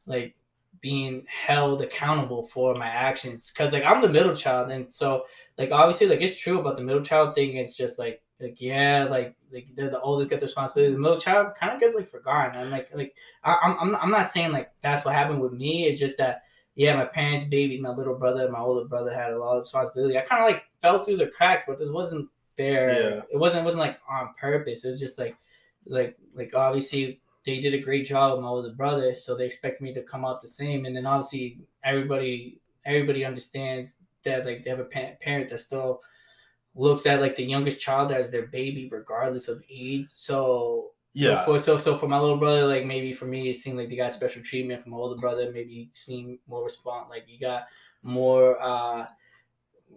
like 0.05 0.33
being 0.81 1.25
held 1.27 1.81
accountable 1.81 2.43
for 2.43 2.75
my 2.75 2.87
actions 2.87 3.51
because 3.51 3.73
like 3.73 3.83
I'm 3.83 4.01
the 4.01 4.09
middle 4.09 4.35
child, 4.35 4.71
and 4.71 4.91
so 4.91 5.25
like 5.57 5.71
obviously 5.71 6.07
like 6.07 6.21
it's 6.21 6.37
true 6.37 6.59
about 6.59 6.75
the 6.75 6.83
middle 6.83 7.01
child 7.01 7.35
thing. 7.35 7.57
It's 7.57 7.75
just 7.75 7.99
like 7.99 8.21
like 8.39 8.61
yeah, 8.61 9.05
like 9.05 9.35
like 9.51 9.67
they're 9.75 9.89
the 9.89 10.01
oldest 10.01 10.29
get 10.29 10.39
the 10.39 10.45
responsibility. 10.45 10.93
The 10.93 10.99
middle 10.99 11.19
child 11.19 11.55
kind 11.59 11.73
of 11.73 11.79
gets 11.79 11.95
like 11.95 12.07
forgotten. 12.07 12.61
And 12.61 12.71
like 12.71 12.89
like 12.93 13.15
I, 13.43 13.57
I'm 13.63 13.77
I'm 13.79 13.91
not, 13.91 14.03
I'm 14.03 14.11
not 14.11 14.31
saying 14.31 14.51
like 14.51 14.71
that's 14.81 15.05
what 15.05 15.15
happened 15.15 15.41
with 15.41 15.53
me. 15.53 15.85
It's 15.85 15.99
just 15.99 16.17
that 16.17 16.43
yeah, 16.75 16.95
my 16.95 17.05
parents 17.05 17.45
baby 17.45 17.79
my 17.79 17.89
little 17.89 18.15
brother. 18.15 18.43
and 18.43 18.53
My 18.53 18.59
older 18.59 18.87
brother 18.87 19.13
had 19.13 19.33
a 19.33 19.39
lot 19.39 19.55
of 19.55 19.61
responsibility. 19.61 20.17
I 20.17 20.21
kind 20.21 20.43
of 20.43 20.51
like 20.51 20.63
fell 20.81 21.03
through 21.03 21.17
the 21.17 21.27
crack, 21.27 21.65
but 21.67 21.79
this 21.79 21.89
wasn't 21.89 22.29
there. 22.55 23.15
Yeah. 23.15 23.21
It 23.31 23.37
wasn't 23.37 23.63
it 23.63 23.65
wasn't 23.65 23.81
like 23.81 23.97
on 24.09 24.35
purpose. 24.39 24.85
It 24.85 24.89
was 24.89 24.99
just 24.99 25.17
like 25.17 25.35
like 25.87 26.15
like 26.35 26.53
obviously 26.53 27.21
they 27.47 27.61
did 27.61 27.73
a 27.75 27.79
great 27.81 28.05
job 28.07 28.33
with 28.33 28.43
my 28.43 28.49
older 28.49 28.73
brother, 28.75 29.15
so 29.17 29.35
they 29.35 29.47
expect 29.47 29.81
me 29.81 29.93
to 29.95 30.03
come 30.03 30.25
out 30.25 30.43
the 30.43 30.49
same. 30.49 30.85
And 30.85 30.95
then 30.95 31.07
obviously 31.07 31.61
everybody 31.83 32.61
everybody 32.85 33.25
understands 33.25 33.99
that 34.25 34.45
like 34.45 34.63
they 34.65 34.71
have 34.71 34.79
a 34.81 34.85
pa- 34.85 35.17
parent 35.21 35.49
that 35.49 35.59
still 35.59 36.03
looks 36.75 37.05
at 37.07 37.21
like 37.21 37.35
the 37.35 37.43
youngest 37.43 37.81
child 37.81 38.11
as 38.11 38.29
their 38.31 38.47
baby 38.47 38.87
regardless 38.91 39.47
of 39.47 39.63
age. 39.69 40.07
So 40.07 40.93
Yeah. 41.13 41.39
So 41.45 41.45
for 41.53 41.59
so 41.59 41.77
so 41.79 41.97
for 41.97 42.07
my 42.07 42.19
little 42.19 42.37
brother, 42.37 42.67
like 42.67 42.85
maybe 42.85 43.13
for 43.13 43.25
me, 43.25 43.49
it 43.49 43.57
seemed 43.57 43.77
like 43.79 43.89
they 43.89 43.95
got 43.97 44.11
special 44.13 44.43
treatment. 44.43 44.83
For 44.83 44.89
my 44.89 44.97
older 44.97 45.19
brother, 45.19 45.51
maybe 45.51 45.89
seemed 45.93 46.39
more 46.47 46.63
response. 46.63 47.09
Like 47.09 47.25
you 47.27 47.39
got 47.39 47.63
more. 48.03 48.61
uh 48.61 49.07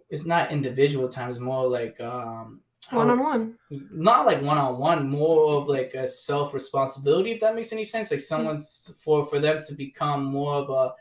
It's 0.09 0.27
not 0.27 0.51
individual 0.53 1.09
time. 1.09 1.31
It's 1.31 1.39
more 1.39 1.69
like 1.69 2.01
um 2.01 2.63
one 2.90 3.11
on 3.11 3.19
one 3.19 3.59
not 3.71 4.27
like 4.27 4.43
one 4.43 4.59
on 4.59 4.79
one, 4.79 5.09
more 5.09 5.55
of 5.55 5.69
like 5.69 5.95
a 5.95 6.07
self 6.07 6.53
responsibility. 6.53 7.33
If 7.33 7.40
that 7.40 7.55
makes 7.55 7.73
any 7.73 7.85
sense, 7.85 8.11
like 8.11 8.21
someone 8.21 8.61
for 9.01 9.25
for 9.25 9.38
them 9.38 9.62
to 9.62 9.75
become 9.75 10.25
more 10.25 10.55
of 10.55 10.71
a 10.71 10.95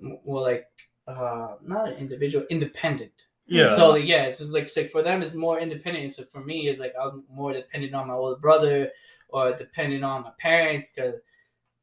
more 0.00 0.42
like 0.42 0.68
uh 1.06 1.54
not 1.62 1.88
an 1.88 1.94
individual, 1.94 2.44
independent. 2.50 3.12
yeah. 3.46 3.74
So 3.76 3.90
like, 3.90 4.04
yeah, 4.04 4.24
it's 4.24 4.40
like, 4.40 4.64
it's 4.64 4.76
like 4.76 4.90
for 4.90 5.02
them 5.02 5.22
it's 5.22 5.34
more 5.34 5.58
independent. 5.58 6.12
So 6.12 6.24
for 6.24 6.40
me, 6.40 6.68
it's 6.68 6.78
like 6.78 6.94
I 7.00 7.06
was 7.06 7.20
more 7.32 7.52
dependent 7.52 7.94
on 7.94 8.08
my 8.08 8.14
older 8.14 8.40
brother 8.40 8.90
or 9.28 9.54
dependent 9.54 10.04
on 10.04 10.24
my 10.24 10.32
parents 10.38 10.90
because 10.90 11.14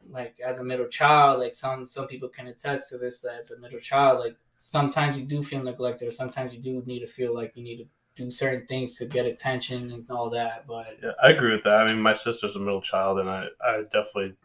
like 0.10 0.36
as 0.46 0.60
a 0.60 0.64
middle 0.64 0.88
child, 0.88 1.40
like 1.40 1.56
some 1.56 1.86
some 1.86 2.08
people 2.08 2.30
can 2.30 2.48
attest 2.48 2.90
to 2.90 2.98
this 3.00 3.22
that 3.22 3.40
as 3.40 3.52
a 3.52 3.60
middle 3.60 3.80
child, 3.80 4.20
like 4.20 4.36
sometimes 4.54 5.18
you 5.18 5.26
do 5.26 5.42
feel 5.42 5.64
neglected 5.64 6.08
or 6.08 6.12
sometimes 6.12 6.54
you 6.54 6.62
do 6.62 6.84
need 6.86 7.00
to 7.00 7.08
feel 7.08 7.34
like 7.34 7.54
you 7.56 7.64
need 7.64 7.78
to 7.78 7.86
do 8.16 8.30
certain 8.30 8.66
things 8.68 8.98
to 8.98 9.06
get 9.06 9.26
attention 9.26 9.92
and 9.92 10.06
all 10.10 10.30
that. 10.30 10.68
But 10.68 10.98
Yeah, 11.02 11.12
I 11.22 11.30
agree 11.30 11.52
with 11.52 11.64
that. 11.64 11.76
I 11.76 11.88
mean, 11.88 12.02
my 12.02 12.14
sister's 12.14 12.56
a 12.56 12.60
middle 12.60 12.82
child, 12.82 13.20
and 13.20 13.30
I, 13.30 13.48
I 13.64 13.84
definitely 13.84 14.36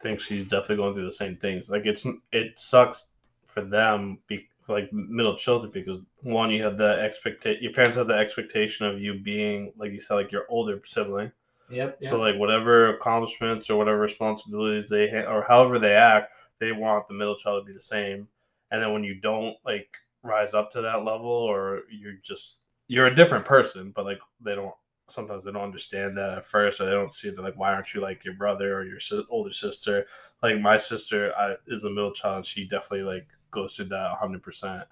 think 0.00 0.20
she's 0.20 0.44
definitely 0.44 0.76
going 0.76 0.94
through 0.94 1.06
the 1.06 1.12
same 1.12 1.36
things. 1.36 1.70
Like 1.70 1.86
it's 1.86 2.06
it 2.32 2.58
sucks 2.58 3.08
for 3.44 3.62
them, 3.62 4.18
be, 4.26 4.48
like 4.68 4.92
middle 4.92 5.36
children, 5.36 5.70
because 5.72 6.00
one, 6.22 6.50
you 6.50 6.62
have 6.62 6.76
the 6.76 7.00
expectation. 7.00 7.62
Your 7.62 7.72
parents 7.72 7.96
have 7.96 8.08
the 8.08 8.14
expectation 8.14 8.86
of 8.86 9.00
you 9.00 9.18
being, 9.18 9.72
like 9.76 9.92
you 9.92 10.00
said, 10.00 10.14
like 10.14 10.32
your 10.32 10.44
older 10.48 10.80
sibling. 10.84 11.32
yep, 11.70 11.98
yep. 12.00 12.10
So 12.10 12.18
like 12.18 12.36
whatever 12.36 12.94
accomplishments 12.96 13.70
or 13.70 13.76
whatever 13.76 13.98
responsibilities 13.98 14.88
they 14.88 15.08
ha- 15.08 15.32
or 15.32 15.44
however 15.48 15.78
they 15.78 15.94
act, 15.94 16.32
they 16.58 16.72
want 16.72 17.06
the 17.06 17.14
middle 17.14 17.36
child 17.36 17.62
to 17.62 17.66
be 17.66 17.72
the 17.72 17.80
same. 17.80 18.28
And 18.70 18.82
then 18.82 18.92
when 18.92 19.04
you 19.04 19.14
don't 19.14 19.56
like 19.64 19.96
rise 20.22 20.52
up 20.52 20.70
to 20.72 20.82
that 20.82 21.04
level, 21.04 21.30
or 21.30 21.82
you're 21.90 22.14
just 22.22 22.60
you're 22.88 23.06
a 23.06 23.14
different 23.14 23.44
person, 23.44 23.92
but 23.94 24.04
like 24.04 24.20
they 24.40 24.54
don't 24.54 24.74
sometimes 25.08 25.44
they 25.44 25.52
don't 25.52 25.62
understand 25.62 26.16
that 26.16 26.38
at 26.38 26.44
first, 26.44 26.80
or 26.80 26.86
they 26.86 26.90
don't 26.92 27.12
see 27.12 27.30
that 27.30 27.42
like 27.42 27.56
why 27.56 27.72
aren't 27.72 27.94
you 27.94 28.00
like 28.00 28.24
your 28.24 28.34
brother 28.34 28.78
or 28.78 28.84
your 28.84 29.00
si- 29.00 29.24
older 29.30 29.52
sister? 29.52 30.06
Like 30.42 30.60
my 30.60 30.76
sister 30.76 31.32
I, 31.38 31.54
is 31.66 31.84
a 31.84 31.90
middle 31.90 32.12
child, 32.12 32.44
she 32.44 32.66
definitely 32.66 33.02
like 33.02 33.28
goes 33.50 33.76
through 33.76 33.86
that 33.86 34.10
100. 34.10 34.42
percent 34.42 34.84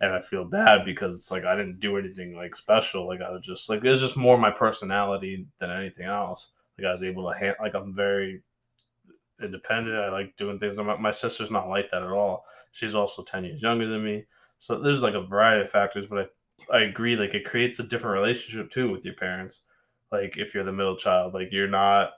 and 0.00 0.12
I 0.12 0.20
feel 0.20 0.44
bad 0.44 0.84
because 0.84 1.14
it's 1.14 1.30
like 1.30 1.44
I 1.44 1.56
didn't 1.56 1.80
do 1.80 1.96
anything 1.96 2.36
like 2.36 2.54
special. 2.54 3.06
Like 3.06 3.22
I 3.22 3.30
was 3.30 3.42
just 3.44 3.68
like 3.70 3.84
it's 3.84 4.02
just 4.02 4.16
more 4.16 4.36
my 4.36 4.50
personality 4.50 5.46
than 5.58 5.70
anything 5.70 6.06
else. 6.06 6.50
Like 6.78 6.86
I 6.86 6.92
was 6.92 7.02
able 7.02 7.30
to 7.30 7.38
hand 7.38 7.56
like 7.60 7.74
I'm 7.74 7.94
very 7.94 8.42
independent. 9.42 9.96
I 9.96 10.10
like 10.10 10.36
doing 10.36 10.58
things. 10.58 10.78
My, 10.78 10.96
my 10.96 11.10
sister's 11.10 11.50
not 11.50 11.68
like 11.68 11.90
that 11.90 12.02
at 12.02 12.10
all. 12.10 12.44
She's 12.72 12.94
also 12.94 13.22
ten 13.22 13.44
years 13.44 13.62
younger 13.62 13.86
than 13.86 14.04
me. 14.04 14.24
So 14.58 14.78
there's 14.78 15.02
like 15.02 15.14
a 15.14 15.22
variety 15.22 15.62
of 15.62 15.70
factors, 15.70 16.06
but 16.06 16.18
I 16.18 16.26
I 16.72 16.80
agree. 16.80 17.16
Like 17.16 17.34
it 17.34 17.44
creates 17.44 17.78
a 17.78 17.84
different 17.84 18.20
relationship 18.20 18.70
too 18.70 18.90
with 18.90 19.04
your 19.04 19.14
parents 19.14 19.62
like 20.12 20.36
if 20.38 20.54
you're 20.54 20.64
the 20.64 20.72
middle 20.72 20.96
child, 20.96 21.34
like 21.34 21.52
you're 21.52 21.68
not. 21.68 22.12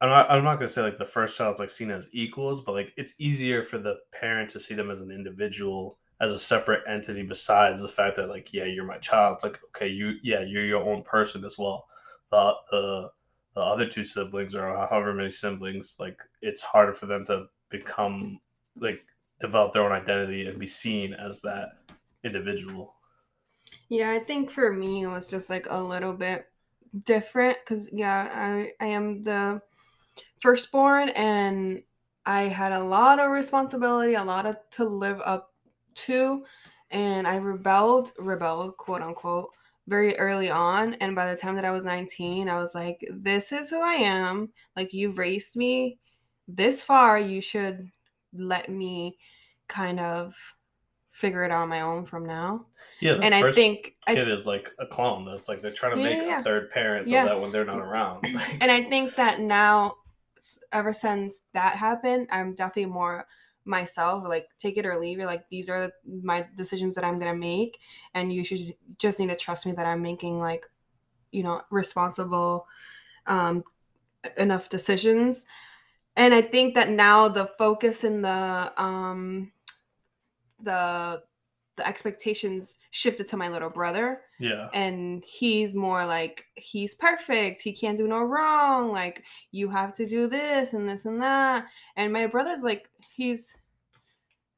I'm 0.00 0.10
not. 0.10 0.30
I'm 0.30 0.44
not 0.44 0.56
gonna 0.56 0.68
say 0.68 0.82
like 0.82 0.98
the 0.98 1.04
first 1.04 1.36
child's 1.36 1.58
like 1.58 1.70
seen 1.70 1.90
as 1.90 2.08
equals, 2.12 2.60
but 2.60 2.72
like 2.72 2.92
it's 2.96 3.14
easier 3.18 3.62
for 3.62 3.78
the 3.78 3.96
parent 4.12 4.50
to 4.50 4.60
see 4.60 4.74
them 4.74 4.90
as 4.90 5.00
an 5.00 5.10
individual, 5.10 5.98
as 6.20 6.30
a 6.30 6.38
separate 6.38 6.82
entity. 6.86 7.22
Besides 7.22 7.82
the 7.82 7.88
fact 7.88 8.16
that 8.16 8.28
like, 8.28 8.52
yeah, 8.52 8.64
you're 8.64 8.84
my 8.84 8.98
child. 8.98 9.36
It's 9.36 9.44
like, 9.44 9.58
okay, 9.68 9.88
you, 9.88 10.14
yeah, 10.22 10.42
you're 10.42 10.64
your 10.64 10.84
own 10.84 11.02
person 11.02 11.44
as 11.44 11.58
well. 11.58 11.86
The 12.30 12.54
the 12.70 13.10
the 13.54 13.60
other 13.62 13.86
two 13.86 14.04
siblings 14.04 14.54
or 14.54 14.68
however 14.68 15.14
many 15.14 15.32
siblings, 15.32 15.96
like 15.98 16.22
it's 16.42 16.62
harder 16.62 16.92
for 16.92 17.06
them 17.06 17.24
to 17.26 17.46
become 17.70 18.38
like 18.78 19.00
develop 19.40 19.72
their 19.72 19.82
own 19.82 19.92
identity 19.92 20.46
and 20.46 20.58
be 20.58 20.66
seen 20.66 21.14
as 21.14 21.40
that 21.40 21.70
individual. 22.24 22.94
Yeah, 23.88 24.10
I 24.10 24.18
think 24.18 24.50
for 24.50 24.72
me 24.72 25.02
it 25.02 25.08
was 25.08 25.28
just 25.28 25.50
like 25.50 25.66
a 25.68 25.80
little 25.80 26.12
bit 26.12 26.46
different 27.04 27.58
because 27.64 27.88
yeah, 27.92 28.28
I 28.32 28.72
I 28.80 28.86
am 28.88 29.22
the 29.22 29.60
firstborn 30.40 31.10
and 31.10 31.82
I 32.24 32.42
had 32.42 32.72
a 32.72 32.82
lot 32.84 33.20
of 33.20 33.30
responsibility, 33.30 34.14
a 34.14 34.24
lot 34.24 34.46
of 34.46 34.56
to 34.72 34.84
live 34.84 35.20
up 35.24 35.52
to, 35.94 36.44
and 36.90 37.26
I 37.26 37.36
rebelled, 37.36 38.12
rebelled, 38.18 38.76
quote 38.76 39.02
unquote, 39.02 39.50
very 39.86 40.18
early 40.18 40.50
on. 40.50 40.94
And 40.94 41.14
by 41.14 41.30
the 41.32 41.38
time 41.38 41.54
that 41.56 41.64
I 41.64 41.70
was 41.70 41.84
19, 41.84 42.48
I 42.48 42.58
was 42.58 42.74
like, 42.74 43.06
this 43.12 43.52
is 43.52 43.70
who 43.70 43.80
I 43.80 43.94
am. 43.94 44.52
Like, 44.74 44.92
you've 44.92 45.18
raised 45.18 45.56
me 45.56 45.98
this 46.48 46.82
far. 46.82 47.18
You 47.18 47.40
should 47.40 47.90
let 48.32 48.68
me 48.68 49.18
kind 49.68 50.00
of 50.00 50.34
figure 51.16 51.44
it 51.44 51.50
out 51.50 51.62
on 51.62 51.68
my 51.70 51.80
own 51.80 52.04
from 52.04 52.26
now. 52.26 52.66
Yeah, 53.00 53.14
and 53.22 53.34
I 53.34 53.50
think 53.50 53.96
I, 54.06 54.14
kid 54.14 54.28
is 54.28 54.46
like 54.46 54.68
a 54.78 54.86
clone. 54.86 55.24
That's 55.24 55.48
like 55.48 55.62
they're 55.62 55.72
trying 55.72 55.96
to 55.96 56.02
Yeah, 56.02 56.08
make 56.10 56.26
yeah, 56.26 56.40
a 56.40 56.42
third 56.42 56.70
parent 56.70 57.06
so 57.06 57.12
Yeah. 57.12 57.24
that 57.24 57.40
when 57.40 57.50
they're 57.52 57.64
not 57.64 57.78
around. 57.78 58.22
like- 58.34 58.58
and 58.60 58.70
I 58.70 58.82
think 58.82 59.14
that 59.14 59.40
now, 59.40 59.96
ever 60.72 60.92
since 60.92 61.40
that 61.54 61.76
happened, 61.76 62.28
I'm 62.30 62.54
definitely 62.54 62.92
more 62.92 63.26
myself. 63.64 64.24
Like 64.28 64.46
take 64.58 64.76
it 64.76 64.84
or 64.84 65.00
leave 65.00 65.18
it. 65.18 65.24
Like 65.24 65.48
these 65.48 65.70
are 65.70 65.90
my 66.04 66.46
decisions 66.54 66.96
that 66.96 67.04
I'm 67.04 67.18
gonna 67.18 67.34
make, 67.34 67.78
and 68.12 68.30
you 68.30 68.44
should 68.44 68.58
just- 68.58 68.74
just 68.98 69.18
need 69.18 69.30
to 69.30 69.36
trust 69.36 69.64
me 69.64 69.72
that 69.72 69.86
I'm 69.86 70.02
making 70.02 70.38
like, 70.38 70.66
you 71.32 71.42
know, 71.42 71.62
responsible, 71.70 72.66
um, 73.26 73.64
enough 74.36 74.68
decisions. 74.68 75.46
And 76.14 76.34
I 76.34 76.42
think 76.42 76.74
that 76.74 76.90
now 76.90 77.28
the 77.28 77.48
focus 77.58 78.04
and 78.04 78.22
the 78.22 78.72
um, 78.76 79.52
the 80.62 81.22
the 81.76 81.86
expectations 81.86 82.78
shifted 82.90 83.26
to 83.28 83.36
my 83.36 83.48
little 83.48 83.68
brother 83.68 84.22
yeah, 84.40 84.68
and 84.72 85.22
he's 85.26 85.74
more 85.74 86.06
like 86.06 86.46
he's 86.54 86.94
perfect 86.94 87.60
he 87.60 87.72
can't 87.72 87.98
do 87.98 88.08
no 88.08 88.22
wrong 88.22 88.92
like 88.92 89.24
you 89.52 89.68
have 89.68 89.92
to 89.92 90.06
do 90.06 90.26
this 90.26 90.72
and 90.72 90.88
this 90.88 91.04
and 91.04 91.20
that 91.20 91.66
and 91.96 92.12
my 92.12 92.26
brother's 92.26 92.62
like 92.62 92.88
he's 93.14 93.58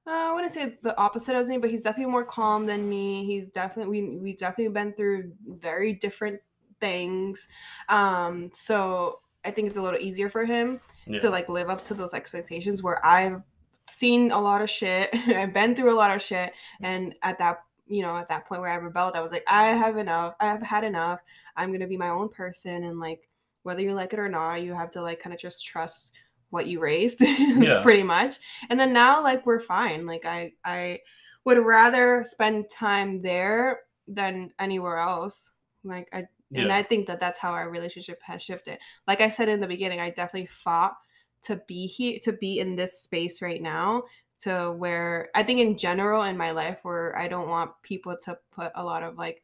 uh, 0.08 0.30
I 0.30 0.32
wouldn't 0.32 0.54
say 0.54 0.78
the 0.82 0.96
opposite 0.96 1.36
of 1.36 1.46
me, 1.48 1.58
but 1.58 1.68
he's 1.68 1.82
definitely 1.82 2.10
more 2.10 2.24
calm 2.24 2.64
than 2.64 2.88
me. 2.88 3.26
He's 3.26 3.50
definitely 3.50 4.00
we 4.00 4.16
we 4.16 4.32
definitely 4.32 4.72
been 4.72 4.94
through 4.94 5.32
very 5.46 5.92
different 5.92 6.40
things, 6.80 7.46
um. 7.90 8.50
So 8.54 9.20
I 9.44 9.50
think 9.50 9.68
it's 9.68 9.76
a 9.76 9.82
little 9.82 10.00
easier 10.00 10.30
for 10.30 10.46
him 10.46 10.80
yeah. 11.06 11.18
to 11.18 11.28
like 11.28 11.50
live 11.50 11.68
up 11.68 11.82
to 11.82 11.94
those 11.94 12.14
expectations 12.14 12.82
where 12.82 13.04
I've 13.04 13.42
seen 13.88 14.30
a 14.30 14.40
lot 14.40 14.62
of 14.62 14.70
shit. 14.70 15.10
I've 15.28 15.54
been 15.54 15.74
through 15.74 15.94
a 15.94 15.96
lot 15.96 16.14
of 16.14 16.22
shit. 16.22 16.52
Mm. 16.82 16.86
And 16.86 17.14
at 17.22 17.38
that, 17.38 17.62
you 17.86 18.02
know, 18.02 18.16
at 18.16 18.28
that 18.28 18.46
point 18.46 18.60
where 18.60 18.70
I 18.70 18.76
rebelled, 18.76 19.16
I 19.16 19.20
was 19.20 19.32
like, 19.32 19.44
I 19.46 19.68
have 19.68 19.96
enough. 19.96 20.34
I 20.40 20.46
have 20.46 20.62
had 20.62 20.84
enough. 20.84 21.20
I'm 21.56 21.70
going 21.70 21.80
to 21.80 21.86
be 21.86 21.96
my 21.96 22.10
own 22.10 22.28
person. 22.28 22.84
And 22.84 23.00
like, 23.00 23.28
whether 23.62 23.82
you 23.82 23.94
like 23.94 24.12
it 24.12 24.18
or 24.18 24.28
not, 24.28 24.62
you 24.62 24.74
have 24.74 24.90
to 24.90 25.02
like 25.02 25.20
kind 25.20 25.34
of 25.34 25.40
just 25.40 25.66
trust 25.66 26.14
what 26.50 26.66
you 26.66 26.80
raised 26.80 27.20
Yeah. 27.20 27.82
pretty 27.82 28.02
much. 28.02 28.38
And 28.70 28.78
then 28.80 28.92
now 28.92 29.22
like 29.22 29.44
we're 29.44 29.60
fine. 29.60 30.06
Like 30.06 30.24
I, 30.24 30.52
I 30.64 31.00
would 31.44 31.58
rather 31.58 32.24
spend 32.26 32.70
time 32.70 33.20
there 33.20 33.80
than 34.06 34.52
anywhere 34.58 34.96
else. 34.96 35.52
Like 35.84 36.08
I, 36.12 36.24
and 36.54 36.72
I 36.72 36.82
think 36.82 37.06
that 37.08 37.20
that's 37.20 37.36
how 37.36 37.52
our 37.52 37.68
relationship 37.70 38.20
has 38.22 38.42
shifted. 38.42 38.78
Like 39.06 39.20
I 39.20 39.28
said 39.28 39.50
in 39.50 39.60
the 39.60 39.66
beginning, 39.66 40.00
I 40.00 40.08
definitely 40.08 40.46
fought 40.46 40.96
to 41.42 41.56
be 41.66 41.86
here, 41.86 42.18
to 42.22 42.32
be 42.32 42.58
in 42.58 42.76
this 42.76 43.00
space 43.00 43.42
right 43.42 43.62
now, 43.62 44.04
to 44.40 44.72
where 44.72 45.30
I 45.34 45.42
think 45.42 45.60
in 45.60 45.76
general 45.76 46.22
in 46.22 46.36
my 46.36 46.52
life, 46.52 46.78
where 46.82 47.16
I 47.18 47.28
don't 47.28 47.48
want 47.48 47.70
people 47.82 48.16
to 48.24 48.38
put 48.52 48.72
a 48.74 48.84
lot 48.84 49.02
of 49.02 49.16
like 49.16 49.42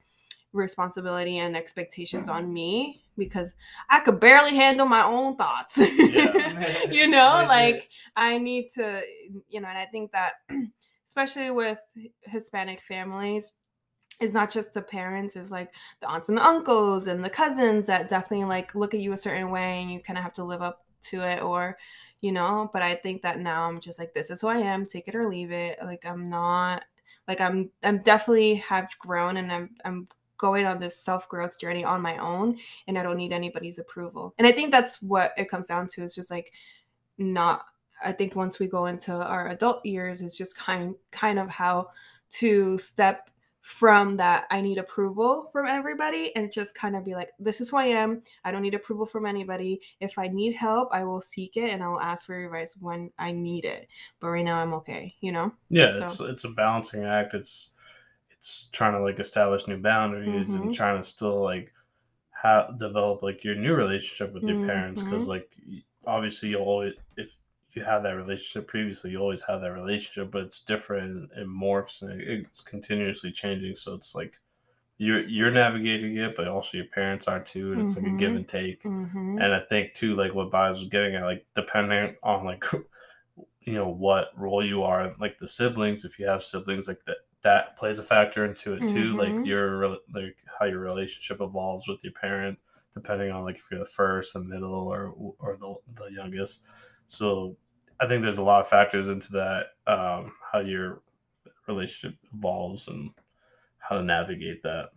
responsibility 0.52 1.38
and 1.38 1.56
expectations 1.56 2.28
on 2.28 2.44
mm-hmm. 2.44 2.52
me 2.52 3.02
because 3.16 3.54
I 3.90 4.00
could 4.00 4.20
barely 4.20 4.56
handle 4.56 4.86
my 4.86 5.02
own 5.02 5.36
thoughts. 5.36 5.78
Yeah. 5.78 6.84
you 6.90 7.08
know, 7.08 7.44
like 7.48 7.88
I 8.16 8.38
need 8.38 8.70
to, 8.74 9.02
you 9.48 9.60
know, 9.60 9.68
and 9.68 9.78
I 9.78 9.86
think 9.86 10.12
that 10.12 10.34
especially 11.06 11.50
with 11.50 11.78
Hispanic 12.22 12.80
families, 12.80 13.52
it's 14.20 14.32
not 14.32 14.50
just 14.50 14.72
the 14.74 14.82
parents, 14.82 15.36
it's 15.36 15.50
like 15.50 15.74
the 16.00 16.08
aunts 16.08 16.28
and 16.28 16.38
the 16.38 16.44
uncles 16.44 17.08
and 17.08 17.24
the 17.24 17.30
cousins 17.30 17.86
that 17.88 18.08
definitely 18.08 18.46
like 18.46 18.74
look 18.74 18.94
at 18.94 19.00
you 19.00 19.12
a 19.12 19.16
certain 19.16 19.50
way 19.50 19.82
and 19.82 19.90
you 19.90 20.00
kind 20.00 20.18
of 20.18 20.22
have 20.22 20.34
to 20.34 20.44
live 20.44 20.62
up 20.62 20.83
to 21.04 21.20
it 21.20 21.42
or 21.42 21.76
you 22.20 22.32
know 22.32 22.70
but 22.72 22.82
i 22.82 22.94
think 22.94 23.22
that 23.22 23.38
now 23.38 23.68
i'm 23.68 23.80
just 23.80 23.98
like 23.98 24.12
this 24.14 24.30
is 24.30 24.40
who 24.40 24.48
i 24.48 24.56
am 24.56 24.86
take 24.86 25.08
it 25.08 25.14
or 25.14 25.28
leave 25.28 25.52
it 25.52 25.78
like 25.84 26.04
i'm 26.06 26.28
not 26.30 26.84
like 27.28 27.40
i'm 27.40 27.70
i'm 27.82 27.98
definitely 27.98 28.54
have 28.56 28.88
grown 28.98 29.36
and 29.36 29.52
i'm 29.52 29.70
i'm 29.84 30.08
going 30.36 30.66
on 30.66 30.80
this 30.80 30.96
self-growth 30.96 31.58
journey 31.58 31.84
on 31.84 32.02
my 32.02 32.16
own 32.18 32.58
and 32.88 32.98
i 32.98 33.02
don't 33.02 33.16
need 33.16 33.32
anybody's 33.32 33.78
approval 33.78 34.34
and 34.38 34.46
i 34.46 34.52
think 34.52 34.72
that's 34.72 35.00
what 35.02 35.32
it 35.36 35.48
comes 35.48 35.66
down 35.66 35.86
to 35.86 36.02
is 36.02 36.14
just 36.14 36.30
like 36.30 36.52
not 37.18 37.66
i 38.04 38.10
think 38.10 38.34
once 38.34 38.58
we 38.58 38.66
go 38.66 38.86
into 38.86 39.12
our 39.12 39.48
adult 39.48 39.84
years 39.84 40.20
it's 40.20 40.36
just 40.36 40.56
kind 40.56 40.94
kind 41.12 41.38
of 41.38 41.48
how 41.48 41.88
to 42.30 42.76
step 42.78 43.30
from 43.64 44.14
that 44.18 44.44
I 44.50 44.60
need 44.60 44.76
approval 44.76 45.48
from 45.50 45.66
everybody 45.66 46.36
and 46.36 46.52
just 46.52 46.74
kind 46.74 46.94
of 46.94 47.02
be 47.02 47.14
like, 47.14 47.30
this 47.38 47.62
is 47.62 47.70
who 47.70 47.78
I 47.78 47.86
am. 47.86 48.20
I 48.44 48.52
don't 48.52 48.60
need 48.60 48.74
approval 48.74 49.06
from 49.06 49.24
anybody. 49.24 49.80
If 50.00 50.18
I 50.18 50.28
need 50.28 50.52
help, 50.54 50.90
I 50.92 51.02
will 51.04 51.22
seek 51.22 51.56
it 51.56 51.70
and 51.70 51.82
I 51.82 51.88
will 51.88 52.00
ask 52.00 52.26
for 52.26 52.44
advice 52.44 52.76
when 52.78 53.10
I 53.18 53.32
need 53.32 53.64
it. 53.64 53.88
But 54.20 54.28
right 54.28 54.44
now 54.44 54.58
I'm 54.58 54.74
okay, 54.74 55.14
you 55.22 55.32
know? 55.32 55.50
yeah, 55.70 55.90
So- 55.92 56.04
it's 56.04 56.20
it's 56.20 56.44
a 56.44 56.50
balancing 56.50 57.04
act. 57.04 57.32
It's 57.32 57.70
it's 58.30 58.68
trying 58.74 58.92
to 58.92 59.00
like 59.00 59.18
establish 59.18 59.66
new 59.66 59.78
boundaries 59.78 60.52
Mhm. 60.52 60.60
and 60.64 60.74
trying 60.74 60.98
to 61.00 61.02
still 61.02 61.40
like 61.42 61.72
have 62.32 62.78
develop 62.78 63.22
like 63.22 63.44
your 63.44 63.54
new 63.54 63.74
relationship 63.74 64.34
with 64.34 64.44
your 64.44 64.66
parents 64.66 65.02
because 65.02 65.24
Mhm. 65.24 65.28
like 65.28 65.54
obviously 66.06 66.50
you'll 66.50 66.60
always 66.64 66.92
if 67.16 67.34
you 67.76 67.82
have 67.84 68.02
that 68.02 68.12
relationship 68.16 68.66
previously 68.68 69.10
you 69.10 69.18
always 69.18 69.42
have 69.42 69.60
that 69.60 69.72
relationship 69.72 70.30
but 70.30 70.42
it's 70.44 70.60
different 70.62 71.04
and 71.04 71.30
it 71.32 71.48
morphs 71.48 72.02
and 72.02 72.20
it's 72.20 72.60
continuously 72.60 73.32
changing 73.32 73.74
so 73.76 73.94
it's 73.94 74.14
like 74.14 74.36
you're 74.98 75.26
you're 75.26 75.50
navigating 75.50 76.16
it 76.16 76.36
but 76.36 76.48
also 76.48 76.76
your 76.76 76.86
parents 76.86 77.28
are 77.28 77.42
too 77.42 77.72
and 77.72 77.80
it's 77.80 77.96
like 77.96 78.06
a 78.06 78.10
give 78.10 78.34
Mhm. 78.34 78.36
and 78.36 78.48
take 78.48 78.86
Mm-hmm. 78.86 79.38
and 79.38 79.52
I 79.52 79.60
think 79.60 79.94
too, 79.94 80.14
like 80.14 80.32
what 80.34 80.52
Biles 80.52 80.78
was 80.78 80.88
getting 80.88 81.16
at, 81.16 81.24
like 81.24 81.44
depending 81.56 82.16
on 82.22 82.44
like 82.44 82.64
you 83.60 83.72
know 83.72 83.88
what 83.88 84.28
role 84.36 84.64
you 84.64 84.82
are, 84.82 85.14
like 85.18 85.38
the 85.38 85.48
siblings, 85.48 86.04
if 86.04 86.18
you 86.18 86.26
have 86.26 86.42
siblings, 86.42 86.86
like 86.88 87.02
that 87.06 87.18
that 87.42 87.76
plays 87.76 87.98
a 87.98 88.02
factor 88.02 88.44
into 88.44 88.74
it 88.74 88.86
too. 88.86 89.14
Mhm. 89.14 89.18
Like 89.18 89.38
your 89.42 89.88
like 90.12 90.38
how 90.58 90.66
your 90.66 90.80
relationship 90.80 91.40
evolves 91.40 91.88
with 91.88 92.02
your 92.04 92.12
parent, 92.12 92.58
depending 92.92 93.30
on 93.30 93.44
like 93.44 93.56
if 93.56 93.66
you're 93.70 93.80
the 93.80 93.86
first, 93.86 94.34
the 94.34 94.40
middle, 94.40 94.88
or 94.92 95.08
or 95.38 95.56
the 95.56 95.74
the 95.94 96.06
youngest. 96.12 96.62
So 97.08 97.56
I 98.04 98.06
think 98.06 98.22
there's 98.22 98.38
a 98.38 98.42
lot 98.42 98.60
of 98.60 98.68
factors 98.68 99.08
into 99.08 99.32
that, 99.32 99.66
um, 99.86 100.32
how 100.52 100.60
your 100.60 101.00
relationship 101.66 102.18
evolves 102.34 102.88
and 102.88 103.10
how 103.78 103.96
to 103.96 104.02
navigate 104.02 104.62
that. 104.62 104.90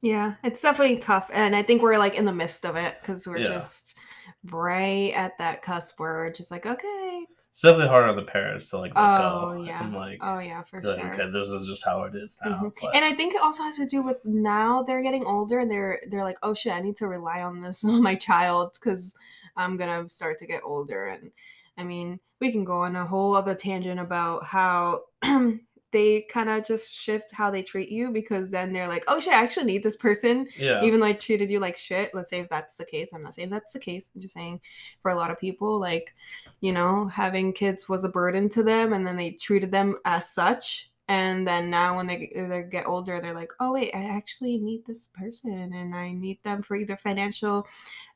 Yeah, 0.00 0.34
it's 0.44 0.62
definitely 0.62 0.98
tough. 0.98 1.30
And 1.32 1.56
I 1.56 1.62
think 1.62 1.82
we're 1.82 1.98
like 1.98 2.14
in 2.14 2.24
the 2.26 2.32
midst 2.32 2.64
of 2.66 2.76
it 2.76 2.96
because 3.00 3.26
we're 3.26 3.38
Yeah. 3.38 3.48
just 3.48 3.98
right 4.44 5.12
at 5.14 5.36
that 5.38 5.62
cusp 5.62 5.98
where 5.98 6.14
we're 6.14 6.30
just 6.30 6.50
like, 6.50 6.66
okay. 6.66 7.26
It's 7.50 7.62
definitely 7.62 7.88
hard 7.88 8.08
on 8.08 8.14
the 8.14 8.22
parents 8.22 8.70
to 8.70 8.78
like 8.78 8.94
let 8.94 9.02
Oh, 9.20 9.54
go. 9.56 9.62
yeah. 9.62 9.82
And, 9.82 9.94
like, 9.94 10.18
Oh, 10.22 10.38
yeah, 10.38 10.62
for 10.62 10.80
like, 10.82 11.00
sure. 11.00 11.12
okay, 11.14 11.30
this 11.30 11.48
is 11.48 11.66
just 11.66 11.84
how 11.84 12.02
it 12.04 12.14
is 12.14 12.38
now. 12.44 12.60
Mhm. 12.60 12.72
But- 12.80 12.94
And 12.94 13.04
I 13.04 13.14
think 13.14 13.34
it 13.34 13.40
also 13.42 13.62
has 13.64 13.76
to 13.78 13.86
do 13.86 14.02
with 14.02 14.24
now 14.24 14.82
they're 14.82 15.02
getting 15.02 15.24
older 15.24 15.58
and 15.58 15.70
they're 15.70 16.00
they're 16.08 16.22
like, 16.24 16.38
oh 16.42 16.52
shit, 16.54 16.72
I 16.74 16.80
need 16.80 16.96
to 16.96 17.08
rely 17.08 17.42
on 17.42 17.60
this 17.62 17.82
on 17.84 18.02
my 18.02 18.14
child 18.14 18.74
because 18.74 19.16
I'm 19.56 19.76
gonna 19.76 20.08
start 20.08 20.38
to 20.38 20.46
get 20.46 20.62
older. 20.62 21.06
And 21.06 21.32
I 21.78 21.84
mean, 21.84 22.20
we 22.40 22.52
can 22.52 22.64
go 22.64 22.80
on 22.80 22.96
a 22.96 23.06
whole 23.06 23.34
other 23.34 23.54
tangent 23.54 24.00
about 24.00 24.44
how 24.44 25.02
they 25.92 26.20
kind 26.22 26.50
of 26.50 26.66
just 26.66 26.92
shift 26.92 27.32
how 27.32 27.50
they 27.50 27.62
treat 27.62 27.88
you 27.88 28.10
because 28.10 28.50
then 28.50 28.72
they're 28.72 28.88
like, 28.88 29.04
oh 29.08 29.20
shit, 29.20 29.32
I 29.32 29.42
actually 29.42 29.66
need 29.66 29.82
this 29.82 29.96
person 29.96 30.46
yeah, 30.58 30.82
even 30.82 31.00
though 31.00 31.06
I 31.06 31.14
treated 31.14 31.50
you 31.50 31.60
like 31.60 31.76
shit, 31.76 32.10
let's 32.14 32.30
say 32.30 32.40
if 32.40 32.48
that's 32.50 32.76
the 32.76 32.84
case, 32.84 33.12
I'm 33.12 33.22
not 33.22 33.34
saying 33.34 33.50
that's 33.50 33.72
the 33.72 33.78
case. 33.78 34.10
I'm 34.14 34.20
just 34.20 34.34
saying 34.34 34.60
for 35.02 35.10
a 35.10 35.14
lot 35.14 35.30
of 35.30 35.40
people, 35.40 35.80
like, 35.80 36.14
you 36.60 36.72
know, 36.72 37.06
having 37.06 37.52
kids 37.52 37.88
was 37.88 38.04
a 38.04 38.08
burden 38.08 38.48
to 38.50 38.62
them 38.62 38.92
and 38.92 39.06
then 39.06 39.16
they 39.16 39.30
treated 39.30 39.72
them 39.72 39.96
as 40.04 40.28
such. 40.28 40.90
And 41.08 41.48
then 41.48 41.70
now 41.70 41.96
when 41.96 42.06
they 42.06 42.30
they 42.34 42.62
get 42.70 42.86
older 42.86 43.20
they're 43.20 43.34
like 43.34 43.52
oh 43.60 43.72
wait 43.72 43.90
i 43.94 44.04
actually 44.04 44.58
need 44.58 44.84
this 44.86 45.08
person 45.08 45.72
and 45.72 45.94
i 45.94 46.12
need 46.12 46.38
them 46.44 46.62
for 46.62 46.76
either 46.76 46.96
financial 46.96 47.66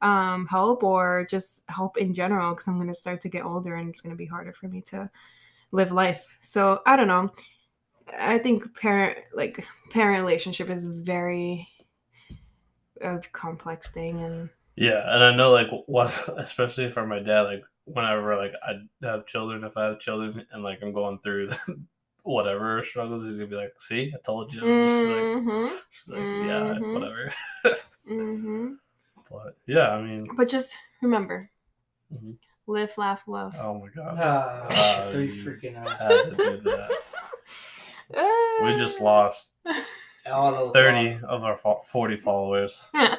um, 0.03 0.47
help 0.47 0.83
or 0.83 1.27
just 1.29 1.65
help 1.69 1.97
in 1.97 2.13
general 2.13 2.53
because 2.53 2.69
i'm 2.69 2.77
going 2.77 2.87
to 2.87 2.95
start 2.95 3.21
to 3.21 3.29
get 3.29 3.45
older 3.45 3.75
and 3.75 3.89
it's 3.89 4.01
going 4.01 4.15
to 4.15 4.17
be 4.17 4.27
harder 4.27 4.53
for 4.53 4.69
me 4.69 4.81
to 4.81 5.11
live 5.73 5.91
life. 5.91 6.39
So 6.41 6.81
i 6.87 6.97
don't 6.97 7.09
know. 7.09 7.31
I 8.19 8.39
think 8.39 8.77
parent 8.77 9.19
like 9.35 9.67
parent 9.91 10.21
relationship 10.21 10.71
is 10.71 10.85
very 10.87 11.69
a 13.01 13.19
complex 13.33 13.91
thing 13.91 14.23
and 14.23 14.51
Yeah, 14.77 15.03
and 15.07 15.25
I 15.25 15.35
know 15.35 15.51
like 15.51 15.69
what, 15.87 16.29
especially 16.37 16.91
for 16.91 17.07
my 17.07 17.19
dad, 17.21 17.43
like 17.43 17.63
whenever 17.85 18.37
like 18.37 18.53
I 18.63 18.75
have 19.07 19.27
children, 19.27 19.65
if 19.65 19.77
I 19.77 19.85
have 19.85 19.99
children, 19.99 20.47
and 20.53 20.63
like 20.63 20.81
I'm 20.83 20.93
going 20.93 21.19
through 21.21 21.51
whatever 22.23 22.83
struggles, 22.83 23.25
he's 23.25 23.35
gonna 23.37 23.47
be 23.49 23.57
like, 23.57 23.75
"See, 23.79 24.13
I 24.15 24.19
told 24.25 24.53
you." 24.53 24.61
Just 24.61 24.97
be 24.99 25.05
like, 25.07 25.45
just 25.91 26.07
be 26.09 26.15
like, 26.15 26.47
yeah, 26.47 26.79
Mhm. 26.79 26.95
whatever. 26.95 27.33
mhm. 28.09 28.77
But 29.31 29.57
yeah, 29.67 29.89
I 29.91 30.03
mean, 30.03 30.29
but 30.37 30.47
just 30.49 30.77
remember 31.01 31.49
mm-hmm. 32.13 32.33
live 32.67 32.93
laugh 32.99 33.23
love 33.27 33.57
oh 33.59 33.75
my 33.81 33.89
god, 33.89 34.19
Ah, 34.21 34.67
Uh, 34.69 35.11
three 35.11 35.29
freaking 35.31 35.77
hours. 35.79 35.99
had 36.03 36.37
to 36.37 36.37
do 36.37 36.61
that. 36.71 36.91
We 38.63 38.77
just 38.77 39.01
lost 39.11 39.55
All 40.27 40.53
those 40.53 40.73
thirty 40.73 41.19
of 41.25 41.45
our 41.45 41.57
fo- 41.57 41.81
forty 41.81 42.17
followers. 42.19 42.87
God 42.95 43.19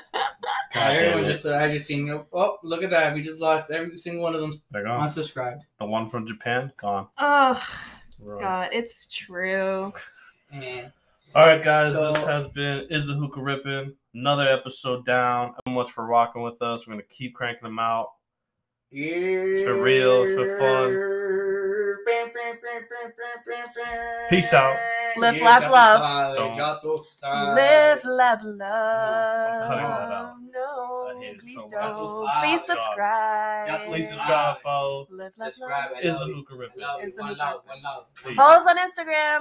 everyone 0.76 1.26
just, 1.26 1.46
uh, 1.46 1.56
I 1.56 1.68
just 1.68 1.86
seen. 1.86 2.10
Oh, 2.32 2.58
look 2.64 2.84
at 2.84 2.90
that! 2.92 3.14
We 3.14 3.22
just 3.22 3.40
lost 3.42 3.70
every 3.72 3.98
single 3.98 4.24
one 4.24 4.34
of 4.36 4.42
them 4.42 4.52
They're 4.72 4.84
gone. 4.84 5.08
unsubscribed. 5.08 5.62
The 5.78 5.86
one 5.86 6.08
from 6.08 6.26
Japan, 6.28 6.72
gone. 6.78 7.08
oh 7.20 7.62
Ruined. 8.24 8.42
god 8.42 8.70
it's 8.74 9.08
true 9.08 9.92
And 10.52 10.92
All 11.36 11.48
right, 11.48 11.64
guys, 11.64 11.94
this 11.94 12.24
has 12.26 12.48
been 12.48 12.86
Is 12.92 13.08
the 13.08 13.16
Hookah 13.16 13.42
Rippin'. 13.42 13.96
Another 14.14 14.48
episode 14.48 15.04
down. 15.04 15.56
So 15.68 15.74
much 15.74 15.90
for 15.92 16.06
rocking 16.06 16.44
with 16.44 16.62
us. 16.62 16.86
We're 16.86 16.94
gonna 16.94 17.04
keep 17.10 17.34
cranking 17.34 17.64
them 17.64 17.80
out. 17.80 18.10
it's 18.92 19.62
been 19.62 19.82
real, 19.82 20.22
it's 20.22 20.32
been 20.32 20.60
fun. 20.60 20.92
Peace 24.30 24.54
out. 24.54 24.78
Live, 25.18 25.42
laugh, 25.42 25.64
love. 25.72 26.36
Don't- 26.36 26.58
live 27.56 28.04
love 28.06 28.40
love 28.44 29.64
cutting 29.68 29.84
that 29.84 30.12
out. 30.12 30.36
Please 31.44 31.54
so 31.56 31.70
don't 31.70 31.70
Stop. 32.28 32.44
please 32.44 32.64
Stop. 32.64 32.78
subscribe 32.80 33.86
Please 33.88 34.10
subscribe, 34.10 34.60
follow. 34.62 35.08
live 35.12 35.34
love 35.38 35.54
Subscribe. 35.54 35.92
love 35.94 36.04
Is 36.04 36.16
love 36.16 36.20
the 36.22 36.28
you. 36.28 36.36
Hookah 36.36 36.54
I 36.54 36.58
Rippin'. 36.58 36.82
love 36.82 37.02
you. 37.02 37.08
Is 37.08 37.16
the 37.16 37.22
One 37.22 37.30
hookah 37.32 37.40
love, 37.44 37.54
ripping'. 37.66 37.70
one 37.70 37.84
love. 37.84 38.06
Please. 38.16 38.36
follow 38.36 38.60
us 38.60 38.68
on 38.68 38.78
instagram 38.78 39.40